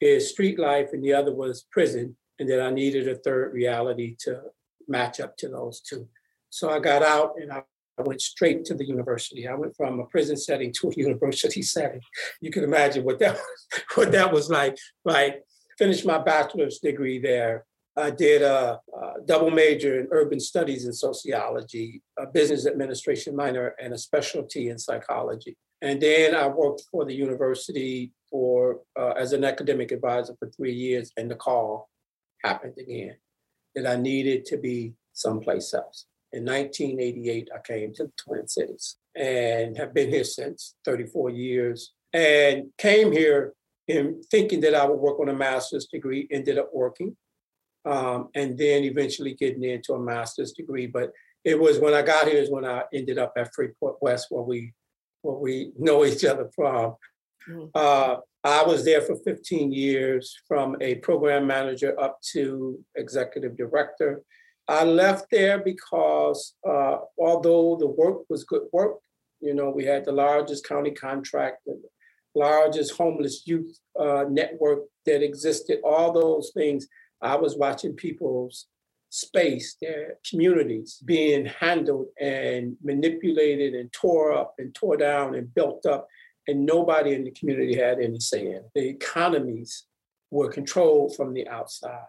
is 0.00 0.30
street 0.30 0.58
life, 0.58 0.90
and 0.92 1.02
the 1.02 1.12
other 1.14 1.34
was 1.34 1.66
prison, 1.72 2.16
and 2.38 2.48
that 2.48 2.62
I 2.62 2.70
needed 2.70 3.08
a 3.08 3.16
third 3.16 3.52
reality 3.52 4.16
to 4.20 4.40
match 4.88 5.20
up 5.20 5.36
to 5.38 5.48
those 5.48 5.80
two. 5.80 6.08
So 6.48 6.70
I 6.70 6.78
got 6.78 7.02
out 7.02 7.34
and 7.40 7.52
I 7.52 7.62
I 7.98 8.02
went 8.02 8.20
straight 8.20 8.64
to 8.66 8.74
the 8.74 8.86
university. 8.86 9.46
I 9.46 9.54
went 9.54 9.76
from 9.76 10.00
a 10.00 10.06
prison 10.06 10.36
setting 10.36 10.72
to 10.80 10.88
a 10.88 10.94
university 10.96 11.62
setting. 11.62 12.00
You 12.40 12.50
can 12.50 12.64
imagine 12.64 13.04
what 13.04 13.18
that 13.20 13.34
was, 13.34 13.82
what 13.94 14.12
that 14.12 14.32
was 14.32 14.50
like. 14.50 14.76
Like 15.04 15.42
finished 15.78 16.06
my 16.06 16.18
bachelor's 16.18 16.78
degree 16.78 17.18
there. 17.18 17.64
I 17.96 18.10
did 18.10 18.42
a, 18.42 18.80
a 18.94 19.12
double 19.26 19.50
major 19.50 20.00
in 20.00 20.08
urban 20.10 20.40
studies 20.40 20.84
and 20.84 20.94
sociology, 20.94 22.02
a 22.18 22.26
business 22.26 22.66
administration 22.66 23.34
minor, 23.34 23.74
and 23.82 23.92
a 23.92 23.98
specialty 23.98 24.68
in 24.68 24.78
psychology. 24.78 25.56
And 25.82 26.00
then 26.00 26.34
I 26.34 26.46
worked 26.46 26.82
for 26.90 27.04
the 27.04 27.14
university 27.14 28.12
for 28.30 28.80
uh, 28.98 29.10
as 29.12 29.32
an 29.32 29.44
academic 29.44 29.92
advisor 29.92 30.34
for 30.38 30.48
three 30.50 30.74
years, 30.74 31.12
and 31.16 31.30
the 31.30 31.34
call 31.34 31.88
happened 32.44 32.74
again 32.78 33.16
that 33.74 33.86
I 33.86 33.96
needed 33.96 34.44
to 34.46 34.56
be 34.56 34.94
someplace 35.12 35.72
else. 35.74 36.06
In 36.32 36.44
1988, 36.44 37.48
I 37.54 37.58
came 37.66 37.92
to 37.94 38.04
the 38.04 38.12
Twin 38.16 38.46
Cities 38.46 38.96
and 39.16 39.76
have 39.76 39.92
been 39.92 40.10
here 40.10 40.24
since 40.24 40.76
34 40.84 41.30
years. 41.30 41.92
And 42.12 42.70
came 42.78 43.12
here 43.12 43.54
in 43.88 44.22
thinking 44.30 44.60
that 44.60 44.74
I 44.74 44.86
would 44.86 44.98
work 44.98 45.18
on 45.20 45.28
a 45.28 45.34
master's 45.34 45.86
degree, 45.86 46.28
ended 46.30 46.58
up 46.58 46.70
working, 46.72 47.16
um, 47.84 48.28
and 48.34 48.56
then 48.56 48.84
eventually 48.84 49.34
getting 49.34 49.64
into 49.64 49.94
a 49.94 50.00
master's 50.00 50.52
degree. 50.52 50.86
But 50.86 51.12
it 51.44 51.58
was 51.58 51.78
when 51.78 51.94
I 51.94 52.02
got 52.02 52.28
here 52.28 52.40
is 52.40 52.50
when 52.50 52.64
I 52.64 52.84
ended 52.92 53.18
up 53.18 53.32
at 53.36 53.54
Freeport 53.54 53.96
West, 54.00 54.26
where 54.30 54.42
we 54.42 54.72
where 55.22 55.36
we 55.36 55.72
know 55.78 56.04
each 56.04 56.24
other 56.24 56.48
from. 56.54 56.94
Mm-hmm. 57.48 57.64
Uh, 57.74 58.16
I 58.42 58.62
was 58.62 58.84
there 58.84 59.02
for 59.02 59.16
15 59.16 59.70
years, 59.72 60.34
from 60.48 60.76
a 60.80 60.96
program 60.96 61.46
manager 61.46 61.98
up 62.00 62.20
to 62.32 62.82
executive 62.96 63.56
director. 63.56 64.22
I 64.70 64.84
left 64.84 65.26
there 65.32 65.58
because 65.58 66.54
uh, 66.64 66.98
although 67.18 67.76
the 67.76 67.88
work 67.88 68.18
was 68.30 68.44
good 68.44 68.62
work, 68.72 68.98
you 69.40 69.52
know, 69.52 69.70
we 69.70 69.84
had 69.84 70.04
the 70.04 70.12
largest 70.12 70.64
county 70.64 70.92
contract, 70.92 71.62
the 71.66 71.82
largest 72.36 72.96
homeless 72.96 73.42
youth 73.46 73.76
uh, 73.98 74.26
network 74.30 74.84
that 75.06 75.24
existed, 75.24 75.80
all 75.82 76.12
those 76.12 76.52
things. 76.54 76.86
I 77.20 77.34
was 77.34 77.56
watching 77.56 77.94
people's 77.94 78.68
space, 79.08 79.76
their 79.82 80.18
communities 80.28 81.02
being 81.04 81.46
handled 81.46 82.06
and 82.20 82.76
manipulated 82.80 83.74
and 83.74 83.92
tore 83.92 84.32
up 84.32 84.54
and 84.58 84.72
tore 84.72 84.96
down 84.96 85.34
and 85.34 85.52
built 85.52 85.84
up, 85.84 86.06
and 86.46 86.64
nobody 86.64 87.14
in 87.14 87.24
the 87.24 87.32
community 87.32 87.76
had 87.76 87.98
any 87.98 88.20
say 88.20 88.46
in. 88.46 88.62
The 88.76 88.88
economies 88.88 89.86
were 90.30 90.48
controlled 90.48 91.16
from 91.16 91.34
the 91.34 91.48
outside. 91.48 92.06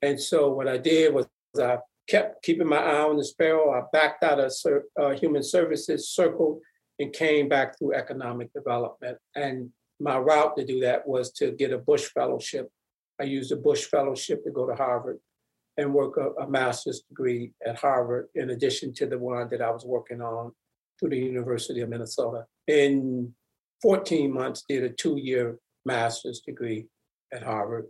And 0.00 0.20
so 0.20 0.52
what 0.52 0.68
I 0.68 0.78
did 0.78 1.12
was 1.12 1.26
I 1.58 1.78
kept 2.08 2.42
keeping 2.42 2.68
my 2.68 2.78
eye 2.78 3.02
on 3.02 3.16
the 3.16 3.24
sparrow. 3.24 3.72
I 3.72 3.82
backed 3.92 4.24
out 4.24 4.40
of 4.40 4.52
uh, 5.00 5.10
human 5.10 5.42
services, 5.42 6.08
circled, 6.08 6.60
and 6.98 7.12
came 7.12 7.48
back 7.48 7.78
through 7.78 7.94
economic 7.94 8.52
development. 8.52 9.18
And 9.36 9.70
my 10.00 10.18
route 10.18 10.56
to 10.56 10.64
do 10.64 10.80
that 10.80 11.06
was 11.06 11.32
to 11.32 11.52
get 11.52 11.72
a 11.72 11.78
Bush 11.78 12.06
Fellowship. 12.14 12.68
I 13.20 13.24
used 13.24 13.52
a 13.52 13.56
Bush 13.56 13.84
Fellowship 13.84 14.44
to 14.44 14.50
go 14.50 14.66
to 14.66 14.74
Harvard 14.74 15.18
and 15.76 15.94
work 15.94 16.16
a, 16.16 16.42
a, 16.42 16.48
master's 16.48 17.02
degree 17.02 17.52
at 17.64 17.76
Harvard, 17.76 18.26
in 18.34 18.50
addition 18.50 18.92
to 18.94 19.06
the 19.06 19.18
one 19.18 19.48
that 19.50 19.62
I 19.62 19.70
was 19.70 19.84
working 19.84 20.20
on 20.20 20.52
through 20.98 21.10
the 21.10 21.18
University 21.18 21.80
of 21.80 21.88
Minnesota. 21.88 22.46
In 22.66 23.32
14 23.82 24.32
months, 24.32 24.64
did 24.68 24.82
a 24.82 24.90
two-year 24.90 25.58
master's 25.84 26.40
degree 26.40 26.86
at 27.32 27.44
Harvard, 27.44 27.86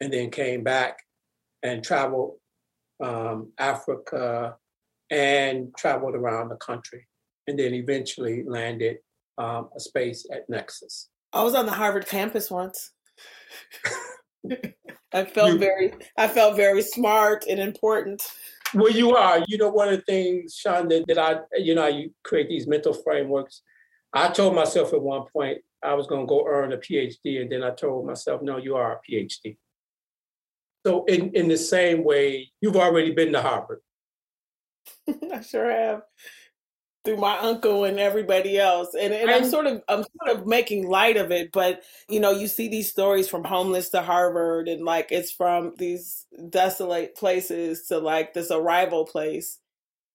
and 0.00 0.12
then 0.12 0.30
came 0.30 0.64
back 0.64 0.98
and 1.62 1.84
traveled 1.84 2.36
um, 3.00 3.52
Africa 3.58 4.56
and 5.10 5.74
traveled 5.76 6.14
around 6.14 6.48
the 6.48 6.56
country, 6.56 7.06
and 7.46 7.58
then 7.58 7.74
eventually 7.74 8.44
landed 8.46 8.98
um, 9.38 9.70
a 9.76 9.80
space 9.80 10.26
at 10.32 10.48
Nexus. 10.48 11.08
I 11.32 11.42
was 11.42 11.54
on 11.54 11.66
the 11.66 11.72
Harvard 11.72 12.06
campus 12.06 12.50
once. 12.50 12.92
I 15.12 15.24
felt 15.24 15.52
you, 15.52 15.58
very, 15.58 15.92
I 16.16 16.28
felt 16.28 16.56
very 16.56 16.82
smart 16.82 17.44
and 17.48 17.58
important. 17.58 18.22
Well, 18.74 18.92
you 18.92 19.16
are. 19.16 19.42
You 19.48 19.58
know, 19.58 19.68
one 19.68 19.88
of 19.88 19.96
the 19.96 20.02
things, 20.02 20.54
Sean, 20.54 20.88
that, 20.88 21.04
that 21.08 21.18
I, 21.18 21.40
you 21.58 21.74
know, 21.74 21.88
you 21.88 22.12
create 22.22 22.48
these 22.48 22.68
mental 22.68 22.92
frameworks. 22.92 23.62
I 24.12 24.28
told 24.28 24.54
myself 24.54 24.92
at 24.92 25.02
one 25.02 25.24
point 25.32 25.58
I 25.82 25.94
was 25.94 26.06
going 26.06 26.22
to 26.22 26.26
go 26.26 26.46
earn 26.46 26.72
a 26.72 26.76
PhD, 26.76 27.40
and 27.40 27.50
then 27.50 27.62
I 27.62 27.70
told 27.70 28.06
myself, 28.06 28.42
no, 28.42 28.56
you 28.56 28.76
are 28.76 28.92
a 28.92 29.12
PhD. 29.12 29.56
So, 30.86 31.04
in 31.04 31.30
in 31.34 31.48
the 31.48 31.58
same 31.58 32.04
way, 32.04 32.50
you've 32.60 32.76
already 32.76 33.12
been 33.12 33.32
to 33.32 33.42
Harvard. 33.42 33.80
I 35.32 35.40
sure 35.40 35.70
have 35.70 36.02
through 37.04 37.16
my 37.16 37.38
uncle 37.38 37.84
and 37.84 37.98
everybody 37.98 38.58
else 38.58 38.94
and, 38.94 39.14
and 39.14 39.30
i'm 39.30 39.48
sort 39.48 39.66
of 39.66 39.82
i'm 39.88 40.04
sort 40.04 40.36
of 40.36 40.46
making 40.46 40.86
light 40.86 41.16
of 41.16 41.30
it 41.30 41.50
but 41.50 41.82
you 42.08 42.20
know 42.20 42.30
you 42.30 42.46
see 42.46 42.68
these 42.68 42.90
stories 42.90 43.28
from 43.28 43.42
homeless 43.42 43.88
to 43.88 44.02
harvard 44.02 44.68
and 44.68 44.84
like 44.84 45.10
it's 45.10 45.30
from 45.30 45.72
these 45.78 46.26
desolate 46.50 47.14
places 47.16 47.86
to 47.86 47.98
like 47.98 48.34
this 48.34 48.50
arrival 48.50 49.06
place 49.06 49.60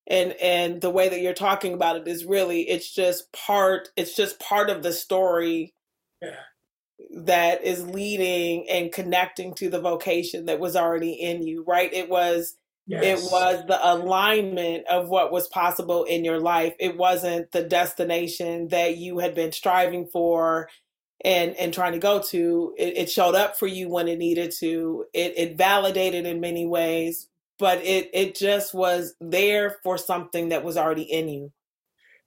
and 0.07 0.33
and 0.33 0.79
the 0.81 0.89
way 0.89 1.09
that 1.09 1.21
you're 1.21 1.33
talking 1.33 1.73
about 1.73 1.95
it 1.95 2.07
is 2.07 2.23
really 2.23 2.61
it's 2.69 2.93
just 2.93 3.31
part 3.33 3.89
it's 3.95 4.15
just 4.15 4.39
part 4.39 4.69
of 4.69 4.83
the 4.83 4.93
story 4.93 5.73
yeah. 6.21 6.35
That 7.11 7.63
is 7.63 7.85
leading 7.87 8.67
and 8.69 8.91
connecting 8.91 9.53
to 9.53 9.69
the 9.69 9.81
vocation 9.81 10.45
that 10.45 10.59
was 10.59 10.75
already 10.75 11.13
in 11.13 11.43
you 11.43 11.63
right 11.65 11.93
it 11.93 12.09
was 12.09 12.55
Yes. 12.87 13.23
It 13.23 13.31
was 13.31 13.65
the 13.65 13.79
alignment 13.83 14.85
of 14.85 15.09
what 15.09 15.31
was 15.31 15.47
possible 15.47 16.03
in 16.03 16.23
your 16.23 16.39
life. 16.39 16.75
It 16.79 16.95
wasn't 16.95 17.51
the 17.51 17.63
destination 17.63 18.67
that 18.67 18.97
you 18.97 19.17
had 19.17 19.33
been 19.33 19.51
striving 19.51 20.05
for 20.05 20.69
and 21.23 21.55
and 21.55 21.73
trying 21.73 21.93
to 21.93 21.99
go 21.99 22.21
to. 22.21 22.75
It, 22.77 22.97
it 22.97 23.09
showed 23.09 23.33
up 23.33 23.57
for 23.57 23.65
you 23.65 23.89
when 23.89 24.07
it 24.07 24.19
needed 24.19 24.53
to. 24.59 25.05
It, 25.13 25.33
it 25.35 25.57
validated 25.57 26.27
in 26.27 26.39
many 26.39 26.67
ways, 26.67 27.27
but 27.57 27.79
it 27.79 28.11
it 28.13 28.35
just 28.35 28.73
was 28.73 29.15
there 29.19 29.77
for 29.81 29.97
something 29.97 30.49
that 30.49 30.63
was 30.63 30.77
already 30.77 31.03
in 31.03 31.27
you. 31.27 31.51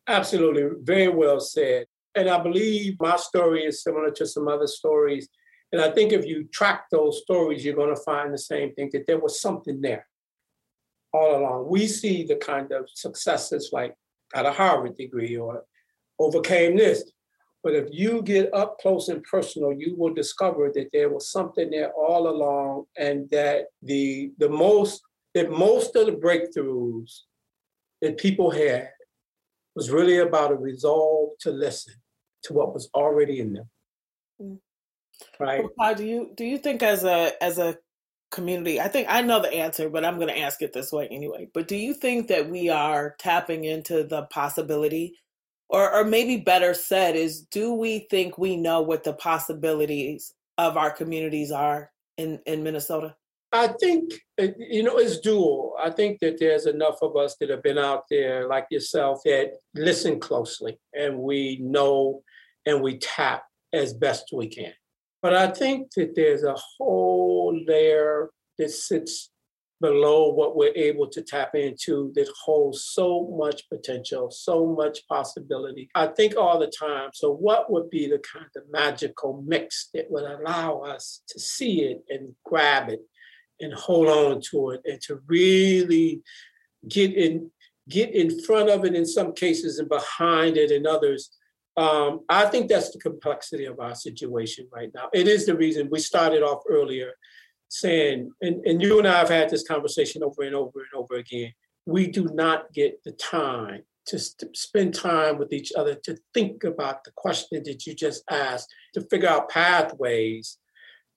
Absolutely, 0.09 0.71
very 0.83 1.09
well 1.09 1.39
said. 1.39 1.87
And 2.15 2.29
I 2.29 2.43
believe 2.43 2.97
my 3.01 3.17
story 3.17 3.65
is 3.65 3.83
similar 3.83 4.11
to 4.13 4.27
some 4.27 4.49
other 4.49 4.67
stories. 4.67 5.29
And 5.73 5.81
I 5.81 5.91
think 5.91 6.13
if 6.13 6.25
you 6.27 6.49
track 6.53 6.85
those 6.91 7.23
stories, 7.23 7.65
you're 7.65 7.75
going 7.75 7.95
to 7.95 8.03
find 8.03 8.33
the 8.33 8.39
same 8.39 8.75
thing 8.75 8.91
that 8.93 9.07
there 9.07 9.21
was 9.21 9.41
something 9.41 9.81
there 9.81 10.07
all 11.13 11.37
along. 11.37 11.69
We 11.69 11.87
see 11.87 12.25
the 12.25 12.37
kind 12.37 12.73
of 12.73 12.89
successes 12.93 13.71
like 13.73 13.95
got 14.33 14.47
a 14.47 14.53
Harvard 14.53 14.97
degree 14.97 15.37
or 15.37 15.65
overcame 16.19 16.77
this. 16.77 17.11
But 17.63 17.75
if 17.75 17.89
you 17.91 18.23
get 18.23 18.55
up 18.55 18.79
close 18.79 19.09
and 19.09 19.23
personal, 19.25 19.73
you 19.73 19.95
will 19.97 20.15
discover 20.15 20.71
that 20.75 20.91
there 20.93 21.11
was 21.11 21.31
something 21.31 21.71
there 21.71 21.93
all 21.93 22.29
along, 22.29 22.85
and 22.97 23.29
that 23.31 23.67
the 23.83 24.33
the 24.39 24.49
most 24.49 25.03
that 25.35 25.51
most 25.51 25.97
of 25.97 26.07
the 26.07 26.13
breakthroughs 26.13 27.23
that 28.01 28.17
people 28.17 28.51
had 28.51 28.91
was 29.79 29.91
really 29.93 30.19
about 30.19 30.51
a 30.51 30.57
resolve 30.57 31.31
to 31.39 31.53
listen 31.53 31.95
to 32.43 32.53
what 32.53 32.75
was 32.75 32.91
already 32.95 33.39
in 33.39 33.53
them. 33.53 33.71
Mm. 34.43 34.59
Right. 35.39 35.65
Well, 35.77 35.95
do 35.95 36.05
you 36.05 36.33
do 36.37 36.45
you 36.45 36.59
think 36.59 36.83
as 36.83 37.05
a 37.05 37.33
as 37.41 37.59
a 37.59 37.79
community? 38.33 38.81
I 38.81 38.89
think 38.89 39.07
I 39.09 39.21
know 39.23 39.41
the 39.41 39.55
answer, 39.55 39.89
but 39.89 40.05
I'm 40.05 40.17
going 40.17 40.35
to 40.35 40.39
ask 40.39 40.63
it 40.63 40.73
this 40.73 40.91
way 40.91 41.07
anyway. 41.13 41.49
But 41.55 41.69
do 41.69 41.77
you 41.77 41.95
think 41.95 42.27
that 42.27 42.51
we 42.51 42.69
are 42.69 43.15
tapping 43.21 43.65
into 43.65 44.03
the 44.03 44.23
possibility, 44.25 45.15
or, 45.69 45.93
or 45.93 46.05
maybe 46.05 46.39
better 46.39 46.75
said, 46.75 47.15
is 47.15 47.43
do 47.43 47.73
we 47.73 48.09
think 48.11 48.37
we 48.37 48.57
know 48.57 48.81
what 48.81 49.05
the 49.05 49.13
possibilities 49.13 50.35
of 50.57 50.77
our 50.77 50.91
communities 50.91 51.53
are 51.53 51.93
in, 52.17 52.41
in 52.47 52.65
Minnesota? 52.65 53.15
I 53.53 53.69
think, 53.69 54.13
uh, 54.41 54.49
you 54.59 54.83
know, 54.83 54.99
it's 54.99 55.21
dual. 55.21 55.75
I 55.81 55.91
think 55.91 56.19
that 56.21 56.39
there's 56.39 56.67
enough 56.67 56.99
of 57.01 57.17
us 57.17 57.37
that 57.41 57.49
have 57.49 57.63
been 57.63 57.79
out 57.79 58.05
there, 58.11 58.47
like 58.47 58.67
yourself, 58.71 59.21
that 59.25 59.53
listen 59.75 60.21
closely 60.21 60.79
and 60.95 61.19
we 61.19 61.59
know 61.63 62.23
and 62.67 62.83
we 62.83 62.99
tap 62.99 63.45
as 63.73 63.95
best 63.95 64.27
we 64.33 64.49
can. 64.49 64.73
But 65.23 65.35
I 65.35 65.49
think 65.49 65.93
that 65.97 66.15
there's 66.15 66.45
a 66.45 66.57
whole 66.77 67.59
layer 67.67 68.31
that 68.59 68.71
sits 68.71 69.31
below 69.81 70.29
what 70.29 70.57
we're 70.57 70.75
able 70.75 71.09
to 71.09 71.23
tap 71.23 71.55
into 71.55 72.13
that 72.15 72.29
holds 72.45 72.85
so 72.85 73.35
much 73.39 73.69
potential, 73.69 74.31
so 74.31 74.67
much 74.67 75.07
possibility. 75.09 75.89
I 75.95 76.09
think 76.09 76.37
all 76.37 76.59
the 76.59 76.67
time. 76.67 77.11
So, 77.15 77.33
what 77.33 77.71
would 77.71 77.89
be 77.89 78.09
the 78.09 78.19
kind 78.19 78.51
of 78.57 78.65
magical 78.71 79.43
mix 79.47 79.89
that 79.95 80.11
would 80.11 80.25
allow 80.25 80.81
us 80.81 81.23
to 81.29 81.39
see 81.39 81.83
it 81.83 82.03
and 82.09 82.35
grab 82.45 82.89
it 82.89 83.01
and 83.61 83.73
hold 83.75 84.09
on 84.09 84.41
to 84.51 84.71
it 84.71 84.81
and 84.85 85.01
to 85.03 85.21
really 85.27 86.23
get 86.89 87.15
in 87.15 87.51
get 87.89 88.15
in 88.15 88.43
front 88.43 88.69
of 88.69 88.85
it 88.85 88.95
in 88.95 89.07
some 89.07 89.33
cases 89.33 89.79
and 89.79 89.89
behind 89.89 90.57
it 90.57 90.71
in 90.71 90.87
others 90.87 91.31
um, 91.79 92.23
I 92.29 92.47
think 92.47 92.69
that's 92.69 92.91
the 92.91 92.99
complexity 92.99 93.65
of 93.67 93.79
our 93.79 93.95
situation 93.95 94.67
right 94.73 94.91
now. 94.93 95.11
It 95.15 95.29
is 95.29 95.47
the 95.47 95.57
reason 95.57 95.89
we 95.89 96.01
started 96.01 96.43
off 96.43 96.65
earlier 96.69 97.13
saying, 97.69 98.33
and, 98.43 98.67
and 98.67 98.83
you 98.83 98.99
and 98.99 99.07
I 99.07 99.21
have 99.21 99.29
had 99.29 99.49
this 99.49 99.63
conversation 99.63 100.25
over 100.25 100.43
and 100.43 100.57
over 100.57 100.81
and 100.81 101.01
over 101.01 101.15
again. 101.15 101.53
We 101.87 102.09
do 102.09 102.25
not 102.35 102.73
get 102.73 103.05
the 103.05 103.13
time 103.13 103.83
to 104.07 104.19
st- 104.19 104.57
spend 104.57 104.93
time 104.93 105.39
with 105.39 105.53
each 105.53 105.73
other 105.77 105.95
to 105.95 106.19
think 106.35 106.65
about 106.65 107.05
the 107.05 107.13
question 107.17 107.63
that 107.65 107.87
you 107.87 107.95
just 107.95 108.25
asked, 108.29 108.75
to 108.95 109.03
figure 109.03 109.29
out 109.29 109.49
pathways 109.49 110.59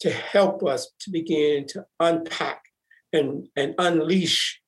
to 0.02 0.12
help 0.12 0.64
us 0.64 0.92
to 1.00 1.12
begin 1.12 1.66
to 1.68 1.86
unpack 2.00 2.64
and, 3.14 3.48
and 3.56 3.76
unleash 3.78 4.60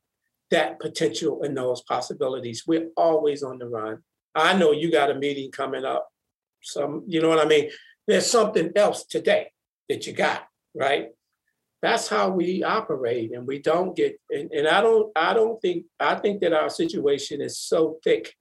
that 0.51 0.79
potential 0.79 1.41
and 1.43 1.57
those 1.57 1.81
possibilities. 1.81 2.63
We're 2.67 2.89
always 2.95 3.43
on 3.43 3.57
the 3.57 3.67
run. 3.67 3.99
I 4.35 4.55
know 4.55 4.71
you 4.71 4.91
got 4.91 5.11
a 5.11 5.15
meeting 5.15 5.51
coming 5.51 5.85
up. 5.85 6.07
Some, 6.61 7.03
you 7.07 7.21
know 7.21 7.29
what 7.29 7.43
I 7.43 7.45
mean? 7.45 7.69
There's 8.07 8.29
something 8.29 8.71
else 8.75 9.05
today 9.05 9.51
that 9.89 10.05
you 10.05 10.13
got, 10.13 10.43
right? 10.75 11.09
That's 11.81 12.07
how 12.07 12.29
we 12.29 12.63
operate, 12.63 13.33
and 13.33 13.45
we 13.45 13.59
don't 13.59 13.93
get. 13.93 14.17
And, 14.29 14.49
and 14.53 14.69
I 14.69 14.79
don't. 14.79 15.11
I 15.17 15.33
don't 15.33 15.61
think. 15.61 15.85
I 15.99 16.15
think 16.15 16.39
that 16.39 16.53
our 16.53 16.69
situation 16.69 17.41
is 17.41 17.59
so 17.59 17.99
thick 18.05 18.33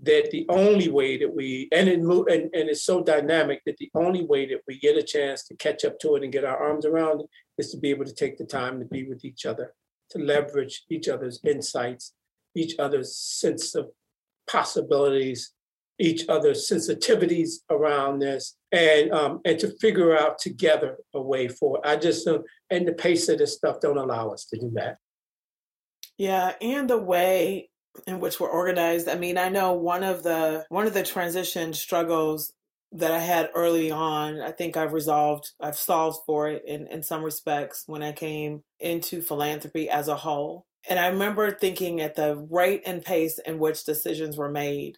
that 0.00 0.30
the 0.30 0.46
only 0.48 0.88
way 0.88 1.18
that 1.18 1.34
we 1.34 1.68
and 1.72 1.88
it 1.88 2.00
move 2.00 2.26
and, 2.28 2.42
and 2.54 2.68
it's 2.68 2.84
so 2.84 3.02
dynamic 3.02 3.60
that 3.66 3.76
the 3.78 3.90
only 3.94 4.24
way 4.24 4.46
that 4.46 4.60
we 4.68 4.78
get 4.78 4.96
a 4.96 5.02
chance 5.02 5.44
to 5.44 5.56
catch 5.56 5.84
up 5.84 5.98
to 5.98 6.14
it 6.14 6.22
and 6.22 6.32
get 6.32 6.44
our 6.44 6.56
arms 6.56 6.86
around 6.86 7.20
it 7.20 7.26
is 7.58 7.72
to 7.72 7.78
be 7.78 7.90
able 7.90 8.04
to 8.04 8.14
take 8.14 8.38
the 8.38 8.44
time 8.44 8.78
to 8.78 8.84
be 8.84 9.08
with 9.08 9.24
each 9.24 9.44
other, 9.44 9.74
to 10.10 10.18
leverage 10.18 10.84
each 10.88 11.08
other's 11.08 11.40
insights, 11.44 12.12
each 12.54 12.78
other's 12.78 13.16
sense 13.16 13.74
of 13.74 13.88
possibilities, 14.48 15.52
each 15.98 16.28
other's 16.28 16.68
sensitivities 16.70 17.56
around 17.70 18.20
this, 18.20 18.56
and 18.70 19.10
um, 19.12 19.40
and 19.44 19.58
to 19.58 19.76
figure 19.78 20.16
out 20.16 20.38
together 20.38 20.98
a 21.12 21.20
way 21.20 21.48
forward. 21.48 21.80
I 21.84 21.96
just 21.96 22.26
uh, 22.28 22.38
and 22.70 22.86
the 22.86 22.92
pace 22.92 23.28
of 23.28 23.38
this 23.38 23.54
stuff 23.54 23.80
don't 23.80 23.98
allow 23.98 24.30
us 24.30 24.44
to 24.46 24.58
do 24.58 24.70
that. 24.74 24.98
Yeah, 26.16 26.52
and 26.60 26.88
the 26.88 26.98
way 26.98 27.70
in 28.06 28.20
which 28.20 28.40
we're 28.40 28.48
organized. 28.48 29.08
I 29.08 29.16
mean, 29.16 29.38
I 29.38 29.48
know 29.48 29.72
one 29.72 30.02
of 30.02 30.22
the 30.22 30.64
one 30.68 30.86
of 30.86 30.94
the 30.94 31.02
transition 31.02 31.72
struggles 31.72 32.52
that 32.92 33.12
I 33.12 33.18
had 33.18 33.50
early 33.54 33.90
on, 33.90 34.40
I 34.40 34.50
think 34.50 34.76
I've 34.76 34.92
resolved, 34.92 35.52
I've 35.60 35.76
solved 35.76 36.20
for 36.24 36.48
it 36.48 36.62
in, 36.66 36.86
in 36.86 37.02
some 37.02 37.22
respects 37.22 37.84
when 37.86 38.02
I 38.02 38.12
came 38.12 38.62
into 38.80 39.20
philanthropy 39.20 39.90
as 39.90 40.08
a 40.08 40.16
whole. 40.16 40.66
And 40.88 40.98
I 40.98 41.08
remember 41.08 41.50
thinking 41.50 42.00
at 42.00 42.14
the 42.14 42.36
rate 42.50 42.82
and 42.86 43.04
pace 43.04 43.38
in 43.44 43.58
which 43.58 43.84
decisions 43.84 44.38
were 44.38 44.50
made. 44.50 44.96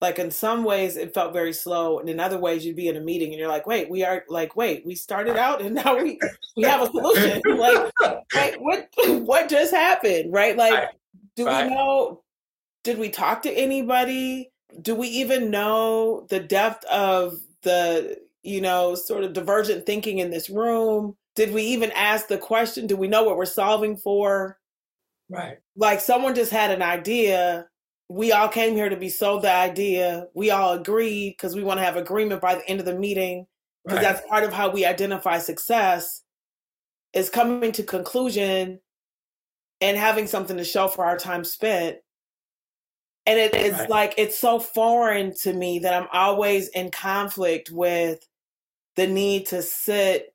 Like 0.00 0.18
in 0.18 0.30
some 0.30 0.64
ways, 0.64 0.96
it 0.96 1.14
felt 1.14 1.32
very 1.32 1.54
slow, 1.54 1.98
and 1.98 2.10
in 2.10 2.20
other 2.20 2.38
ways, 2.38 2.66
you'd 2.66 2.76
be 2.76 2.88
in 2.88 2.96
a 2.96 3.00
meeting 3.00 3.30
and 3.30 3.38
you're 3.38 3.48
like, 3.48 3.66
"Wait, 3.66 3.88
we 3.88 4.04
are 4.04 4.24
like, 4.28 4.54
wait, 4.54 4.84
we 4.84 4.94
started 4.94 5.38
out 5.38 5.62
and 5.62 5.74
now 5.84 5.96
we 5.96 6.18
we 6.54 6.64
have 6.64 6.82
a 6.82 6.86
solution. 6.86 7.40
like, 7.56 7.90
wait, 8.34 8.60
what 8.60 8.88
what 9.22 9.48
just 9.48 9.72
happened? 9.72 10.34
Right? 10.34 10.54
Like, 10.54 10.90
do 11.36 11.44
we 11.44 11.50
know? 11.50 12.22
Did 12.82 12.98
we 12.98 13.10
talk 13.10 13.42
to 13.42 13.50
anybody? 13.50 14.50
do 14.80 14.94
we 14.94 15.08
even 15.08 15.50
know 15.50 16.26
the 16.28 16.40
depth 16.40 16.84
of 16.86 17.34
the 17.62 18.18
you 18.42 18.60
know 18.60 18.94
sort 18.94 19.24
of 19.24 19.32
divergent 19.32 19.86
thinking 19.86 20.18
in 20.18 20.30
this 20.30 20.50
room 20.50 21.16
did 21.34 21.52
we 21.52 21.62
even 21.62 21.90
ask 21.92 22.28
the 22.28 22.38
question 22.38 22.86
do 22.86 22.96
we 22.96 23.08
know 23.08 23.22
what 23.22 23.36
we're 23.36 23.44
solving 23.44 23.96
for 23.96 24.58
right 25.28 25.58
like 25.76 26.00
someone 26.00 26.34
just 26.34 26.52
had 26.52 26.70
an 26.70 26.82
idea 26.82 27.66
we 28.08 28.30
all 28.30 28.48
came 28.48 28.74
here 28.74 28.88
to 28.88 28.96
be 28.96 29.08
sold 29.08 29.42
the 29.42 29.52
idea 29.52 30.26
we 30.34 30.50
all 30.50 30.74
agreed 30.74 31.30
because 31.30 31.54
we 31.54 31.64
want 31.64 31.78
to 31.78 31.84
have 31.84 31.96
agreement 31.96 32.40
by 32.40 32.54
the 32.54 32.68
end 32.68 32.80
of 32.80 32.86
the 32.86 32.94
meeting 32.94 33.46
because 33.84 34.02
right. 34.02 34.02
that's 34.02 34.28
part 34.28 34.44
of 34.44 34.52
how 34.52 34.70
we 34.70 34.84
identify 34.84 35.38
success 35.38 36.22
is 37.12 37.30
coming 37.30 37.72
to 37.72 37.82
conclusion 37.82 38.78
and 39.80 39.96
having 39.96 40.26
something 40.26 40.56
to 40.56 40.64
show 40.64 40.88
for 40.88 41.04
our 41.04 41.18
time 41.18 41.44
spent. 41.44 41.98
And 43.26 43.38
it, 43.38 43.54
it's 43.54 43.80
right. 43.80 43.90
like 43.90 44.14
it's 44.18 44.38
so 44.38 44.60
foreign 44.60 45.34
to 45.42 45.52
me 45.52 45.80
that 45.80 45.92
I'm 45.92 46.08
always 46.12 46.68
in 46.68 46.90
conflict 46.90 47.70
with 47.72 48.20
the 48.94 49.06
need 49.06 49.46
to 49.46 49.62
sit 49.62 50.32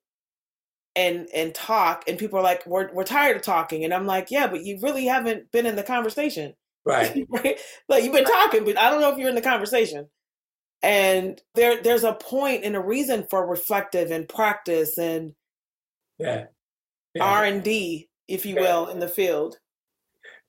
and 0.94 1.28
and 1.34 1.56
talk 1.56 2.04
and 2.08 2.20
people 2.20 2.38
are 2.38 2.44
like 2.44 2.68
we're 2.68 2.94
we're 2.94 3.06
tired 3.06 3.38
of 3.38 3.44
talking. 3.44 3.86
And 3.86 3.94
I'm 3.94 4.06
like 4.06 4.30
yeah 4.30 4.48
but 4.48 4.64
you 4.66 4.78
really 4.82 5.06
haven't 5.06 5.52
been 5.52 5.66
in 5.66 5.78
the 5.78 5.84
conversation. 5.84 6.54
Right. 6.86 7.26
Right? 7.30 7.60
Like 7.88 8.04
you've 8.04 8.14
been 8.14 8.26
talking 8.26 8.66
but 8.66 8.78
I 8.78 8.90
don't 8.90 9.00
know 9.00 9.12
if 9.12 9.18
you're 9.18 9.30
in 9.30 9.36
the 9.36 9.42
conversation. 9.42 10.10
And 10.84 11.42
there 11.56 11.82
there's 11.82 12.04
a 12.04 12.14
point 12.14 12.66
and 12.66 12.76
a 12.76 12.82
reason 12.82 13.26
for 13.30 13.48
reflective 13.48 14.12
and 14.12 14.28
practice 14.28 14.98
and 14.98 15.34
yeah, 16.20 16.46
yeah. 17.16 17.24
R&D 17.24 18.10
if 18.28 18.46
you 18.46 18.56
will 18.56 18.88
in 18.88 19.00
the 19.00 19.08
field 19.08 19.58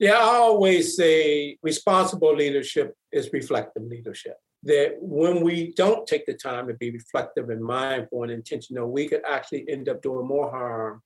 yeah, 0.02 0.14
I 0.14 0.34
always 0.34 0.96
say 0.96 1.58
responsible 1.62 2.34
leadership 2.34 2.96
is 3.12 3.30
reflective 3.32 3.84
leadership. 3.84 4.34
That 4.64 4.96
when 5.00 5.44
we 5.44 5.72
don't 5.76 6.08
take 6.08 6.26
the 6.26 6.34
time 6.34 6.66
to 6.66 6.74
be 6.74 6.90
reflective 6.90 7.50
and 7.50 7.62
mindful 7.62 8.24
and 8.24 8.32
intentional, 8.32 8.90
we 8.90 9.08
could 9.08 9.22
actually 9.24 9.64
end 9.68 9.88
up 9.88 10.02
doing 10.02 10.26
more 10.26 10.50
harm 10.50 11.02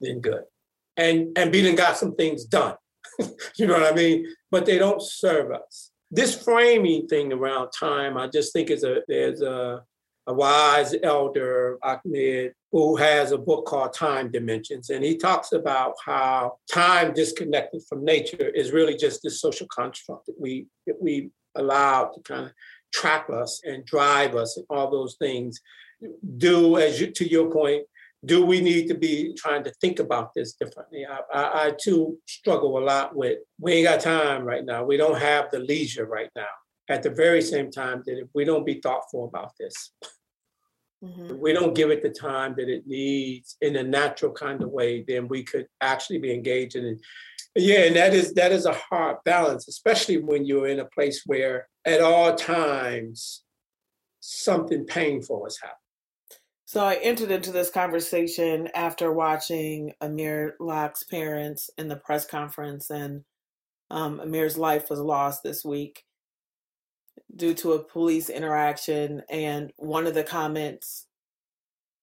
than 0.00 0.20
good. 0.20 0.42
And 0.96 1.36
and 1.38 1.52
being 1.52 1.76
got 1.76 1.96
some 1.96 2.16
things 2.16 2.44
done. 2.44 2.74
you 3.56 3.68
know 3.68 3.74
what 3.74 3.92
I 3.92 3.94
mean? 3.94 4.26
But 4.50 4.66
they 4.66 4.78
don't 4.78 5.00
serve 5.00 5.52
us. 5.52 5.92
This 6.10 6.42
framing 6.42 7.06
thing 7.06 7.32
around 7.32 7.70
time, 7.70 8.16
I 8.16 8.26
just 8.26 8.52
think 8.52 8.70
is 8.70 8.82
a 8.82 9.02
there's 9.06 9.42
a 9.42 9.84
a 10.28 10.34
wise 10.34 10.94
elder, 11.02 11.78
Ahmed, 11.82 12.52
who 12.70 12.96
has 12.96 13.32
a 13.32 13.38
book 13.38 13.64
called 13.64 13.94
Time 13.94 14.30
Dimensions. 14.30 14.90
And 14.90 15.02
he 15.02 15.16
talks 15.16 15.52
about 15.52 15.94
how 16.04 16.58
time 16.70 17.14
disconnected 17.14 17.82
from 17.88 18.04
nature 18.04 18.50
is 18.50 18.70
really 18.70 18.94
just 18.94 19.22
this 19.22 19.40
social 19.40 19.66
construct 19.74 20.26
that 20.26 20.38
we, 20.38 20.66
that 20.86 21.00
we 21.00 21.30
allow 21.54 22.12
to 22.14 22.20
kind 22.20 22.44
of 22.44 22.52
trap 22.92 23.30
us 23.30 23.62
and 23.64 23.86
drive 23.86 24.36
us 24.36 24.58
and 24.58 24.66
all 24.68 24.90
those 24.90 25.16
things. 25.18 25.60
Do, 26.36 26.76
as 26.76 27.00
you, 27.00 27.10
to 27.10 27.28
your 27.28 27.50
point, 27.50 27.84
do 28.22 28.44
we 28.44 28.60
need 28.60 28.86
to 28.88 28.94
be 28.94 29.32
trying 29.34 29.64
to 29.64 29.72
think 29.80 29.98
about 29.98 30.34
this 30.34 30.52
differently? 30.52 31.06
I, 31.06 31.20
I, 31.32 31.66
I 31.66 31.72
too 31.80 32.18
struggle 32.26 32.78
a 32.78 32.84
lot 32.84 33.16
with 33.16 33.38
we 33.58 33.74
ain't 33.74 33.86
got 33.86 34.00
time 34.00 34.44
right 34.44 34.64
now. 34.64 34.84
We 34.84 34.98
don't 34.98 35.18
have 35.18 35.50
the 35.50 35.60
leisure 35.60 36.04
right 36.04 36.30
now. 36.36 36.46
At 36.90 37.02
the 37.02 37.10
very 37.10 37.42
same 37.42 37.70
time 37.70 38.02
that 38.06 38.18
if 38.18 38.28
we 38.34 38.44
don't 38.44 38.64
be 38.66 38.80
thoughtful 38.80 39.26
about 39.26 39.52
this, 39.60 39.92
Mm-hmm. 41.02 41.38
we 41.38 41.52
don't 41.52 41.76
give 41.76 41.90
it 41.90 42.02
the 42.02 42.10
time 42.10 42.56
that 42.56 42.68
it 42.68 42.88
needs 42.88 43.56
in 43.60 43.76
a 43.76 43.84
natural 43.84 44.32
kind 44.32 44.60
of 44.64 44.70
way, 44.70 45.04
then 45.06 45.28
we 45.28 45.44
could 45.44 45.68
actually 45.80 46.18
be 46.18 46.34
engaged 46.34 46.74
in 46.74 46.84
it. 46.84 46.98
Yeah, 47.54 47.84
and 47.84 47.94
that 47.94 48.14
is 48.14 48.34
that 48.34 48.50
is 48.50 48.66
a 48.66 48.72
hard 48.72 49.18
balance, 49.24 49.68
especially 49.68 50.18
when 50.18 50.44
you're 50.44 50.66
in 50.66 50.80
a 50.80 50.84
place 50.86 51.22
where 51.24 51.68
at 51.84 52.00
all 52.00 52.34
times 52.34 53.44
something 54.18 54.86
painful 54.86 55.44
has 55.44 55.58
happened. 55.62 55.78
So 56.64 56.84
I 56.84 56.96
entered 56.96 57.30
into 57.30 57.52
this 57.52 57.70
conversation 57.70 58.68
after 58.74 59.12
watching 59.12 59.92
Amir 60.00 60.56
Locke's 60.58 61.04
parents 61.04 61.70
in 61.78 61.86
the 61.86 61.96
press 61.96 62.26
conference, 62.26 62.90
and 62.90 63.22
um, 63.88 64.18
Amir's 64.20 64.58
life 64.58 64.90
was 64.90 64.98
lost 64.98 65.44
this 65.44 65.64
week 65.64 66.02
due 67.38 67.54
to 67.54 67.72
a 67.72 67.82
police 67.82 68.28
interaction. 68.28 69.22
And 69.30 69.72
one 69.76 70.06
of 70.06 70.14
the 70.14 70.24
comments 70.24 71.06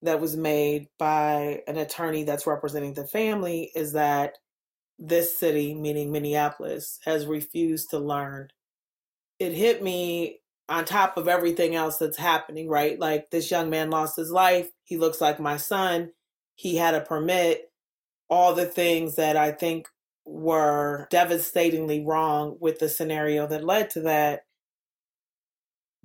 that 0.02 0.20
was 0.20 0.36
made 0.36 0.88
by 0.98 1.62
an 1.68 1.78
attorney 1.78 2.24
that's 2.24 2.48
representing 2.48 2.94
the 2.94 3.06
family 3.06 3.72
is 3.76 3.94
that 3.94 4.38
this 4.98 5.38
city, 5.38 5.76
meaning 5.76 6.12
Minneapolis, 6.12 7.00
has 7.06 7.26
refused 7.26 7.90
to 7.90 8.00
learn. 8.00 8.50
It 9.40 9.52
hit 9.52 9.84
me 9.84 10.40
on 10.70 10.86
top 10.86 11.18
of 11.18 11.28
everything 11.28 11.76
else 11.76 11.98
that's 11.98 12.18
happening, 12.18 12.70
right? 12.70 12.98
Like 13.00 13.30
this 13.30 13.52
young 13.52 13.70
man 13.70 13.90
lost 13.90 14.16
his 14.16 14.32
life. 14.32 14.70
He 14.84 14.98
looks 14.98 15.22
like 15.22 15.40
my 15.40 15.58
son. 15.58 16.12
He 16.56 16.78
had 16.78 16.96
a 16.96 17.02
permit. 17.02 17.72
All 18.30 18.56
the 18.56 18.66
things 18.66 19.16
that 19.16 19.36
I 19.36 19.52
think 19.52 19.88
were 20.26 21.08
devastatingly 21.12 22.04
wrong 22.04 22.58
with 22.60 22.80
the 22.80 22.90
scenario 22.90 23.46
that 23.48 23.64
led 23.64 23.92
to 23.92 24.02
that 24.02 24.45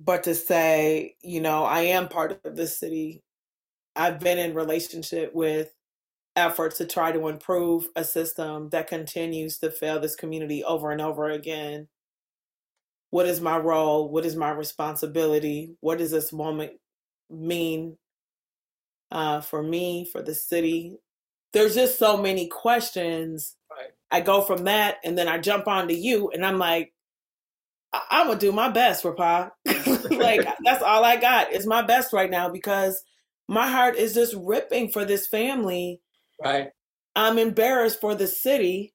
but 0.03 0.23
to 0.23 0.33
say, 0.33 1.15
you 1.21 1.41
know, 1.41 1.63
I 1.63 1.81
am 1.81 2.07
part 2.07 2.39
of 2.43 2.55
this 2.55 2.79
city. 2.79 3.21
I've 3.95 4.19
been 4.19 4.39
in 4.39 4.55
relationship 4.55 5.33
with 5.35 5.71
efforts 6.35 6.77
to 6.77 6.85
try 6.85 7.11
to 7.11 7.27
improve 7.27 7.87
a 7.95 8.03
system 8.03 8.69
that 8.69 8.87
continues 8.87 9.59
to 9.59 9.69
fail 9.69 9.99
this 9.99 10.15
community 10.15 10.63
over 10.63 10.91
and 10.91 11.01
over 11.01 11.29
again. 11.29 11.87
What 13.11 13.27
is 13.27 13.41
my 13.41 13.57
role? 13.57 14.09
What 14.09 14.25
is 14.25 14.35
my 14.35 14.49
responsibility? 14.51 15.75
What 15.81 15.99
does 15.99 16.11
this 16.11 16.33
moment 16.33 16.71
mean 17.29 17.97
uh, 19.11 19.41
for 19.41 19.61
me, 19.61 20.07
for 20.11 20.23
the 20.23 20.33
city? 20.33 20.97
There's 21.53 21.75
just 21.75 21.99
so 21.99 22.17
many 22.17 22.47
questions. 22.47 23.55
Right. 23.69 23.91
I 24.09 24.21
go 24.21 24.41
from 24.41 24.63
that 24.63 24.97
and 25.03 25.17
then 25.17 25.27
I 25.27 25.37
jump 25.37 25.67
onto 25.67 25.93
you 25.93 26.31
and 26.33 26.45
I'm 26.45 26.57
like, 26.57 26.93
I- 27.93 28.21
am 28.21 28.27
gonna 28.27 28.39
do 28.39 28.51
my 28.51 28.69
best, 28.69 29.03
Repa. 29.03 29.51
like 30.11 30.47
that's 30.63 30.83
all 30.83 31.03
I 31.03 31.17
got 31.17 31.51
is 31.51 31.67
my 31.67 31.81
best 31.81 32.13
right 32.13 32.29
now 32.29 32.49
because 32.49 33.03
my 33.47 33.67
heart 33.67 33.95
is 33.97 34.13
just 34.13 34.35
ripping 34.37 34.89
for 34.89 35.05
this 35.05 35.27
family. 35.27 36.01
Right. 36.43 36.69
I'm 37.15 37.37
embarrassed 37.37 37.99
for 37.99 38.15
the 38.15 38.27
city, 38.27 38.93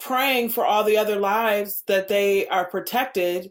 praying 0.00 0.48
for 0.50 0.64
all 0.64 0.84
the 0.84 0.96
other 0.96 1.16
lives 1.16 1.82
that 1.86 2.08
they 2.08 2.48
are 2.48 2.64
protected. 2.64 3.50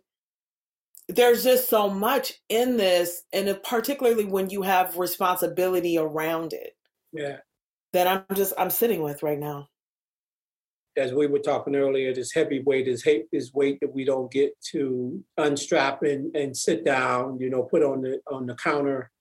There's 1.07 1.43
just 1.43 1.69
so 1.69 1.89
much 1.89 2.33
in 2.49 2.77
this, 2.77 3.23
and 3.33 3.59
particularly 3.63 4.25
when 4.25 4.49
you 4.49 4.63
have 4.63 4.97
responsibility 4.97 5.97
around 5.97 6.53
it. 6.53 6.71
Yeah. 7.11 7.37
That 7.91 8.07
I'm 8.07 8.35
just 8.35 8.53
I'm 8.57 8.71
sitting 8.71 9.03
with 9.03 9.21
right 9.21 9.37
now 9.37 9.69
as 10.95 11.13
we 11.13 11.27
were 11.27 11.39
talking 11.39 11.75
earlier, 11.75 12.13
this 12.13 12.33
heavy 12.33 12.61
weight 12.61 12.87
is 12.87 13.03
is 13.31 13.53
weight 13.53 13.79
that 13.81 13.93
we 13.93 14.05
don't 14.05 14.31
get 14.31 14.53
to 14.71 15.23
unstrap 15.37 16.03
and, 16.03 16.35
and 16.35 16.55
sit 16.55 16.85
down, 16.85 17.39
you 17.39 17.49
know, 17.49 17.63
put 17.63 17.83
on 17.83 18.01
the 18.01 18.21
on 18.31 18.45
the 18.45 18.55
counter 18.55 19.11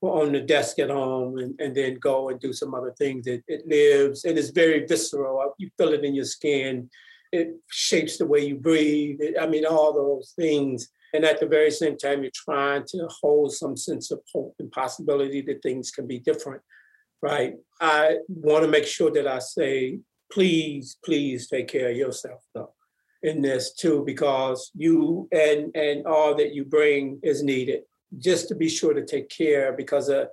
or 0.00 0.22
on 0.22 0.32
the 0.32 0.40
desk 0.40 0.78
at 0.78 0.90
home 0.90 1.38
and, 1.38 1.58
and 1.60 1.74
then 1.76 1.98
go 1.98 2.30
and 2.30 2.40
do 2.40 2.52
some 2.52 2.74
other 2.74 2.94
things. 2.98 3.26
It, 3.26 3.44
it 3.46 3.66
lives 3.66 4.24
and 4.24 4.38
it's 4.38 4.50
very 4.50 4.86
visceral. 4.86 5.40
Uh, 5.40 5.52
you 5.58 5.70
feel 5.76 5.92
it 5.92 6.04
in 6.04 6.14
your 6.14 6.24
skin. 6.24 6.88
It 7.32 7.54
shapes 7.70 8.18
the 8.18 8.26
way 8.26 8.40
you 8.40 8.56
breathe. 8.56 9.18
It, 9.20 9.36
I 9.40 9.46
mean, 9.46 9.66
all 9.66 9.92
those 9.92 10.32
things. 10.34 10.88
And 11.12 11.24
at 11.24 11.40
the 11.40 11.46
very 11.46 11.70
same 11.70 11.96
time, 11.96 12.22
you're 12.22 12.32
trying 12.34 12.84
to 12.88 13.08
hold 13.20 13.52
some 13.52 13.76
sense 13.76 14.10
of 14.10 14.20
hope 14.32 14.54
and 14.58 14.70
possibility 14.70 15.42
that 15.42 15.62
things 15.62 15.90
can 15.90 16.06
be 16.06 16.18
different, 16.18 16.62
right? 17.20 17.54
I 17.80 18.18
want 18.28 18.64
to 18.64 18.70
make 18.70 18.86
sure 18.86 19.10
that 19.10 19.26
I 19.26 19.40
say 19.40 19.98
please, 20.30 20.96
please 21.04 21.48
take 21.48 21.68
care 21.68 21.90
of 21.90 21.96
yourself 21.96 22.42
though 22.54 22.72
in 23.22 23.42
this 23.42 23.74
too, 23.74 24.02
because 24.06 24.70
you 24.74 25.28
and 25.32 25.74
and 25.74 26.06
all 26.06 26.34
that 26.36 26.54
you 26.54 26.64
bring 26.64 27.20
is 27.22 27.42
needed. 27.42 27.82
Just 28.18 28.48
to 28.48 28.54
be 28.54 28.68
sure 28.68 28.94
to 28.94 29.04
take 29.04 29.28
care 29.28 29.72
because 29.72 30.08
uh 30.10 30.26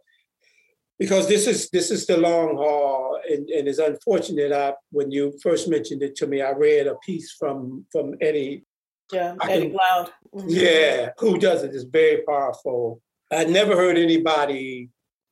because 1.00 1.28
this 1.28 1.46
is 1.48 1.70
this 1.70 1.92
is 1.92 2.06
the 2.08 2.18
long 2.18 2.56
haul 2.56 3.20
and, 3.30 3.48
and 3.50 3.68
it's 3.68 3.78
unfortunate 3.78 4.52
I 4.52 4.74
when 4.92 5.12
you 5.12 5.38
first 5.44 5.70
mentioned 5.70 6.02
it 6.02 6.16
to 6.18 6.28
me, 6.28 6.42
I 6.42 6.52
read 6.52 6.88
a 6.88 6.96
piece 7.06 7.34
from 7.34 7.86
from 7.92 8.16
Eddie 8.22 8.64
Yeah, 9.12 9.36
Eddie 9.44 9.70
Glaude. 9.70 10.12
Mm-hmm. 10.34 10.48
Yeah, 10.50 11.10
who 11.18 11.38
does 11.38 11.64
it? 11.64 11.72
it 11.72 11.76
is 11.76 11.84
very 11.84 12.24
powerful. 12.24 13.02
I 13.32 13.44
never 13.44 13.76
heard 13.76 13.98
anybody 13.98 14.90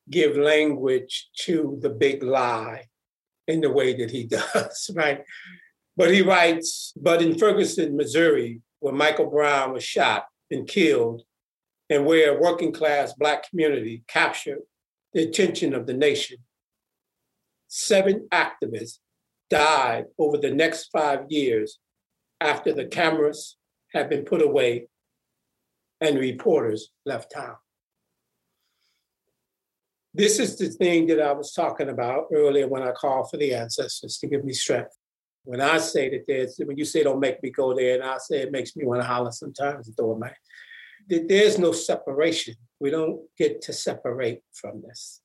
give 0.09 0.38
language 0.38 1.30
to 1.45 1.80
the 1.82 1.89
big 1.89 2.22
lie 2.22 2.86
in 3.48 3.62
the 3.62 3.70
way 3.70 3.96
that 3.96 4.12
he 4.12 4.24
does, 4.54 4.91
right? 4.96 5.24
But 5.98 6.14
he 6.14 6.22
writes, 6.22 6.93
but 6.96 7.22
in 7.22 7.38
Ferguson, 7.38 7.96
Missouri, 7.96 8.62
where 8.80 8.93
Michael 8.93 9.30
Brown 9.30 9.74
was 9.74 9.84
shot 9.84 10.26
and 10.52 10.68
killed, 10.68 11.24
and 11.89 12.06
where 12.06 12.36
a 12.36 12.41
working 12.41 12.72
class 12.72 13.14
Black 13.14 13.50
community 13.50 14.04
captured 14.08 14.60
the 15.14 15.24
attention 15.24 15.74
of 15.74 15.86
the 15.86 15.93
nation, 15.93 16.38
seven 17.68 18.28
activists 18.32 19.00
died 19.50 20.06
over 20.18 20.38
the 20.38 20.52
next 20.52 20.89
five 20.91 21.26
years 21.30 21.80
after 22.41 22.74
the 22.74 22.86
cameras 22.86 23.58
had 23.93 24.10
been 24.10 24.26
put 24.26 24.41
away 24.41 24.88
and 26.02 26.20
reporters 26.20 26.89
left 27.06 27.32
town. 27.34 27.56
This 30.18 30.39
is 30.39 30.57
the 30.57 30.70
thing 30.70 31.07
that 31.07 31.22
I 31.22 31.34
was 31.34 31.51
talking 31.51 31.89
about 31.89 32.28
earlier 32.34 32.70
when 32.70 32.82
I 32.82 32.93
called 32.93 33.30
for 33.30 33.36
the 33.36 33.53
ancestors 33.53 34.18
to 34.20 34.28
give 34.28 34.45
me 34.45 34.53
strength. 34.53 34.95
When 35.43 35.59
I 35.59 35.78
say 35.78 36.09
that 36.09 36.24
there's, 36.26 36.57
when 36.63 36.78
you 36.78 36.86
say 36.86 37.03
don't 37.03 37.20
make 37.20 37.43
me 37.43 37.49
go 37.49 37.76
there, 37.76 37.95
and 37.95 38.03
I 38.03 38.18
say 38.20 38.38
it 38.38 38.51
makes 38.53 38.78
me 38.78 38.86
want 38.86 39.01
to 39.01 39.07
holler 39.07 39.32
sometimes 39.32 39.88
and 39.88 39.97
throw 39.97 40.13
a 40.13 40.18
man, 40.18 40.32
there's 41.09 41.59
no 41.59 41.74
separation. 41.74 42.55
We 42.80 42.91
don't 42.91 43.20
get 43.38 43.61
to 43.63 43.74
separate 43.74 44.39
from 44.53 44.82
this. 44.88 45.20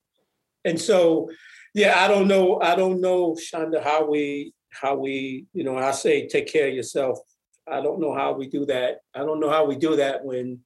And 0.65 0.79
so, 0.81 1.31
yeah, 1.73 2.05
I 2.05 2.09
don't 2.09 2.27
know, 2.27 2.61
I 2.61 2.75
don't 2.75 3.01
know, 3.01 3.37
Chanda, 3.37 3.81
how 3.81 4.11
we, 4.11 4.53
how 4.71 4.97
we, 4.97 5.47
you 5.55 5.63
know, 5.63 5.77
I 5.77 5.93
say 5.93 6.27
take 6.27 6.53
care 6.53 6.67
of 6.67 6.75
yourself. 6.75 7.21
I 7.71 7.81
don't 7.81 8.01
know 8.01 8.13
how 8.13 8.33
we 8.33 8.49
do 8.49 8.67
that. 8.67 8.99
I 9.15 9.21
don't 9.21 9.39
know 9.39 9.51
how 9.51 9.67
we 9.67 9.77
do 9.77 9.95
that 9.97 10.25
when 10.25 10.59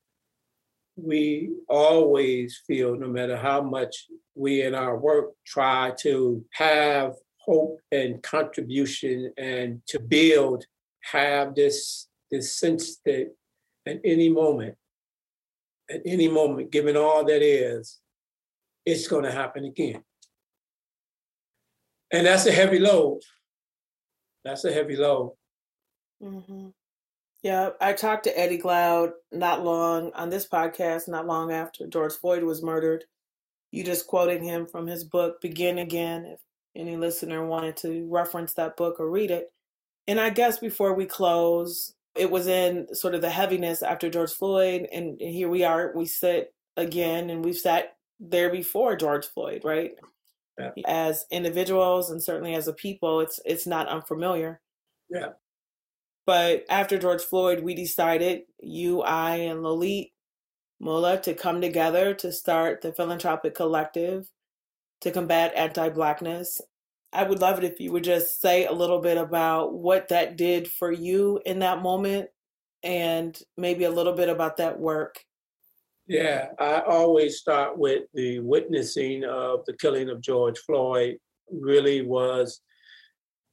we 0.97 1.51
always 1.69 2.63
feel, 2.67 2.97
no 2.97 3.09
matter 3.09 3.37
how 3.37 3.63
much 3.63 4.07
we 4.35 4.63
in 4.63 4.75
our 4.75 4.97
work 4.97 5.31
try 5.47 5.93
to 6.01 6.45
have 6.53 7.15
hope 7.39 7.81
and 7.93 8.23
contribution 8.23 9.33
and 9.37 9.83
to 9.87 9.99
build, 9.99 10.65
have 11.03 11.55
this, 11.55 12.09
this 12.31 12.59
sense 12.59 12.99
that 13.05 13.33
at 13.87 14.01
any 14.05 14.29
moment, 14.29 14.77
at 15.91 16.01
any 16.07 16.29
moment, 16.29 16.71
given 16.71 16.97
all 16.97 17.25
that 17.25 17.43
is, 17.43 18.01
it's 18.87 19.09
going 19.09 19.25
to 19.25 19.33
happen 19.33 19.65
again. 19.65 20.03
And 22.11 22.27
that's 22.27 22.47
a 22.47 22.53
heavy 22.53 22.79
load. 22.79 23.21
That's 24.45 24.65
a 24.65 24.73
heavy 24.73 24.97
load. 24.97 25.33
Mm-hmm. 26.23 26.69
Yeah, 27.45 27.71
I 27.79 27.93
talked 27.93 28.25
to 28.25 28.39
Eddie 28.39 28.57
Glaude 28.57 29.13
not 29.31 29.63
long 29.63 30.13
on 30.15 30.31
this 30.31 30.49
podcast, 30.49 31.09
not 31.09 31.27
long 31.27 31.53
after 31.53 31.87
George 31.87 32.15
Floyd 32.15 32.43
was 32.43 32.63
murdered. 32.63 33.05
You 33.71 33.85
just 33.85 34.07
quoted 34.07 34.41
him 34.41 34.67
from 34.67 34.87
his 34.87 35.05
book, 35.05 35.43
Begin 35.43 35.77
Again, 35.77 36.25
if 36.25 36.41
any 36.75 36.97
listener 36.97 37.47
wanted 37.47 37.77
to 37.79 38.09
reference 38.11 38.55
that 38.55 38.79
book 38.79 38.99
or 38.99 39.11
read 39.11 39.31
it. 39.31 39.53
And 40.09 40.19
I 40.19 40.31
guess 40.31 40.59
before 40.59 40.95
we 40.95 41.05
close, 41.05 41.93
it 42.17 42.31
was 42.31 42.47
in 42.47 42.95
sort 42.95 43.15
of 43.15 43.21
the 43.21 43.29
heaviness 43.29 43.83
after 43.83 44.09
George 44.09 44.33
Floyd, 44.33 44.89
and 44.91 45.21
here 45.21 45.51
we 45.51 45.65
are, 45.65 45.93
we 45.95 46.07
sit 46.07 46.55
again, 46.79 47.29
and 47.29 47.45
we've 47.45 47.59
sat 47.59 47.95
there 48.19 48.49
before 48.49 48.97
George 48.97 49.27
Floyd, 49.27 49.63
right? 49.65 49.93
Yeah. 50.59 50.71
As 50.87 51.27
individuals 51.31 52.11
and 52.11 52.23
certainly 52.23 52.55
as 52.55 52.69
a 52.69 52.73
people, 52.73 53.21
it's 53.21 53.39
it's 53.45 53.67
not 53.67 53.89
unfamiliar. 53.89 54.63
Yeah. 55.11 55.33
But 56.27 56.65
after 56.69 56.99
George 56.99 57.23
Floyd, 57.23 57.63
we 57.63 57.75
decided, 57.75 58.43
you, 58.61 59.03
I, 59.03 59.37
and 59.37 59.63
Lulete 59.63 60.13
Mola, 60.81 61.21
to 61.23 61.35
come 61.35 61.61
together 61.61 62.15
to 62.15 62.33
start 62.33 62.81
the 62.81 62.93
Philanthropic 62.93 63.55
Collective 63.55 64.27
to 65.03 65.11
combat 65.11 65.53
anti 65.55 65.91
Blackness. 65.91 66.61
I 67.13 67.25
would 67.25 67.41
love 67.41 67.59
it 67.59 67.65
if 67.65 67.79
you 67.79 67.93
would 67.93 68.05
just 68.05 68.41
say 68.41 68.67
a 68.67 68.73
little 68.73 69.01
bit 69.01 69.19
about 69.19 69.75
what 69.75 70.09
that 70.09 70.37
did 70.37 70.67
for 70.67 70.91
you 70.91 71.41
in 71.47 71.61
that 71.61 71.83
moment 71.83 72.31
and 72.83 73.39
maybe 73.57 73.85
a 73.85 73.91
little 73.91 74.15
bit 74.15 74.29
about 74.29 74.57
that 74.57 74.79
work. 74.79 75.25
Yeah, 76.07 76.49
I 76.59 76.81
always 76.81 77.39
start 77.39 77.79
with 77.79 78.05
the 78.13 78.41
witnessing 78.41 79.25
of 79.25 79.65
the 79.67 79.75
killing 79.75 80.11
of 80.11 80.21
George 80.21 80.59
Floyd 80.59 81.17
really 81.51 82.03
was 82.03 82.61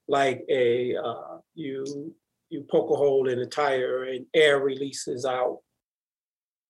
like 0.07 0.43
a 0.49 0.95
uh, 0.95 1.37
you 1.53 2.13
you 2.51 2.65
poke 2.69 2.91
a 2.91 2.95
hole 2.95 3.29
in 3.29 3.39
a 3.39 3.45
tire 3.45 4.03
and 4.03 4.25
air 4.33 4.59
releases 4.59 5.25
out, 5.25 5.59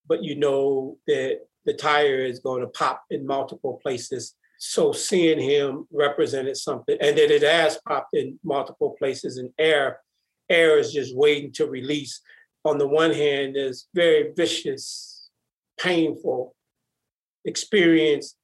but 0.08 0.24
you 0.24 0.36
know 0.36 0.98
that 1.08 1.40
the 1.66 1.74
tire 1.74 2.20
is 2.20 2.40
going 2.40 2.62
to 2.62 2.68
pop 2.68 3.04
in 3.10 3.26
multiple 3.26 3.80
places. 3.82 4.36
So 4.60 4.92
seeing 4.92 5.40
him 5.40 5.88
represented 5.92 6.56
something, 6.56 6.98
and 7.02 7.18
that 7.18 7.32
it 7.32 7.42
has 7.42 7.80
popped 7.88 8.16
in 8.16 8.40
multiple 8.44 8.96
places, 9.00 9.38
and 9.38 9.50
air, 9.58 10.00
air 10.50 10.78
is 10.78 10.94
just 10.94 11.16
waiting 11.16 11.52
to 11.54 11.66
release. 11.66 12.22
On 12.64 12.78
the 12.78 12.88
one 12.88 13.12
hand, 13.12 13.56
there's 13.56 13.88
very 13.96 14.34
vicious, 14.36 15.30
painful 15.80 16.56
experience, 17.44 18.36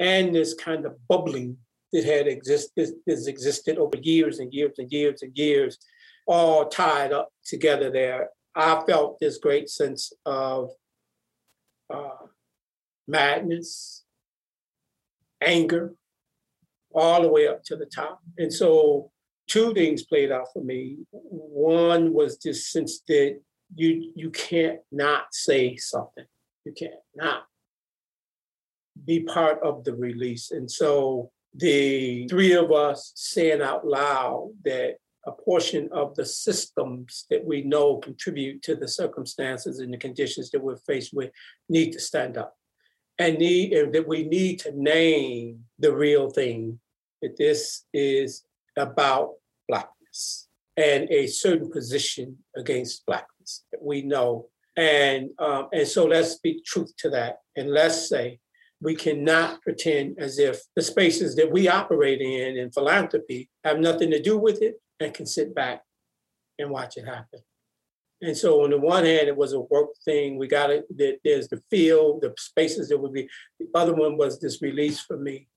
and 0.00 0.34
this 0.34 0.54
kind 0.54 0.86
of 0.86 0.96
bubbling 1.08 1.58
that 1.92 2.04
had 2.04 2.26
existed 2.26 2.94
has 3.06 3.26
existed 3.26 3.76
over 3.76 3.98
years 3.98 4.38
and 4.38 4.52
years 4.52 4.78
and 4.78 4.90
years 4.90 5.20
and 5.20 5.36
years 5.36 5.78
all 6.26 6.68
tied 6.68 7.12
up 7.12 7.30
together 7.44 7.90
there. 7.90 8.30
I 8.54 8.82
felt 8.86 9.18
this 9.18 9.38
great 9.38 9.68
sense 9.68 10.12
of 10.24 10.70
uh, 11.92 12.26
madness, 13.06 14.04
anger, 15.40 15.94
all 16.94 17.22
the 17.22 17.28
way 17.28 17.46
up 17.46 17.62
to 17.64 17.76
the 17.76 17.86
top. 17.86 18.20
And 18.38 18.52
so 18.52 19.10
two 19.46 19.74
things 19.74 20.04
played 20.04 20.32
out 20.32 20.48
for 20.52 20.62
me. 20.62 20.98
One 21.10 22.12
was 22.12 22.38
this 22.38 22.70
sense 22.70 23.00
that 23.08 23.40
you 23.74 24.12
you 24.14 24.30
can't 24.30 24.80
not 24.92 25.26
say 25.32 25.76
something. 25.76 26.24
You 26.64 26.72
can't 26.72 26.94
not 27.14 27.44
be 29.04 29.20
part 29.20 29.62
of 29.62 29.84
the 29.84 29.94
release. 29.94 30.50
And 30.50 30.70
so 30.70 31.30
the 31.54 32.26
three 32.28 32.52
of 32.52 32.72
us 32.72 33.12
saying 33.14 33.62
out 33.62 33.86
loud 33.86 34.52
that 34.64 34.96
a 35.26 35.32
portion 35.32 35.88
of 35.92 36.14
the 36.14 36.24
systems 36.24 37.26
that 37.30 37.44
we 37.44 37.62
know 37.62 37.96
contribute 37.98 38.62
to 38.62 38.76
the 38.76 38.88
circumstances 38.88 39.80
and 39.80 39.92
the 39.92 39.98
conditions 39.98 40.50
that 40.50 40.62
we're 40.62 40.76
faced 40.76 41.12
with 41.12 41.30
need 41.68 41.92
to 41.92 42.00
stand 42.00 42.36
up. 42.36 42.54
And 43.18 43.38
need 43.38 43.72
and 43.72 43.94
that 43.94 44.06
we 44.06 44.24
need 44.24 44.60
to 44.60 44.72
name 44.72 45.64
the 45.78 45.94
real 45.94 46.30
thing 46.30 46.78
that 47.22 47.36
this 47.36 47.84
is 47.92 48.44
about 48.76 49.32
blackness 49.68 50.48
and 50.76 51.10
a 51.10 51.26
certain 51.26 51.70
position 51.70 52.36
against 52.56 53.06
blackness 53.06 53.64
that 53.72 53.82
we 53.82 54.02
know. 54.02 54.48
And 54.76 55.30
um, 55.38 55.68
and 55.72 55.88
so 55.88 56.04
let's 56.04 56.32
speak 56.32 56.64
truth 56.64 56.92
to 56.98 57.10
that 57.10 57.38
and 57.56 57.70
let's 57.70 58.08
say 58.08 58.38
we 58.82 58.94
cannot 58.94 59.62
pretend 59.62 60.18
as 60.18 60.38
if 60.38 60.60
the 60.76 60.82
spaces 60.82 61.34
that 61.36 61.50
we 61.50 61.66
operate 61.66 62.20
in 62.20 62.58
in 62.58 62.70
philanthropy 62.70 63.48
have 63.64 63.78
nothing 63.78 64.10
to 64.10 64.20
do 64.20 64.36
with 64.36 64.60
it 64.60 64.76
and 65.00 65.14
can 65.14 65.26
sit 65.26 65.54
back 65.54 65.82
and 66.58 66.70
watch 66.70 66.96
it 66.96 67.06
happen. 67.06 67.40
And 68.22 68.36
so 68.36 68.64
on 68.64 68.70
the 68.70 68.78
one 68.78 69.04
hand, 69.04 69.28
it 69.28 69.36
was 69.36 69.52
a 69.52 69.60
work 69.60 69.90
thing. 70.04 70.38
We 70.38 70.48
got 70.48 70.70
it. 70.70 70.86
There's 71.22 71.48
the 71.48 71.62
field, 71.70 72.22
the 72.22 72.34
spaces 72.38 72.88
that 72.88 72.98
would 72.98 73.12
be. 73.12 73.28
The 73.60 73.68
other 73.74 73.94
one 73.94 74.16
was 74.16 74.40
this 74.40 74.62
release 74.62 75.00
for 75.00 75.18
me. 75.18 75.48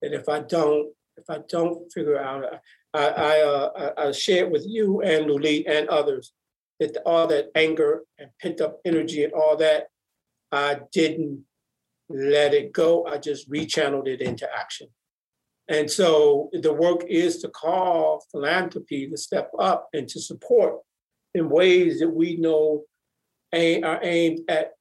That 0.00 0.12
if 0.12 0.28
I 0.28 0.40
don't, 0.40 0.92
if 1.16 1.30
I 1.30 1.38
don't 1.48 1.92
figure 1.92 2.18
out, 2.18 2.44
I 2.44 2.58
I, 3.08 3.40
uh, 3.40 3.92
I, 3.96 4.08
I 4.08 4.12
share 4.12 4.44
it 4.44 4.50
with 4.50 4.64
you 4.66 5.00
and 5.02 5.26
Luli 5.26 5.64
and 5.66 5.88
others 5.88 6.32
that 6.80 6.96
all 7.06 7.26
that 7.28 7.50
anger 7.54 8.02
and 8.18 8.30
pent 8.40 8.60
up 8.60 8.80
energy 8.84 9.24
and 9.24 9.32
all 9.32 9.56
that, 9.56 9.86
I 10.50 10.80
didn't 10.92 11.44
let 12.08 12.52
it 12.52 12.72
go. 12.72 13.06
I 13.06 13.18
just 13.18 13.50
rechanneled 13.50 14.08
it 14.08 14.20
into 14.20 14.48
action. 14.52 14.88
And 15.68 15.90
so 15.90 16.50
the 16.52 16.72
work 16.72 17.04
is 17.08 17.38
to 17.38 17.48
call 17.48 18.24
philanthropy 18.30 19.08
to 19.08 19.16
step 19.16 19.50
up 19.58 19.88
and 19.92 20.08
to 20.08 20.20
support 20.20 20.80
in 21.34 21.48
ways 21.48 22.00
that 22.00 22.10
we 22.10 22.36
know 22.36 22.84
are 23.54 24.00
aimed 24.02 24.40
at, 24.48 24.72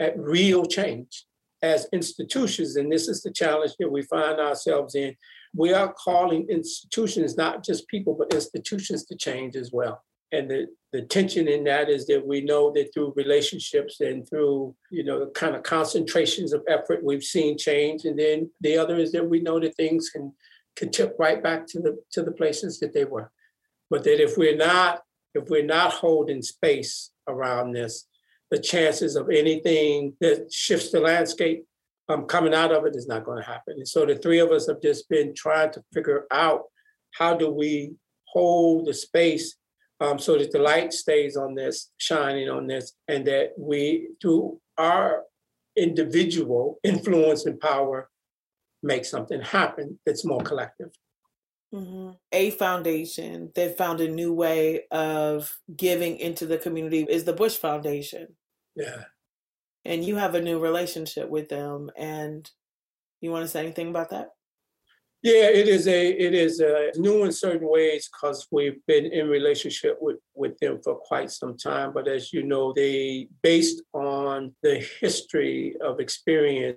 at 0.00 0.18
real 0.18 0.64
change 0.64 1.26
as 1.62 1.88
institutions. 1.92 2.76
And 2.76 2.90
this 2.90 3.08
is 3.08 3.22
the 3.22 3.32
challenge 3.32 3.72
that 3.78 3.90
we 3.90 4.02
find 4.02 4.40
ourselves 4.40 4.94
in. 4.94 5.14
We 5.54 5.72
are 5.72 5.92
calling 5.92 6.48
institutions, 6.48 7.36
not 7.36 7.64
just 7.64 7.88
people, 7.88 8.14
but 8.14 8.32
institutions 8.32 9.04
to 9.06 9.16
change 9.16 9.54
as 9.54 9.70
well 9.72 10.02
and 10.32 10.50
the, 10.50 10.66
the 10.92 11.02
tension 11.02 11.46
in 11.46 11.64
that 11.64 11.88
is 11.90 12.06
that 12.06 12.26
we 12.26 12.40
know 12.40 12.72
that 12.72 12.92
through 12.92 13.12
relationships 13.16 14.00
and 14.00 14.28
through 14.28 14.74
you 14.90 15.04
know 15.04 15.20
the 15.20 15.30
kind 15.32 15.54
of 15.54 15.62
concentrations 15.62 16.52
of 16.52 16.62
effort 16.68 17.04
we've 17.04 17.24
seen 17.24 17.56
change 17.56 18.04
and 18.04 18.18
then 18.18 18.50
the 18.60 18.76
other 18.76 18.96
is 18.96 19.12
that 19.12 19.28
we 19.28 19.40
know 19.40 19.60
that 19.60 19.76
things 19.76 20.10
can 20.10 20.32
can 20.74 20.90
tip 20.90 21.14
right 21.18 21.42
back 21.42 21.66
to 21.66 21.80
the 21.80 21.98
to 22.10 22.22
the 22.22 22.32
places 22.32 22.80
that 22.80 22.92
they 22.92 23.04
were 23.04 23.30
but 23.90 24.04
that 24.04 24.22
if 24.22 24.36
we're 24.36 24.56
not 24.56 25.02
if 25.34 25.48
we're 25.48 25.64
not 25.64 25.92
holding 25.92 26.42
space 26.42 27.10
around 27.28 27.72
this, 27.72 28.06
the 28.50 28.58
chances 28.58 29.16
of 29.16 29.30
anything 29.30 30.14
that 30.20 30.52
shifts 30.52 30.90
the 30.90 31.00
landscape 31.00 31.64
um, 32.08 32.26
coming 32.26 32.52
out 32.54 32.72
of 32.72 32.84
it 32.84 32.96
is 32.96 33.06
not 33.06 33.24
going 33.24 33.42
to 33.42 33.48
happen. 33.48 33.74
And 33.78 33.88
so 33.88 34.04
the 34.04 34.16
three 34.16 34.40
of 34.40 34.50
us 34.50 34.66
have 34.66 34.82
just 34.82 35.08
been 35.08 35.34
trying 35.34 35.72
to 35.72 35.82
figure 35.92 36.26
out 36.30 36.64
how 37.12 37.34
do 37.34 37.50
we 37.50 37.94
hold 38.24 38.86
the 38.86 38.94
space 38.94 39.56
um, 40.02 40.18
so 40.18 40.36
that 40.36 40.50
the 40.50 40.58
light 40.58 40.92
stays 40.92 41.36
on 41.36 41.54
this, 41.54 41.90
shining 41.96 42.48
on 42.48 42.66
this, 42.66 42.94
and 43.06 43.24
that 43.26 43.52
we, 43.56 44.08
through 44.20 44.60
our 44.76 45.22
individual 45.76 46.80
influence 46.82 47.46
and 47.46 47.60
power, 47.60 48.10
make 48.82 49.04
something 49.04 49.40
happen 49.40 50.00
that's 50.04 50.24
more 50.24 50.42
collective. 50.42 50.90
Mm-hmm. 51.72 52.10
A 52.32 52.50
foundation 52.50 53.52
that 53.54 53.78
found 53.78 54.00
a 54.00 54.08
new 54.08 54.32
way 54.32 54.82
of 54.90 55.56
giving 55.74 56.18
into 56.18 56.46
the 56.46 56.58
community 56.58 57.06
is 57.08 57.24
the 57.24 57.32
Bush 57.32 57.56
Foundation. 57.56 58.34
Yeah. 58.74 59.04
And 59.84 60.04
you 60.04 60.16
have 60.16 60.34
a 60.34 60.42
new 60.42 60.58
relationship 60.58 61.28
with 61.28 61.48
them. 61.48 61.90
And 61.96 62.50
you 63.20 63.30
want 63.30 63.44
to 63.44 63.48
say 63.48 63.60
anything 63.60 63.88
about 63.88 64.10
that? 64.10 64.30
Yeah, 65.22 65.50
it 65.50 65.68
is 65.68 65.86
a 65.86 66.08
it 66.08 66.34
is 66.34 66.58
a 66.58 66.90
new 66.96 67.22
in 67.22 67.30
certain 67.30 67.68
ways 67.68 68.10
because 68.10 68.48
we've 68.50 68.84
been 68.88 69.06
in 69.06 69.28
relationship 69.28 69.96
with 70.00 70.16
with 70.34 70.58
them 70.58 70.80
for 70.82 70.96
quite 70.96 71.30
some 71.30 71.56
time. 71.56 71.92
But 71.92 72.08
as 72.08 72.32
you 72.32 72.42
know, 72.42 72.72
they 72.72 73.28
based 73.40 73.82
on 73.92 74.52
the 74.64 74.84
history 75.00 75.76
of 75.80 76.00
experience 76.00 76.76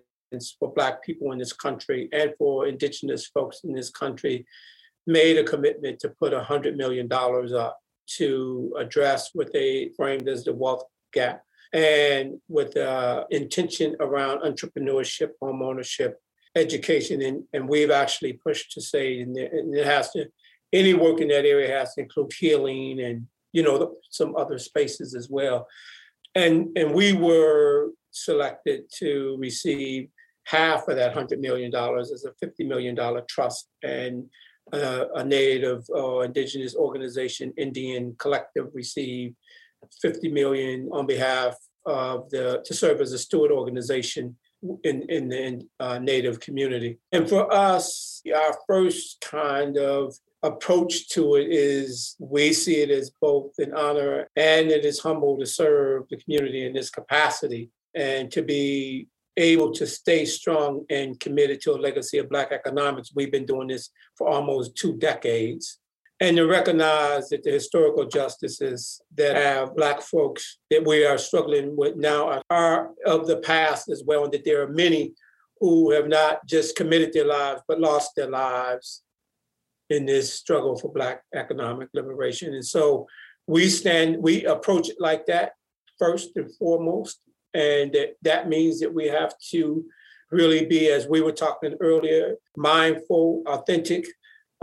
for 0.60 0.72
Black 0.74 1.04
people 1.04 1.32
in 1.32 1.40
this 1.40 1.54
country 1.54 2.08
and 2.14 2.34
for 2.38 2.68
Indigenous 2.68 3.26
folks 3.26 3.62
in 3.64 3.74
this 3.74 3.90
country, 3.90 4.46
made 5.08 5.38
a 5.38 5.44
commitment 5.44 6.00
to 6.02 6.10
put 6.10 6.32
$100 6.32 6.76
million 6.76 7.12
up 7.12 7.80
to 8.18 8.76
address 8.78 9.32
what 9.34 9.52
they 9.54 9.90
framed 9.96 10.28
as 10.28 10.44
the 10.44 10.54
wealth 10.54 10.84
gap 11.14 11.42
and 11.74 12.40
with 12.48 12.74
the 12.74 13.26
intention 13.32 13.96
around 14.00 14.40
entrepreneurship, 14.42 15.32
home 15.42 15.62
ownership, 15.62 16.20
education. 16.56 17.22
And, 17.22 17.44
and 17.54 17.68
we've 17.68 17.92
actually 17.92 18.34
pushed 18.34 18.72
to 18.74 18.82
say, 18.82 19.20
and 19.20 19.38
it 19.38 19.86
has 19.86 20.12
to, 20.12 20.26
any 20.74 20.94
work 20.94 21.22
in 21.22 21.28
that 21.30 21.46
area 21.46 21.78
has 21.78 21.94
to 21.94 22.02
include 22.02 22.34
healing 22.34 23.00
and, 23.00 23.28
you 23.54 23.64
know, 23.64 23.96
some 24.10 24.36
other 24.36 24.58
spaces 24.58 25.16
as 25.16 25.30
well. 25.30 25.68
And, 26.34 26.78
and 26.78 26.94
we 26.94 27.14
were 27.14 27.92
selected 28.12 28.84
to 28.98 29.38
receive 29.40 30.10
half 30.46 30.88
of 30.88 30.96
that 30.98 31.16
$100 31.16 31.40
million 31.40 31.74
as 31.74 32.26
a 32.26 32.46
$50 32.46 32.68
million 32.68 32.98
trust. 33.28 33.70
And 33.84 34.26
uh, 34.74 35.06
a 35.16 35.24
Native 35.24 35.84
or 35.90 36.26
Indigenous 36.26 36.76
organization, 36.76 37.54
Indian 37.58 38.16
Collective, 38.18 38.68
received 38.74 39.36
50 40.02 40.32
million 40.32 40.90
on 40.92 41.06
behalf 41.06 41.56
of 41.86 42.30
the 42.32 42.64
to 42.66 42.74
serve 42.74 43.00
as 43.00 43.12
a 43.12 43.18
steward 43.20 43.52
organization 43.52 44.36
in 44.84 45.04
in 45.04 45.30
the 45.30 45.68
uh, 45.80 46.00
Native 46.00 46.40
community. 46.40 46.98
And 47.12 47.28
for 47.30 47.52
us, 47.54 48.22
our 48.34 48.58
first 48.68 49.22
kind 49.22 49.78
of 49.78 50.16
approach 50.44 51.10
to 51.10 51.36
it 51.36 51.48
is 51.50 52.16
we 52.20 52.54
see 52.54 52.82
it 52.82 52.92
as 52.92 53.12
both 53.20 53.52
an 53.58 53.74
honor 53.74 54.30
and 54.36 54.70
it 54.70 54.86
is 54.86 55.00
humble 55.00 55.38
to 55.40 55.46
serve 55.46 56.04
the 56.10 56.18
community 56.18 56.66
in 56.66 56.74
this 56.74 56.92
capacity 56.92 57.72
and 57.96 58.32
to 58.32 58.44
be 58.44 59.08
able 59.38 59.72
to 59.74 59.86
stay 59.88 60.24
strong 60.24 60.86
and 60.90 61.20
committed 61.20 61.62
to 61.62 61.72
a 61.72 61.78
legacy 61.78 62.18
of 62.18 62.30
Black 62.30 62.52
economics. 62.52 63.12
We've 63.16 63.32
been 63.32 63.46
doing 63.46 63.68
this 63.68 63.90
for 64.18 64.30
almost 64.30 64.76
two 64.76 64.96
decades. 64.98 65.80
And 66.22 66.38
to 66.38 66.48
recognize 66.48 67.28
that 67.30 67.44
the 67.44 67.52
historical 67.52 68.06
justices 68.06 69.02
that 69.16 69.36
have 69.36 69.76
Black 69.76 70.02
folks 70.02 70.60
that 70.72 70.86
we 70.86 71.06
are 71.06 71.18
struggling 71.18 71.76
with 71.76 71.98
now 71.98 72.42
are 72.50 72.92
of 73.06 73.28
the 73.28 73.38
past 73.38 73.90
as 73.90 74.02
well, 74.06 74.24
and 74.24 74.34
that 74.34 74.46
there 74.46 74.62
are 74.62 74.70
many 74.70 75.14
who 75.60 75.92
have 75.92 76.08
not 76.08 76.46
just 76.48 76.78
committed 76.78 77.12
their 77.12 77.26
lives, 77.26 77.62
but 77.68 77.82
lost 77.82 78.12
their 78.16 78.30
lives 78.30 79.04
in 79.90 80.06
this 80.06 80.34
struggle 80.34 80.78
for 80.78 80.92
Black 80.92 81.22
economic 81.34 81.90
liberation. 81.94 82.54
And 82.54 82.66
so 82.66 83.08
we 83.48 83.68
stand, 83.68 84.18
we 84.18 84.46
approach 84.46 84.90
it 84.90 84.98
like 85.00 85.26
that 85.26 85.52
first 86.00 86.32
and 86.36 86.54
foremost. 86.56 87.20
And 87.54 87.92
that, 87.94 88.16
that 88.22 88.50
means 88.50 88.80
that 88.80 88.94
we 88.94 89.08
have 89.08 89.34
to 89.52 89.86
really 90.32 90.66
be, 90.66 90.90
as 90.90 91.08
we 91.08 91.22
were 91.22 91.32
talking 91.32 91.76
earlier, 91.80 92.36
mindful, 92.58 93.44
authentic 93.48 94.06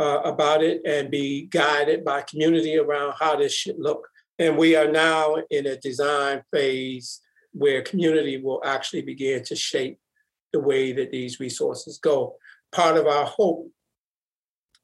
uh, 0.02 0.20
about 0.24 0.64
it, 0.64 0.82
and 0.84 1.10
be 1.10 1.46
guided 1.46 2.04
by 2.04 2.22
community 2.22 2.76
around 2.76 3.14
how 3.20 3.36
this 3.36 3.54
should 3.54 3.78
look. 3.78 4.08
And 4.38 4.58
we 4.58 4.74
are 4.74 4.90
now 4.90 5.36
in 5.50 5.66
a 5.66 5.76
design 5.76 6.42
phase 6.52 7.20
where 7.52 7.82
community 7.82 8.38
will 8.38 8.60
actually 8.64 9.02
begin 9.02 9.44
to 9.44 9.54
shape 9.54 9.98
the 10.52 10.58
way 10.58 10.92
that 10.92 11.12
these 11.12 11.38
resources 11.38 11.98
go. 12.02 12.34
Part 12.72 12.96
of 12.96 13.06
our 13.06 13.26
hope 13.26 13.70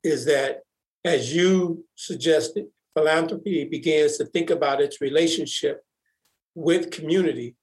is 0.05 0.25
that, 0.27 0.61
as 1.05 1.35
you 1.35 1.85
suggested, 1.97 2.67
philanthropy 2.95 3.65
begins 3.65 4.19
to 4.19 4.27
think 4.27 4.51
about 4.51 4.81
its 4.81 5.01
relationship 5.01 5.83
with 6.55 6.93
community 6.93 7.57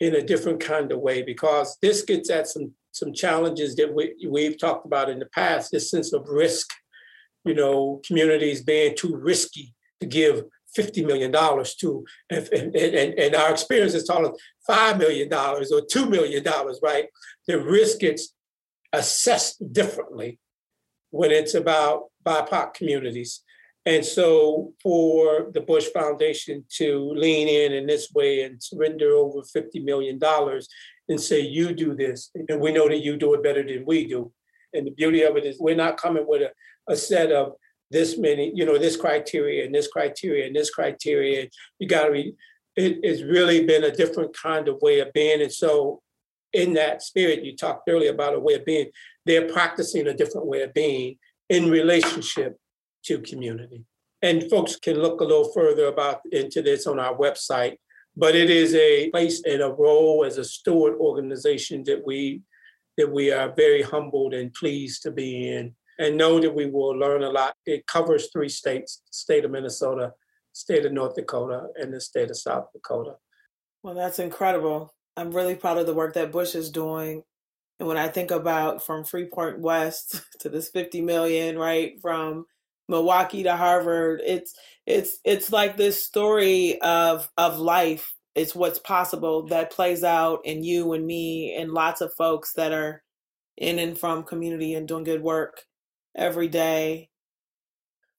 in 0.00 0.14
a 0.14 0.22
different 0.22 0.60
kind 0.60 0.92
of 0.92 1.00
way 1.00 1.22
because 1.22 1.78
this 1.80 2.02
gets 2.02 2.28
at 2.30 2.48
some 2.48 2.72
some 2.92 3.12
challenges 3.12 3.76
that 3.76 3.94
we, 3.94 4.14
we've 4.28 4.58
talked 4.58 4.86
about 4.86 5.10
in 5.10 5.18
the 5.18 5.26
past 5.26 5.70
this 5.70 5.90
sense 5.90 6.12
of 6.12 6.26
risk 6.28 6.68
you 7.48 7.54
know 7.54 8.00
communities 8.06 8.62
being 8.62 8.94
too 8.96 9.16
risky 9.16 9.74
to 10.00 10.06
give 10.06 10.44
$50 10.78 11.06
million 11.06 11.32
to 11.32 12.04
and, 12.30 12.74
and, 12.76 13.18
and 13.18 13.34
our 13.34 13.50
experience 13.50 13.94
is 13.94 14.04
telling 14.04 14.32
$5 14.68 14.98
million 14.98 15.32
or 15.32 15.62
$2 15.62 16.10
million 16.10 16.44
right 16.82 17.06
the 17.46 17.58
risk 17.58 18.00
gets 18.00 18.34
assessed 18.92 19.72
differently 19.72 20.38
when 21.10 21.30
it's 21.30 21.54
about 21.54 22.04
bipoc 22.24 22.74
communities 22.74 23.42
and 23.86 24.04
so 24.04 24.74
for 24.82 25.50
the 25.54 25.62
Bush 25.62 25.86
Foundation 25.94 26.62
to 26.76 27.10
lean 27.16 27.48
in 27.48 27.72
in 27.72 27.86
this 27.86 28.12
way 28.12 28.42
and 28.42 28.62
surrender 28.62 29.12
over 29.12 29.40
$50 29.40 29.82
million 29.82 30.20
and 31.08 31.18
say, 31.18 31.40
you 31.40 31.72
do 31.72 31.94
this, 31.94 32.30
and 32.50 32.60
we 32.60 32.70
know 32.70 32.86
that 32.86 33.02
you 33.02 33.16
do 33.16 33.32
it 33.32 33.42
better 33.42 33.62
than 33.62 33.86
we 33.86 34.06
do. 34.06 34.30
And 34.74 34.86
the 34.86 34.90
beauty 34.90 35.22
of 35.22 35.38
it 35.38 35.46
is 35.46 35.58
we're 35.58 35.74
not 35.74 35.96
coming 35.96 36.26
with 36.28 36.42
a, 36.42 36.50
a 36.88 36.96
set 36.96 37.32
of 37.32 37.52
this 37.90 38.18
many, 38.18 38.52
you 38.54 38.64
know, 38.64 38.78
this 38.78 38.96
criteria 38.96 39.64
and 39.64 39.74
this 39.74 39.88
criteria 39.88 40.46
and 40.46 40.54
this 40.54 40.70
criteria. 40.70 41.48
You 41.78 41.88
got 41.88 42.06
to 42.06 42.12
be, 42.12 42.34
it, 42.76 42.98
it's 43.02 43.22
really 43.22 43.64
been 43.64 43.84
a 43.84 43.90
different 43.90 44.36
kind 44.36 44.68
of 44.68 44.80
way 44.82 45.00
of 45.00 45.12
being. 45.12 45.40
And 45.40 45.52
so 45.52 46.02
in 46.52 46.74
that 46.74 47.02
spirit, 47.02 47.44
you 47.44 47.56
talked 47.56 47.88
earlier 47.88 48.10
about 48.10 48.34
a 48.34 48.40
way 48.40 48.54
of 48.54 48.64
being, 48.64 48.90
they're 49.24 49.48
practicing 49.48 50.06
a 50.06 50.14
different 50.14 50.46
way 50.46 50.62
of 50.62 50.74
being 50.74 51.16
in 51.48 51.70
relationship 51.70 52.56
to 53.04 53.20
community. 53.20 53.84
And 54.20 54.50
folks 54.50 54.76
can 54.76 55.00
look 55.00 55.20
a 55.20 55.24
little 55.24 55.52
further 55.52 55.86
about 55.86 56.20
into 56.32 56.60
this 56.60 56.86
on 56.86 56.98
our 56.98 57.16
website. 57.16 57.76
But 58.16 58.34
it 58.34 58.50
is 58.50 58.74
a 58.74 59.10
place 59.10 59.42
and 59.44 59.62
a 59.62 59.70
role 59.70 60.24
as 60.24 60.38
a 60.38 60.44
steward 60.44 60.94
organization 60.98 61.84
that 61.84 62.04
we 62.04 62.42
that 62.96 63.12
we 63.12 63.30
are 63.30 63.54
very 63.54 63.80
humbled 63.80 64.34
and 64.34 64.52
pleased 64.52 65.04
to 65.04 65.12
be 65.12 65.48
in 65.48 65.72
and 65.98 66.16
know 66.16 66.40
that 66.40 66.54
we 66.54 66.66
will 66.66 66.96
learn 66.96 67.22
a 67.22 67.30
lot. 67.30 67.54
It 67.66 67.86
covers 67.86 68.30
three 68.30 68.48
states, 68.48 69.02
state 69.10 69.44
of 69.44 69.50
Minnesota, 69.50 70.12
state 70.52 70.86
of 70.86 70.92
North 70.92 71.14
Dakota, 71.14 71.68
and 71.76 71.92
the 71.92 72.00
state 72.00 72.30
of 72.30 72.38
South 72.38 72.66
Dakota. 72.72 73.16
Well, 73.82 73.94
that's 73.94 74.18
incredible. 74.18 74.94
I'm 75.16 75.32
really 75.32 75.54
proud 75.54 75.78
of 75.78 75.86
the 75.86 75.94
work 75.94 76.14
that 76.14 76.32
Bush 76.32 76.54
is 76.54 76.70
doing. 76.70 77.22
And 77.80 77.88
when 77.88 77.96
I 77.96 78.08
think 78.08 78.30
about 78.30 78.84
from 78.84 79.04
Freeport 79.04 79.60
West 79.60 80.20
to 80.40 80.48
this 80.48 80.68
50 80.70 81.00
million, 81.00 81.58
right, 81.58 82.00
from 82.00 82.46
Milwaukee 82.88 83.42
to 83.42 83.56
Harvard. 83.56 84.22
It's 84.24 84.54
it's 84.86 85.18
it's 85.24 85.52
like 85.52 85.76
this 85.76 86.02
story 86.02 86.80
of 86.80 87.28
of 87.36 87.58
life. 87.58 88.14
It's 88.34 88.54
what's 88.54 88.78
possible 88.78 89.46
that 89.48 89.70
plays 89.70 90.04
out 90.04 90.40
in 90.44 90.62
you 90.62 90.92
and 90.94 91.06
me 91.06 91.54
and 91.54 91.72
lots 91.72 92.00
of 92.00 92.14
folks 92.14 92.52
that 92.54 92.72
are 92.72 93.02
in 93.56 93.78
and 93.78 93.98
from 93.98 94.22
community 94.22 94.74
and 94.74 94.86
doing 94.86 95.04
good 95.04 95.22
work 95.22 95.64
every 96.18 96.48
day. 96.48 97.08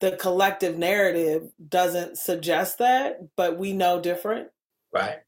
The 0.00 0.12
collective 0.12 0.78
narrative 0.78 1.50
doesn't 1.68 2.16
suggest 2.16 2.78
that, 2.78 3.20
but 3.36 3.58
we 3.58 3.72
know 3.72 4.00
different. 4.00 4.48
Right. 4.92 5.18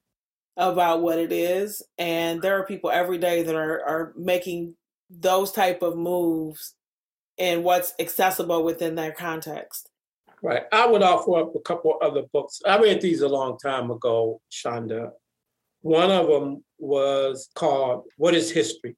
About 0.57 1.03
what 1.03 1.18
it 1.18 1.31
is. 1.31 1.83
And 1.99 2.41
there 2.41 2.59
are 2.59 2.66
people 2.66 2.91
every 2.91 3.18
day 3.18 3.43
that 3.43 3.55
are, 3.55 3.85
are 3.85 4.12
making 4.16 4.75
those 5.11 5.53
type 5.53 5.83
of 5.83 5.97
moves 5.97 6.75
and 7.39 7.64
what's 7.64 7.95
accessible 7.99 8.64
within 8.64 8.95
that 8.97 9.16
context. 9.16 9.91
Right. 10.43 10.64
I 10.73 10.87
would 10.87 11.03
offer 11.03 11.37
up 11.37 11.55
a 11.55 11.61
couple 11.61 11.99
other 12.03 12.23
books. 12.33 12.61
I 12.66 12.79
read 12.79 13.01
these 13.01 13.20
a 13.20 13.29
long 13.29 13.59
time 13.59 13.91
ago, 13.91 14.41
Chanda. 14.51 15.12
One 15.83 16.11
of 16.11 16.29
them 16.29 16.64
was 16.79 17.49
called 17.55 18.05
What 18.16 18.35
is 18.35 18.51
History? 18.51 18.97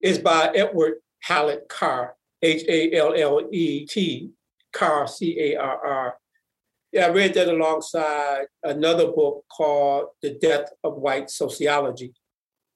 It's 0.00 0.18
by 0.18 0.52
Edward 0.54 0.94
Hallett 1.20 1.68
Carr, 1.68 2.14
H 2.42 2.64
A 2.68 2.92
L 2.96 3.14
L 3.14 3.48
E 3.52 3.86
T, 3.86 4.30
Carr, 4.72 5.06
C 5.06 5.38
A 5.40 5.56
R 5.56 5.86
R. 5.86 6.16
Yeah, 6.92 7.06
I 7.06 7.10
read 7.10 7.34
that 7.34 7.48
alongside 7.48 8.46
another 8.62 9.08
book 9.08 9.44
called 9.54 10.06
The 10.22 10.34
Death 10.40 10.70
of 10.82 10.96
White 10.96 11.30
Sociology 11.30 12.14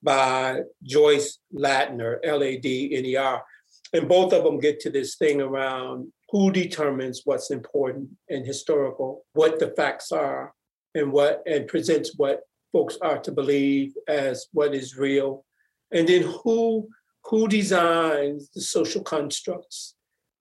by 0.02 0.60
Joyce 0.82 1.38
Ladner, 1.54 2.18
L 2.24 2.42
A 2.42 2.58
D 2.58 2.94
N 2.96 3.06
E 3.06 3.16
R. 3.16 3.42
And 3.94 4.08
both 4.08 4.32
of 4.32 4.44
them 4.44 4.58
get 4.58 4.80
to 4.80 4.90
this 4.90 5.16
thing 5.16 5.40
around 5.40 6.12
who 6.30 6.50
determines 6.50 7.22
what's 7.24 7.50
important 7.50 8.08
and 8.30 8.44
historical, 8.44 9.24
what 9.34 9.58
the 9.58 9.68
facts 9.76 10.12
are, 10.12 10.52
and 10.94 11.12
what 11.12 11.42
and 11.46 11.68
presents 11.68 12.14
what 12.16 12.40
folks 12.72 12.96
are 13.02 13.18
to 13.18 13.32
believe 13.32 13.94
as 14.08 14.46
what 14.52 14.74
is 14.74 14.96
real. 14.96 15.44
And 15.90 16.08
then 16.08 16.22
who 16.22 16.88
who 17.32 17.48
designs 17.48 18.50
the 18.50 18.60
social 18.60 19.02
constructs 19.02 19.94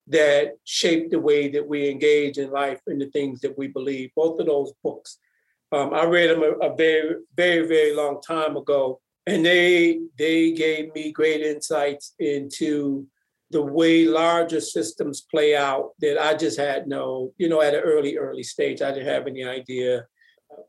that 0.08 0.58
shape 0.66 1.10
the 1.10 1.22
way 1.22 1.48
that 1.48 1.66
we 1.66 1.90
engage 1.90 2.38
in 2.38 2.52
life 2.52 2.82
and 2.86 3.00
the 3.00 3.10
things 3.12 3.40
that 3.40 3.58
we 3.58 3.70
believe. 3.70 4.10
Both 4.14 4.42
of 4.42 4.48
those 4.48 4.74
books. 4.84 5.18
Um, 5.72 5.94
I 5.94 6.04
read 6.04 6.32
them 6.32 6.44
a, 6.44 6.52
a, 6.68 6.76
very, 6.76 7.16
very, 7.34 7.66
very 7.66 7.96
long 7.96 8.22
time 8.22 8.58
ago, 8.58 9.00
and 9.26 9.46
they 9.46 10.02
they 10.18 10.52
gave 10.52 10.94
me 10.94 11.14
great 11.14 11.40
insights 11.40 12.14
into 12.20 13.08
the 13.52 13.62
way 13.62 14.04
larger 14.04 14.60
systems 14.60 15.22
play 15.22 15.56
out 15.56 15.92
that 16.02 16.22
I 16.22 16.34
just 16.34 16.60
had 16.60 16.88
no, 16.88 17.32
you 17.38 17.48
know, 17.48 17.62
at 17.62 17.74
an 17.74 17.82
early, 17.82 18.18
early 18.18 18.44
stage, 18.44 18.82
I 18.82 18.92
didn't 18.92 19.08
have 19.08 19.28
any 19.28 19.46
idea 19.46 20.08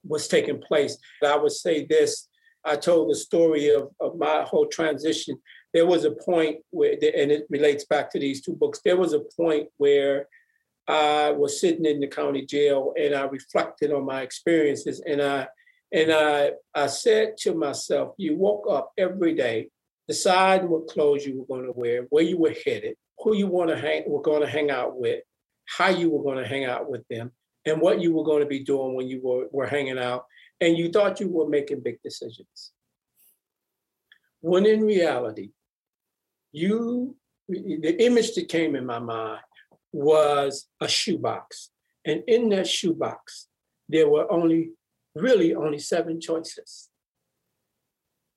was 0.05 0.29
taking 0.29 0.61
place. 0.61 0.97
But 1.21 1.33
I 1.33 1.37
would 1.37 1.53
say 1.53 1.85
this 1.85 2.29
I 2.65 2.77
told 2.77 3.11
the 3.11 3.17
story 3.17 3.71
of, 3.71 3.91
of 4.01 4.17
my 4.19 4.43
whole 4.43 4.67
transition. 4.67 5.39
There 5.75 5.87
was 5.87 6.05
a 6.05 6.13
point 6.13 6.59
where, 6.71 6.93
and 6.93 7.33
it 7.33 7.47
relates 7.51 7.85
back 7.85 8.11
to 8.13 8.19
these 8.19 8.43
two 8.43 8.55
books, 8.55 8.81
there 8.85 8.97
was 8.97 9.13
a 9.13 9.25
point 9.37 9.69
where 9.79 10.29
I 10.87 11.31
was 11.31 11.61
sitting 11.61 11.87
in 11.87 12.01
the 12.01 12.09
county 12.09 12.45
jail 12.45 12.93
and 12.99 13.15
I 13.15 13.23
reflected 13.23 13.93
on 13.93 14.05
my 14.05 14.23
experiences 14.23 15.03
and 15.07 15.23
I 15.23 15.49
and 15.93 16.13
I 16.13 16.53
I 16.75 16.87
said 16.87 17.37
to 17.39 17.55
myself, 17.55 18.15
you 18.17 18.37
woke 18.37 18.67
up 18.69 18.93
every 18.99 19.35
day 19.35 19.69
deciding 20.09 20.69
what 20.69 20.89
clothes 20.89 21.25
you 21.25 21.39
were 21.39 21.57
going 21.57 21.67
to 21.67 21.79
wear, 21.79 22.07
where 22.11 22.25
you 22.25 22.39
were 22.39 22.55
headed, 22.65 22.97
who 23.19 23.37
you 23.37 23.47
want 23.47 23.71
to 23.71 23.77
hang 23.77 24.03
were 24.07 24.23
going 24.23 24.43
to 24.43 24.49
hang 24.49 24.71
out 24.71 24.99
with, 24.99 25.23
how 25.67 25.89
you 25.89 26.11
were 26.11 26.23
going 26.23 26.39
to 26.39 26.49
hang 26.49 26.65
out 26.65 26.91
with 26.91 27.07
them, 27.09 27.31
and 27.65 27.81
what 27.81 28.01
you 28.01 28.13
were 28.13 28.25
going 28.25 28.41
to 28.41 28.49
be 28.49 28.65
doing 28.65 28.95
when 28.95 29.09
you 29.09 29.21
were, 29.23 29.47
were 29.53 29.67
hanging 29.67 29.99
out, 29.99 30.25
and 30.63 30.79
you 30.79 30.91
thought 30.91 31.19
you 31.19 31.29
were 31.29 31.49
making 31.49 31.81
big 31.81 32.01
decisions. 32.05 32.73
When 34.41 34.65
in 34.65 34.83
reality, 34.83 35.51
you 36.53 37.17
the 37.49 37.97
image 38.05 38.35
that 38.35 38.49
came 38.49 38.77
in 38.77 38.87
my 38.87 39.01
mind 39.01 39.41
was 39.93 40.69
a 40.81 40.89
shoebox. 40.89 41.71
And 42.05 42.23
in 42.29 42.49
that 42.51 42.69
shoebox, 42.69 43.49
there 43.89 44.09
were 44.09 44.31
only 44.31 44.71
really 45.15 45.55
only 45.55 45.79
seven 45.79 46.21
choices 46.21 46.89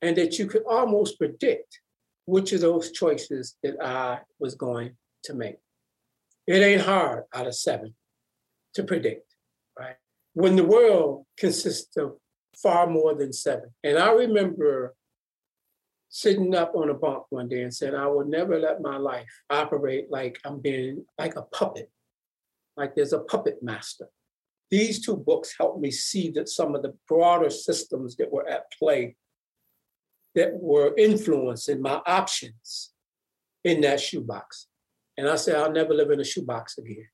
and 0.02 0.18
that 0.18 0.38
you 0.38 0.48
could 0.48 0.64
almost 0.68 1.18
predict 1.18 1.80
which 2.26 2.52
of 2.54 2.62
those 2.62 2.92
choices 2.92 3.56
that 3.64 3.76
I 3.82 4.20
was 4.40 4.56
going 4.56 4.98
to 5.24 5.34
make. 5.34 5.58
It 6.48 6.62
ain't 6.62 6.82
hard 6.82 7.24
out 7.34 7.48
of 7.48 7.56
seven 7.56 7.96
to 8.74 8.84
predict, 8.84 9.34
right? 9.80 9.96
When 10.36 10.56
the 10.56 10.64
world 10.64 11.26
consists 11.38 11.98
of 11.98 12.18
far 12.62 12.88
more 12.88 13.14
than 13.14 13.34
seven. 13.34 13.70
And 13.84 13.98
I 13.98 14.12
remember 14.12 14.96
sitting 16.10 16.56
up 16.56 16.74
on 16.76 16.90
a 16.90 16.94
bunk 16.94 17.24
one 17.30 17.50
day 17.50 17.64
and 17.64 17.74
said, 17.74 17.94
I 17.94 18.08
will 18.08 18.26
never 18.26 18.60
let 18.60 18.82
my 18.82 18.98
life 18.98 19.42
operate 19.50 20.10
like 20.10 20.40
I'm 20.46 20.60
being 20.60 21.06
like 21.18 21.36
a 21.36 21.42
puppet, 21.42 21.92
like 22.78 22.96
there's 22.96 23.14
a 23.14 23.20
puppet 23.20 23.62
master. 23.62 24.08
These 24.72 25.06
two 25.06 25.18
books 25.18 25.54
helped 25.58 25.82
me 25.82 25.92
see 25.92 26.32
that 26.32 26.50
some 26.50 26.76
of 26.76 26.82
the 26.82 26.96
broader 27.08 27.50
systems 27.50 28.16
that 28.18 28.32
were 28.32 28.48
at 28.48 28.72
play 28.72 29.16
that 30.36 30.54
were 30.54 30.94
influencing 30.98 31.82
my 31.82 32.02
options 32.06 32.92
in 33.64 33.82
that 33.82 34.00
shoebox. 34.00 34.68
And 35.18 35.30
I 35.30 35.36
said, 35.36 35.56
I'll 35.56 35.72
never 35.72 35.94
live 35.94 36.12
in 36.12 36.20
a 36.20 36.26
shoebox 36.26 36.78
again. 36.78 37.08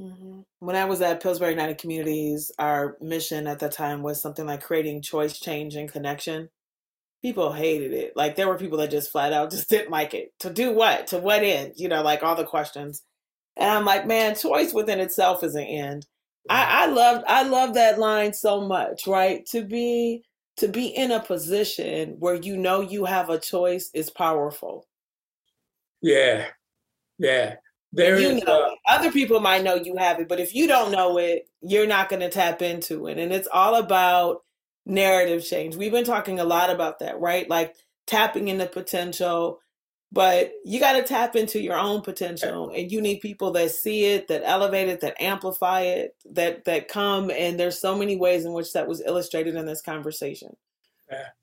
Mm-hmm. 0.00 0.40
When 0.60 0.76
I 0.76 0.84
was 0.84 1.00
at 1.00 1.22
Pillsbury 1.22 1.50
United 1.50 1.78
Communities, 1.78 2.52
our 2.58 2.96
mission 3.00 3.46
at 3.46 3.58
that 3.60 3.72
time 3.72 4.02
was 4.02 4.20
something 4.20 4.46
like 4.46 4.62
creating 4.62 5.02
choice, 5.02 5.38
change, 5.38 5.74
and 5.74 5.90
connection. 5.90 6.48
People 7.20 7.52
hated 7.52 7.92
it. 7.92 8.12
Like 8.14 8.36
there 8.36 8.46
were 8.46 8.58
people 8.58 8.78
that 8.78 8.92
just 8.92 9.10
flat 9.10 9.32
out 9.32 9.50
just 9.52 9.68
didn't 9.68 9.90
like 9.90 10.14
it. 10.14 10.32
To 10.40 10.50
do 10.50 10.72
what? 10.72 11.08
To 11.08 11.18
what 11.18 11.42
end? 11.42 11.74
You 11.76 11.88
know, 11.88 12.02
like 12.02 12.22
all 12.22 12.36
the 12.36 12.44
questions. 12.44 13.02
And 13.56 13.68
I'm 13.70 13.84
like, 13.84 14.06
man, 14.06 14.36
choice 14.36 14.72
within 14.72 15.00
itself 15.00 15.42
is 15.42 15.56
an 15.56 15.64
end. 15.64 16.06
I, 16.48 16.84
I 16.84 16.86
love 16.86 17.24
I 17.26 17.42
love 17.42 17.74
that 17.74 17.98
line 17.98 18.32
so 18.32 18.60
much, 18.60 19.06
right? 19.06 19.44
To 19.46 19.62
be 19.62 20.22
to 20.58 20.68
be 20.68 20.86
in 20.86 21.10
a 21.10 21.20
position 21.20 22.16
where 22.18 22.34
you 22.34 22.56
know 22.56 22.80
you 22.80 23.04
have 23.04 23.30
a 23.30 23.38
choice 23.38 23.90
is 23.94 24.10
powerful. 24.10 24.86
Yeah. 26.00 26.46
Yeah. 27.18 27.56
There 27.92 28.18
you 28.18 28.28
is, 28.28 28.44
know 28.44 28.64
uh, 28.64 28.74
Other 28.86 29.10
people 29.10 29.40
might 29.40 29.64
know 29.64 29.74
you 29.74 29.96
have 29.96 30.20
it, 30.20 30.28
but 30.28 30.40
if 30.40 30.54
you 30.54 30.66
don't 30.66 30.92
know 30.92 31.18
it, 31.18 31.48
you're 31.62 31.86
not 31.86 32.08
going 32.08 32.20
to 32.20 32.28
tap 32.28 32.60
into 32.60 33.06
it. 33.06 33.18
And 33.18 33.32
it's 33.32 33.48
all 33.50 33.76
about 33.76 34.42
narrative 34.84 35.44
change. 35.44 35.76
We've 35.76 35.92
been 35.92 36.04
talking 36.04 36.38
a 36.38 36.44
lot 36.44 36.70
about 36.70 36.98
that, 36.98 37.18
right? 37.18 37.48
Like 37.48 37.74
tapping 38.06 38.48
into 38.48 38.66
potential, 38.66 39.60
but 40.10 40.52
you 40.64 40.80
got 40.80 40.92
to 40.94 41.02
tap 41.02 41.36
into 41.36 41.60
your 41.60 41.76
own 41.76 42.00
potential 42.00 42.70
and 42.74 42.90
you 42.90 43.00
need 43.00 43.20
people 43.20 43.50
that 43.52 43.70
see 43.70 44.06
it 44.06 44.28
that 44.28 44.42
elevate 44.44 44.88
it 44.88 45.00
that 45.00 45.20
amplify 45.20 45.82
it 45.82 46.16
that 46.32 46.64
that 46.64 46.88
come 46.88 47.30
and 47.30 47.58
there's 47.58 47.78
so 47.78 47.96
many 47.96 48.16
ways 48.16 48.44
in 48.44 48.52
which 48.52 48.72
that 48.72 48.88
was 48.88 49.02
illustrated 49.04 49.54
in 49.54 49.66
this 49.66 49.82
conversation 49.82 50.56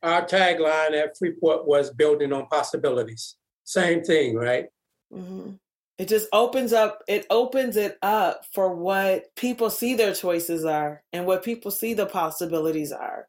our 0.03 0.25
tagline 0.25 0.93
at 0.93 1.17
freeport 1.17 1.67
was 1.67 1.91
building 1.91 2.33
on 2.33 2.47
possibilities 2.47 3.35
same 3.63 4.03
thing 4.03 4.35
right 4.35 4.65
mm-hmm. 5.13 5.51
It 5.97 6.07
just 6.07 6.27
opens 6.33 6.73
up 6.73 7.01
it 7.07 7.25
opens 7.29 7.77
it 7.77 7.97
up 8.01 8.45
for 8.53 8.75
what 8.75 9.33
people 9.35 9.69
see 9.69 9.95
their 9.95 10.13
choices 10.13 10.65
are 10.65 11.01
and 11.13 11.25
what 11.25 11.43
people 11.43 11.71
see 11.71 11.93
the 11.93 12.05
possibilities 12.05 12.91
are. 12.91 13.27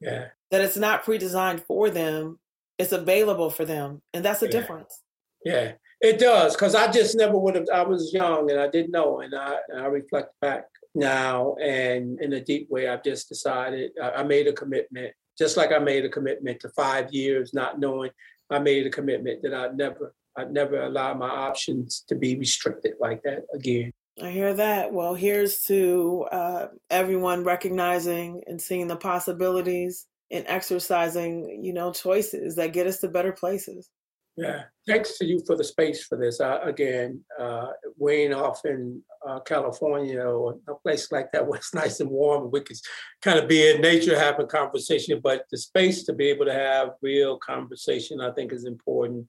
Yeah. 0.00 0.26
That 0.50 0.60
it's 0.60 0.76
not 0.76 1.04
pre-designed 1.04 1.62
for 1.64 1.90
them 1.90 2.38
it's 2.78 2.92
available 2.92 3.50
for 3.50 3.64
them 3.64 4.02
and 4.12 4.24
that's 4.24 4.42
a 4.42 4.46
yeah. 4.46 4.52
difference. 4.52 5.00
Yeah. 5.44 5.72
It 6.00 6.18
does 6.18 6.54
because 6.54 6.74
i 6.74 6.90
just 6.90 7.16
never 7.16 7.38
would 7.38 7.54
have 7.54 7.66
i 7.72 7.82
was 7.82 8.12
young 8.12 8.50
and 8.50 8.58
i 8.58 8.66
didn't 8.66 8.90
know 8.90 9.20
and 9.20 9.32
i, 9.36 9.58
I 9.72 9.86
reflect 9.86 10.32
back 10.40 10.64
now 10.96 11.54
and 11.62 12.20
in 12.20 12.32
a 12.32 12.40
deep 12.40 12.68
way 12.70 12.88
i've 12.88 13.04
just 13.04 13.28
decided 13.28 13.92
I, 14.02 14.10
I 14.10 14.22
made 14.24 14.48
a 14.48 14.52
commitment 14.52 15.14
just 15.38 15.56
like 15.56 15.70
i 15.70 15.78
made 15.78 16.04
a 16.04 16.08
commitment 16.08 16.58
to 16.60 16.70
five 16.70 17.12
years 17.12 17.54
not 17.54 17.78
knowing 17.78 18.10
i 18.50 18.58
made 18.58 18.84
a 18.84 18.90
commitment 18.90 19.42
that 19.42 19.54
i'd 19.54 19.76
never 19.76 20.12
i'd 20.36 20.52
never 20.52 20.82
allow 20.82 21.14
my 21.14 21.28
options 21.28 22.04
to 22.08 22.14
be 22.14 22.36
restricted 22.36 22.94
like 23.00 23.22
that 23.22 23.42
again 23.54 23.92
I 24.20 24.30
hear 24.30 24.52
that. 24.52 24.92
Well, 24.92 25.14
here's 25.14 25.62
to 25.62 26.26
uh, 26.30 26.66
everyone 26.90 27.44
recognizing 27.44 28.42
and 28.46 28.60
seeing 28.60 28.86
the 28.86 28.96
possibilities 28.96 30.06
in 30.28 30.46
exercising, 30.46 31.62
you 31.62 31.72
know, 31.72 31.92
choices 31.92 32.56
that 32.56 32.74
get 32.74 32.86
us 32.86 32.98
to 32.98 33.08
better 33.08 33.32
places. 33.32 33.88
Yeah, 34.36 34.62
thanks 34.86 35.18
to 35.18 35.26
you 35.26 35.42
for 35.46 35.56
the 35.56 35.64
space 35.64 36.06
for 36.06 36.16
this. 36.16 36.40
Uh, 36.40 36.60
again, 36.62 37.22
uh, 37.38 37.68
weighing 37.98 38.32
off 38.32 38.64
in 38.64 39.02
uh, 39.26 39.40
California 39.40 40.22
or 40.22 40.58
a 40.68 40.74
place 40.76 41.12
like 41.12 41.30
that 41.32 41.46
where 41.46 41.58
it's 41.58 41.74
nice 41.74 42.00
and 42.00 42.10
warm, 42.10 42.50
we 42.50 42.62
could 42.62 42.78
kind 43.20 43.38
of 43.38 43.46
be 43.46 43.70
in 43.70 43.82
nature 43.82 44.18
having 44.18 44.46
conversation. 44.46 45.20
But 45.22 45.44
the 45.50 45.58
space 45.58 46.04
to 46.04 46.14
be 46.14 46.28
able 46.28 46.46
to 46.46 46.54
have 46.54 46.92
real 47.02 47.38
conversation, 47.38 48.20
I 48.22 48.30
think, 48.30 48.52
is 48.52 48.64
important. 48.64 49.26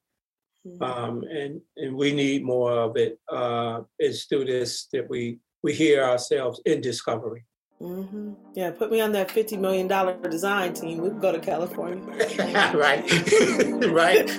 Mm-hmm. 0.66 0.84
Um, 0.84 1.24
and 1.24 1.61
and 1.78 1.95
we 1.95 2.14
need 2.14 2.43
more 2.43 2.72
of 2.72 2.95
it. 2.95 3.20
Uh, 3.30 3.82
it's 3.99 4.26
through 4.26 4.45
this 4.45 4.88
that 4.93 5.09
we 5.09 5.39
we 5.61 5.74
hear 5.74 6.03
ourselves 6.03 6.61
in 6.66 6.82
discovery. 6.82 7.45
Mm-hmm. 7.82 8.34
Yeah, 8.55 8.72
put 8.72 8.91
me 8.91 9.01
on 9.01 9.11
that 9.11 9.30
fifty 9.30 9.57
million 9.57 9.88
dollar 9.88 10.18
design 10.30 10.74
team. 10.74 10.99
We 10.99 11.09
can 11.09 11.20
go 11.20 11.34
to 11.34 11.39
California. 11.39 12.03
right, 12.74 13.03
right. 13.91 14.30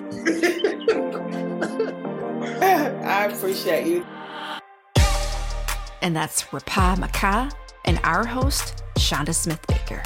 I 2.62 3.26
appreciate 3.26 3.86
you. 3.86 4.06
And 6.00 6.16
that's 6.16 6.44
Repa 6.44 6.96
Mekha 6.96 7.52
and 7.84 8.00
our 8.02 8.24
host, 8.24 8.82
Chanda 8.98 9.34
Smith 9.34 9.60
Baker. 9.66 10.02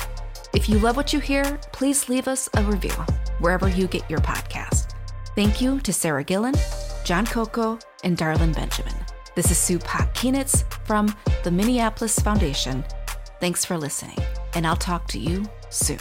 If 0.55 0.69
you 0.69 0.79
love 0.79 0.97
what 0.97 1.13
you 1.13 1.21
hear, 1.21 1.59
please 1.73 2.09
leave 2.09 2.27
us 2.27 2.49
a 2.57 2.63
review 2.63 2.95
wherever 3.39 3.69
you 3.69 3.87
get 3.87 4.09
your 4.11 4.21
podcast. 4.21 4.95
Thank 5.39 5.61
you 5.61 5.79
to 5.83 5.93
Sarah 5.93 6.25
Gillen, 6.25 6.55
John 7.05 7.25
Coco, 7.25 7.79
and 8.03 8.17
Darlin 8.17 8.53
Benjamin. 8.53 8.93
This 9.37 9.53
is 9.53 9.57
Sue 9.57 9.79
Pop 9.79 10.13
Keenitz 10.13 10.65
from 10.85 11.15
the 11.45 11.51
Minneapolis 11.53 12.19
Foundation 12.19 12.85
Thanks 13.39 13.65
for 13.65 13.79
listening, 13.79 14.19
and 14.55 14.67
I'll 14.67 14.75
talk 14.75 15.07
to 15.11 15.19
you 15.21 15.45
soon. 15.71 16.01